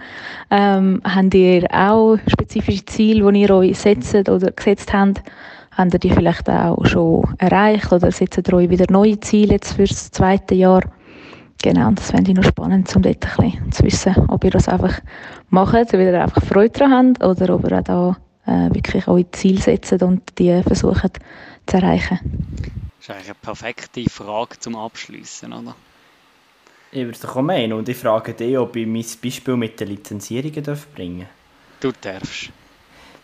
[0.50, 5.24] Ähm, habt ihr auch spezifische Ziele, die ihr euch setzt oder gesetzt habt?
[5.72, 9.74] Habt ihr die vielleicht auch schon erreicht oder setzt ihr euch wieder neue Ziele jetzt
[9.74, 10.82] für das zweite Jahr?
[11.64, 14.52] Genau, und das fände ich noch spannend, um dort ein bisschen zu wissen, ob ihr
[14.52, 15.00] das einfach
[15.50, 18.18] macht, weil ihr einfach Freude daran habt oder ob ihr auch da
[18.48, 21.20] äh, wirklich eure Ziele setzt und die versucht
[21.68, 22.20] zu erreichen.
[22.98, 25.76] Das ist eigentlich eine perfekte Frage zum Abschließen, oder?
[26.92, 29.80] Ich würde es doch auch meinen und ich frage dich, ob ich mein Beispiel mit
[29.80, 31.30] den Lizenzierungen bringen darf.
[31.80, 32.52] Du darfst.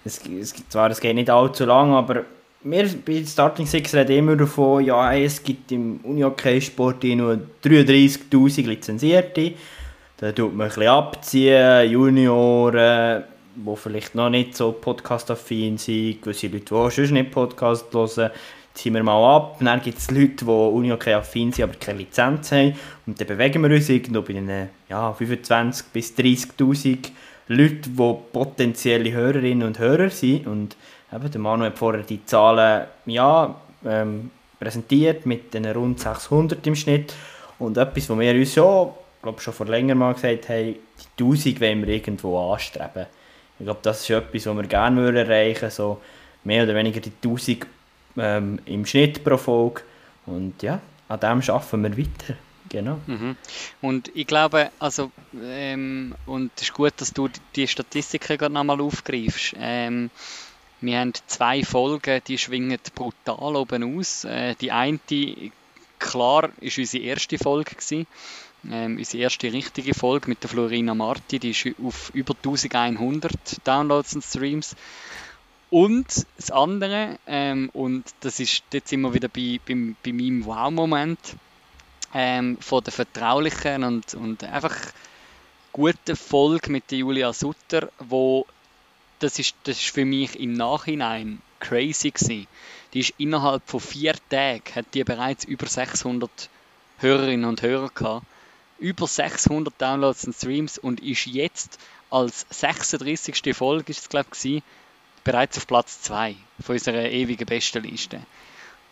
[0.06, 2.24] Es, es, zwar, es geht nicht allzu lang, aber
[2.70, 9.54] wir bei Starting Six reden immer davon, ja, es gibt im Unihockey-Sport nur 33'000 Lizenzierte.
[10.18, 13.24] Da tut man ein bisschen abziehen, Junioren,
[13.56, 18.32] die vielleicht noch nicht so podcast-affin sind, gewisse Leute, die auch schon nicht Podcast hören,
[18.74, 19.58] ziehen wir mal ab.
[19.60, 22.76] Dann gibt es Leute, die Unihockey-affin sind, aber keine Lizenz haben.
[23.06, 27.10] Und dann bewegen wir uns irgendwo bei den ja, 25'000 bis 30'000
[27.50, 30.48] Leuten, die potenzielle Hörerinnen und Hörer sind.
[30.48, 30.76] Und
[31.12, 33.56] Eben, der Manu hat vorher die Zahlen ja,
[33.86, 37.14] ähm, präsentiert mit den rund 600 im Schnitt.
[37.60, 38.90] Und etwas, was wir uns ja,
[39.22, 40.76] glaube schon vor längerem mal gesagt haben,
[41.18, 43.08] die 1000 wollen wir irgendwo anstreben.
[43.60, 46.02] Ich glaube, das ist etwas, was wir gerne erreichen würden, so
[46.44, 47.66] mehr oder weniger die 1000
[48.18, 49.82] ähm, im Schnitt pro Folge.
[50.26, 52.36] Und ja, an dem arbeiten wir weiter.
[52.70, 53.00] Genau.
[53.08, 53.38] Mhm.
[53.82, 55.12] Und ich glaube, also,
[55.42, 59.56] ähm, und es ist gut, dass du die Statistiken gerade nochmal aufgreifst.
[59.58, 60.10] Ähm,
[60.82, 64.26] wir haben zwei Folgen, die schwingen brutal oben aus.
[64.26, 65.00] Äh, die eine,
[66.00, 68.08] klar, ist unsere erste Folge gewesen.
[68.70, 73.34] Ähm, unsere erste richtige Folge mit der Florina Marti, die ist auf über 1100
[73.64, 74.76] Downloads und Streams.
[75.70, 81.20] Und das andere, ähm, und das ist jetzt immer wieder bei, bei, bei meinem Wow-Moment,
[82.14, 84.76] ähm, von der vertraulichen und, und einfach
[85.74, 88.46] guten Folge mit der Julia Sutter, wo
[89.20, 92.48] das ist, das ist für mich im Nachhinein crazy gewesen.
[92.94, 96.50] Die ist innerhalb von vier Tagen, hat die bereits über 600
[97.00, 98.26] Hörerinnen und Hörer gehabt.
[98.80, 101.80] Über 600 Downloads und Streams und ist jetzt
[102.10, 103.56] als 36.
[103.56, 104.62] Folge, ist es glaube ich,
[105.24, 108.22] bereits auf Platz 2 von unserer ewigen Bestenliste.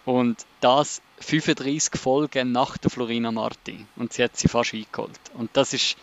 [0.05, 3.85] Und das 35 Folgen nach der Florina Marti.
[3.95, 5.19] Und sie hat sie fast eingeholt.
[5.33, 5.97] Und das ist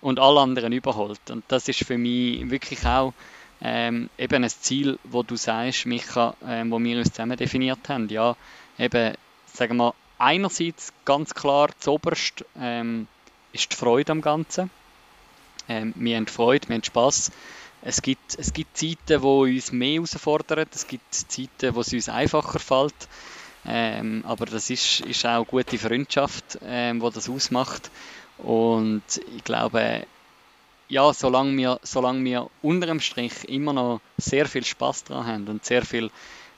[0.00, 1.30] und alle anderen überholt.
[1.30, 3.12] Und das ist für mich wirklich auch
[3.60, 8.08] ähm, eben ein Ziel, wo du sagst, Micha, ähm, wo wir uns zusammen definiert haben.
[8.08, 8.36] Ja,
[8.78, 9.14] eben,
[9.46, 13.06] sagen wir, einerseits ganz klar, zuoberst ähm,
[13.52, 14.70] ist die Freude am Ganzen.
[15.68, 17.32] Ähm, wir haben Freude, wir haben Spass.
[17.82, 22.08] Es gibt, es gibt Zeiten, wo uns mehr herausfordern, es gibt Zeiten, wo es uns
[22.08, 22.94] einfacher fällt.
[23.64, 27.90] Ähm, aber das ist, ist auch gute Freundschaft, ähm, wo das ausmacht.
[28.38, 29.02] Und
[29.36, 30.06] ich glaube,
[30.88, 35.48] ja, solange wir, solange wir unter dem Strich immer noch sehr viel Spaß daran haben
[35.48, 36.10] und sehr viel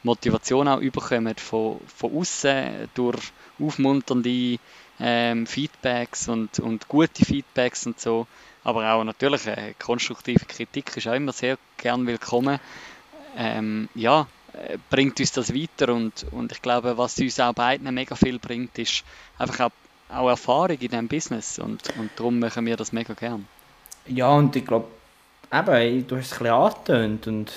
[0.02, 4.59] Motivation auch überkommen von, von außen durch aufmunternde
[5.00, 8.26] ähm, Feedbacks und, und gute Feedbacks und so,
[8.64, 12.60] aber auch natürlich äh, konstruktive Kritik ist auch immer sehr gern willkommen.
[13.36, 17.92] Ähm, ja, äh, bringt uns das weiter und, und ich glaube, was uns auch beiden
[17.94, 19.05] mega viel bringt, ist
[19.38, 23.46] einfach auch, auch Erfahrung in diesem Business und, und darum machen wir das mega gern.
[24.09, 24.86] Ja, und ich glaube,
[25.52, 27.52] eben, du hast es ein bisschen angetönt und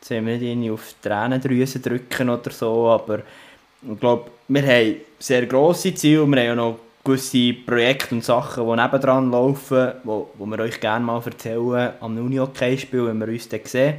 [0.00, 3.20] jetzt wollen wir nicht auf die Tränendrüse drücken oder so, aber
[3.82, 8.66] ich glaube, wir haben sehr grosse Ziele, wir haben ja noch gewisse Projekte und Sachen,
[8.66, 13.48] die nebendran laufen, wo, wo wir euch gerne mal erzählen am Uni-Hockey-Spiel, wenn wir uns
[13.48, 13.94] dann sehen.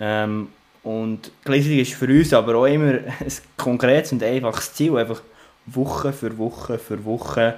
[0.00, 0.48] Ähm,
[0.82, 5.22] und gleichzeitig ist für uns aber auch immer ein konkretes und einfaches Ziel, einfach
[5.66, 7.54] Woche für Woche für Woche,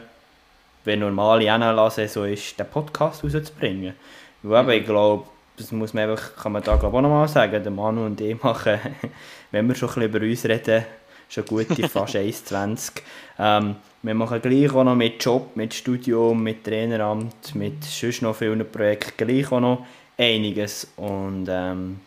[0.85, 3.95] wenn normale NLA-Saison ist, den Podcast rauszubringen.
[4.43, 5.25] Weil eben, ich glaube,
[5.57, 8.43] das muss man einfach, kann man da glaube auch nochmal sagen, der Manu und ich
[8.43, 8.79] machen,
[9.51, 10.85] wenn wir schon ein bisschen über uns reden,
[11.29, 13.03] schon gute fast 1,20.
[13.39, 18.37] Ähm, wir machen gleich auch noch mit Job, mit Studium, mit Traineramt, mit sonst noch
[18.37, 19.87] vielen Projekten gleich auch noch
[20.17, 20.91] einiges.
[20.97, 22.01] Und ähm,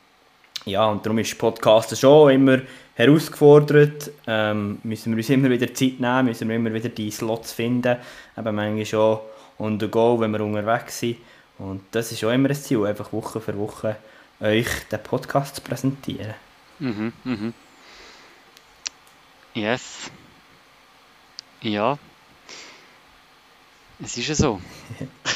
[0.65, 2.59] ja, und darum ist Podcast schon immer
[2.95, 4.11] herausgefordert.
[4.27, 7.97] Ähm, müssen wir uns immer wieder Zeit nehmen, müssen wir immer wieder die Slots finden.
[8.37, 9.19] Eben manchmal schon
[9.59, 11.17] on the go, wenn wir unterwegs sind.
[11.57, 13.95] Und das ist auch immer ein Ziel, einfach Woche für Woche
[14.39, 16.33] euch den Podcast zu präsentieren.
[16.79, 17.53] Mhm, mhm.
[19.53, 20.11] Yes.
[21.61, 21.97] Ja.
[24.03, 24.59] Es ist ja so.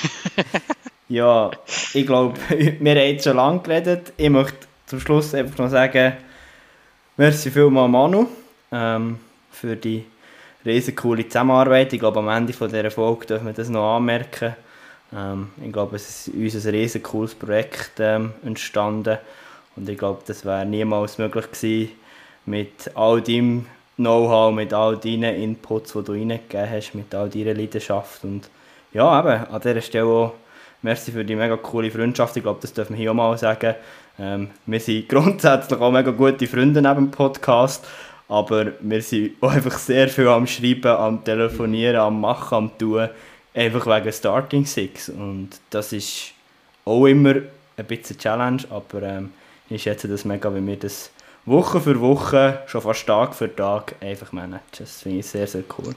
[1.07, 1.51] ja,
[1.93, 4.11] ich glaube, wir haben jetzt schon lange geredet.
[4.17, 6.17] Ich möchte zum Schluss einfach noch sagen,
[7.17, 8.27] merci vielmals Manu
[8.71, 9.17] ähm,
[9.51, 10.05] für die
[10.63, 11.91] riesen coole Zusammenarbeit.
[11.91, 14.55] Ich glaube, am Ende dieser Folge dürfen wir das noch anmerken.
[15.15, 19.17] Ähm, ich glaube, es ist uns ein riesen cooles Projekt ähm, entstanden
[19.75, 21.91] und ich glaube, das wäre niemals möglich gewesen
[22.45, 23.65] mit all deinem
[23.95, 28.23] Know-how, mit all deinen Inputs, die du reingegeben hast, mit all deiner Leidenschaft.
[28.23, 28.49] Und
[28.93, 30.33] ja, eben, an dieser Stelle auch
[30.83, 32.37] merci für die mega coole Freundschaft.
[32.37, 33.75] Ich glaube, das dürfen wir hier auch mal sagen.
[34.19, 37.85] Ähm, wir sind grundsätzlich auch mega gute Freunde neben dem Podcast,
[38.27, 43.09] aber wir sind auch einfach sehr viel am Schreiben, am Telefonieren, am Machen, am Tun,
[43.53, 45.09] einfach wegen Starting Six.
[45.09, 46.31] Und das ist
[46.85, 47.35] auch immer
[47.77, 49.31] ein bisschen Challenge, aber ähm,
[49.69, 51.11] ich schätze das mega, wenn wir das
[51.45, 54.63] Woche für Woche, schon fast Tag für Tag einfach managen.
[54.77, 55.95] Das finde ich sehr, sehr cool.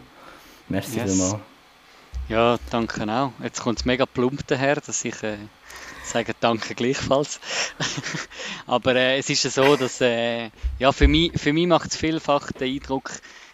[0.68, 1.10] Merci yes.
[1.10, 1.42] vielmals.
[2.28, 3.32] Ja, danke auch.
[3.42, 5.36] Jetzt kommt es mega plump daher, dass ich äh,
[6.04, 7.40] sage Danke gleichfalls.
[8.66, 11.96] Aber äh, es ist ja so, dass äh, ja, für mich, für mich macht es
[11.96, 13.12] vielfach den Eindruck,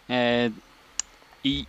[0.08, 0.50] äh,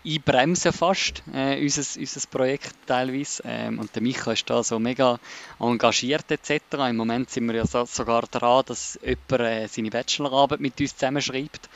[0.06, 3.44] einbremsen fast, äh, unser, unser Projekt teilweise.
[3.46, 5.20] Ähm, und der Micha ist da so mega
[5.60, 6.62] engagiert etc.
[6.90, 10.96] Im Moment sind wir ja so, sogar daran, dass jemand äh, seine Bachelorarbeit mit uns
[10.96, 11.70] zusammenschreibt.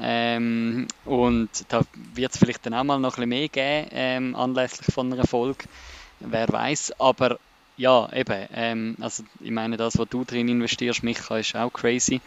[0.00, 1.82] Ähm, und da
[2.14, 5.26] wird es vielleicht dann auch mal noch ein bisschen mehr geben, ähm, anlässlich von einer
[5.26, 5.64] Folge.
[6.20, 7.38] Wer weiß, aber
[7.76, 12.20] ja, eben, ähm, also ich meine, das, was du drin investierst, Micha, ist auch crazy.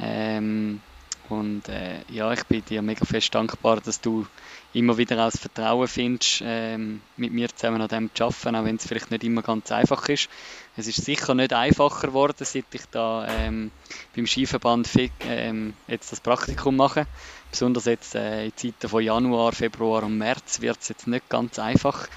[0.00, 0.80] Ähm,
[1.28, 4.26] und äh, ja, ich bin dir mega fest dankbar, dass du
[4.72, 8.64] immer wieder auch das Vertrauen findest, ähm, mit mir zusammen an dem zu arbeiten, auch
[8.64, 10.28] wenn es vielleicht nicht immer ganz einfach ist.
[10.76, 13.70] Es ist sicher nicht einfacher geworden, seit ich da ähm,
[14.14, 14.88] beim Skiverband
[15.20, 17.06] ähm, jetzt das Praktikum mache.
[17.50, 21.58] Besonders jetzt äh, in Zeiten von Januar, Februar und März wird es jetzt nicht ganz
[21.58, 22.08] einfach.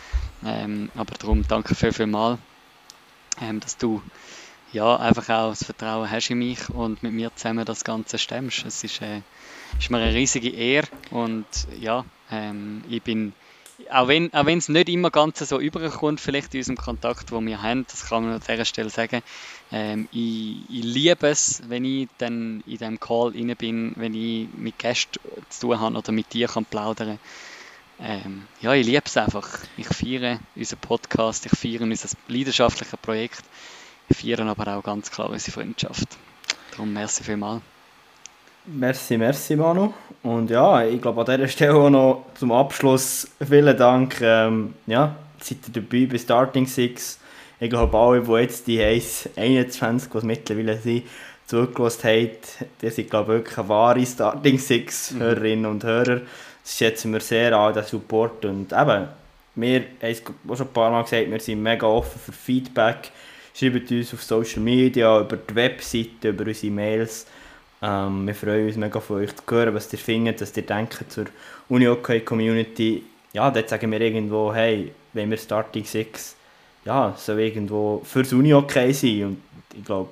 [0.45, 2.37] Ähm, aber darum danke viel, viel mal,
[3.39, 4.01] ähm, dass du
[4.73, 8.65] ja, einfach auch das Vertrauen hast in mich und mit mir zusammen das Ganze stemmst.
[8.65, 9.21] Es ist, äh,
[9.77, 11.45] ist mir eine riesige Ehre und
[11.79, 13.33] ja, ähm, ich bin
[13.89, 17.61] auch wenn auch es nicht immer ganz so überkommt, vielleicht in unserem Kontakt, wo wir
[17.61, 19.21] haben, das kann man an dieser Stelle sagen,
[19.71, 24.47] ähm, ich, ich liebe es, wenn ich dann in diesem Call rein bin, wenn ich
[24.55, 27.19] mit Gästen zu tun habe oder mit dir kann plaudern
[28.03, 29.47] ähm, ja, ich liebe es einfach.
[29.77, 33.43] Ich feiere unseren Podcast, ich feiere unser leidenschaftliches Projekt,
[34.09, 36.07] ich feiere aber auch ganz klar unsere Freundschaft.
[36.71, 37.61] Darum merci vielmals.
[38.65, 39.93] Merci, merci Manu.
[40.23, 44.21] Und ja, ich glaube an dieser Stelle auch noch zum Abschluss vielen Dank.
[44.21, 47.19] Ähm, ja, seid ihr dabei bei Starting Six.
[47.59, 51.03] Ich glaube alle, die jetzt die 21, die es mittlerweile sind,
[51.45, 52.29] zugelassen haben,
[52.81, 56.21] die sind glaube ich wirklich eine wahre Starting Six Hörerinnen und Hörer.
[56.63, 58.45] Das schätzen wir sehr an, den Support.
[58.45, 59.07] Und eben,
[59.55, 63.11] wir haben es auch schon ein paar Mal gesagt, wir sind mega offen für Feedback.
[63.53, 67.27] Schreibt uns auf Social Media, über die Webseite, über unsere Mails.
[67.81, 71.03] Ähm, wir freuen uns mega von euch zu hören, was ihr findet, was ihr denkt
[71.09, 71.25] zur
[71.67, 73.03] UniOK Community.
[73.33, 76.35] Ja, dort sagen wir irgendwo, hey, wenn wir Starting Six,
[76.85, 79.23] ja, soll irgendwo fürs UniOK sein.
[79.23, 79.41] Und
[79.75, 80.11] ich glaube,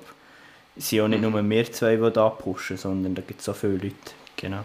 [0.76, 3.52] es sind auch nicht nur wir zwei, die da pushen, sondern da gibt es so
[3.52, 3.94] viele Leute.
[4.36, 4.64] Genau.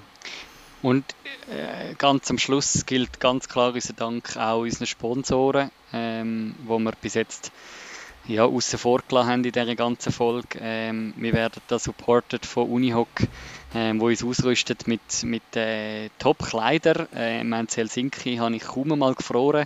[0.85, 1.03] Und
[1.49, 6.91] äh, ganz am Schluss gilt ganz klar unser Dank auch unseren Sponsoren, ähm, wo wir
[6.91, 7.51] bis jetzt
[8.27, 10.59] ja, außen vor gelassen haben in dieser ganzen Folge.
[10.61, 13.09] Ähm, wir werden da supported von Unihoc,
[13.73, 17.07] ähm, wo uns ausrüstet mit, mit äh, Top-Kleidern.
[17.15, 19.65] Äh, in Helsinki habe ich kaum mal gefroren,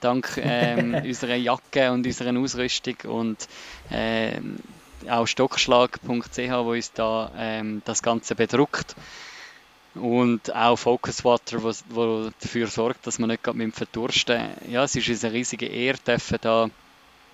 [0.00, 2.94] dank ähm, unserer Jacke und unserer Ausrüstung.
[3.08, 3.48] Und
[3.90, 4.38] äh,
[5.08, 8.94] auch stockschlag.ch, wo uns da ähm, das Ganze bedruckt.
[10.00, 14.50] Und auch Focus Water, wo, wo dafür sorgt, dass man nicht gerade mit dem Verdursten.
[14.68, 16.70] Ja, es ist uns eine riesige Ehre, dürfen da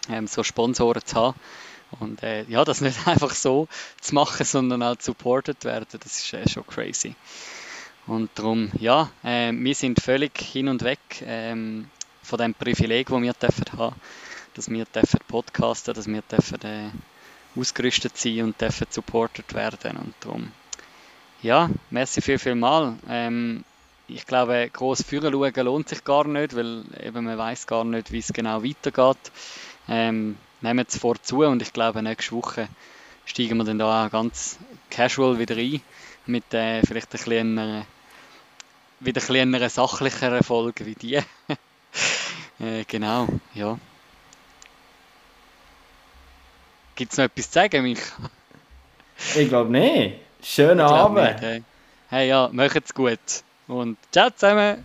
[0.09, 1.40] ähm, so Sponsoren zu haben.
[2.01, 3.68] Und äh, ja, das nicht einfach so
[4.01, 7.14] zu machen, sondern auch supported werden, das ist äh, schon crazy.
[8.06, 11.88] Und darum, ja, äh, wir sind völlig hin und weg ähm,
[12.22, 13.97] von dem Privileg, das wir dürfen haben,
[14.55, 16.90] dass wir dürfen podcasten, dass wir dürfen äh,
[17.59, 19.97] ausgerüstet sein und dürfen supported werden.
[19.97, 20.52] Und darum,
[21.43, 22.97] ja, merci viel, viel mal.
[23.09, 23.65] Ähm,
[24.09, 28.13] ich glaube, groß führen schauen lohnt sich gar nicht, weil eben man weiß gar nicht,
[28.13, 29.33] wie es genau weitergeht.
[29.89, 32.69] Ähm, nehmen es vorzu und ich glaube, nächste Woche
[33.25, 34.59] steigen wir dann da ganz
[34.91, 35.81] casual wieder ein
[36.27, 37.87] mit äh, vielleicht ein kleineren,
[39.01, 41.17] wieder kleineren, sachlicheren Folgen wie die.
[42.61, 43.79] äh, genau, ja.
[46.95, 48.01] Gibt es noch etwas zu sagen, mich?
[49.35, 50.26] Ich glaube nicht.
[50.43, 51.23] Schönen Abend.
[51.23, 51.63] Nicht, hey.
[52.09, 53.19] hey ja, macht's gut.
[53.69, 54.85] Und ciao zusammen.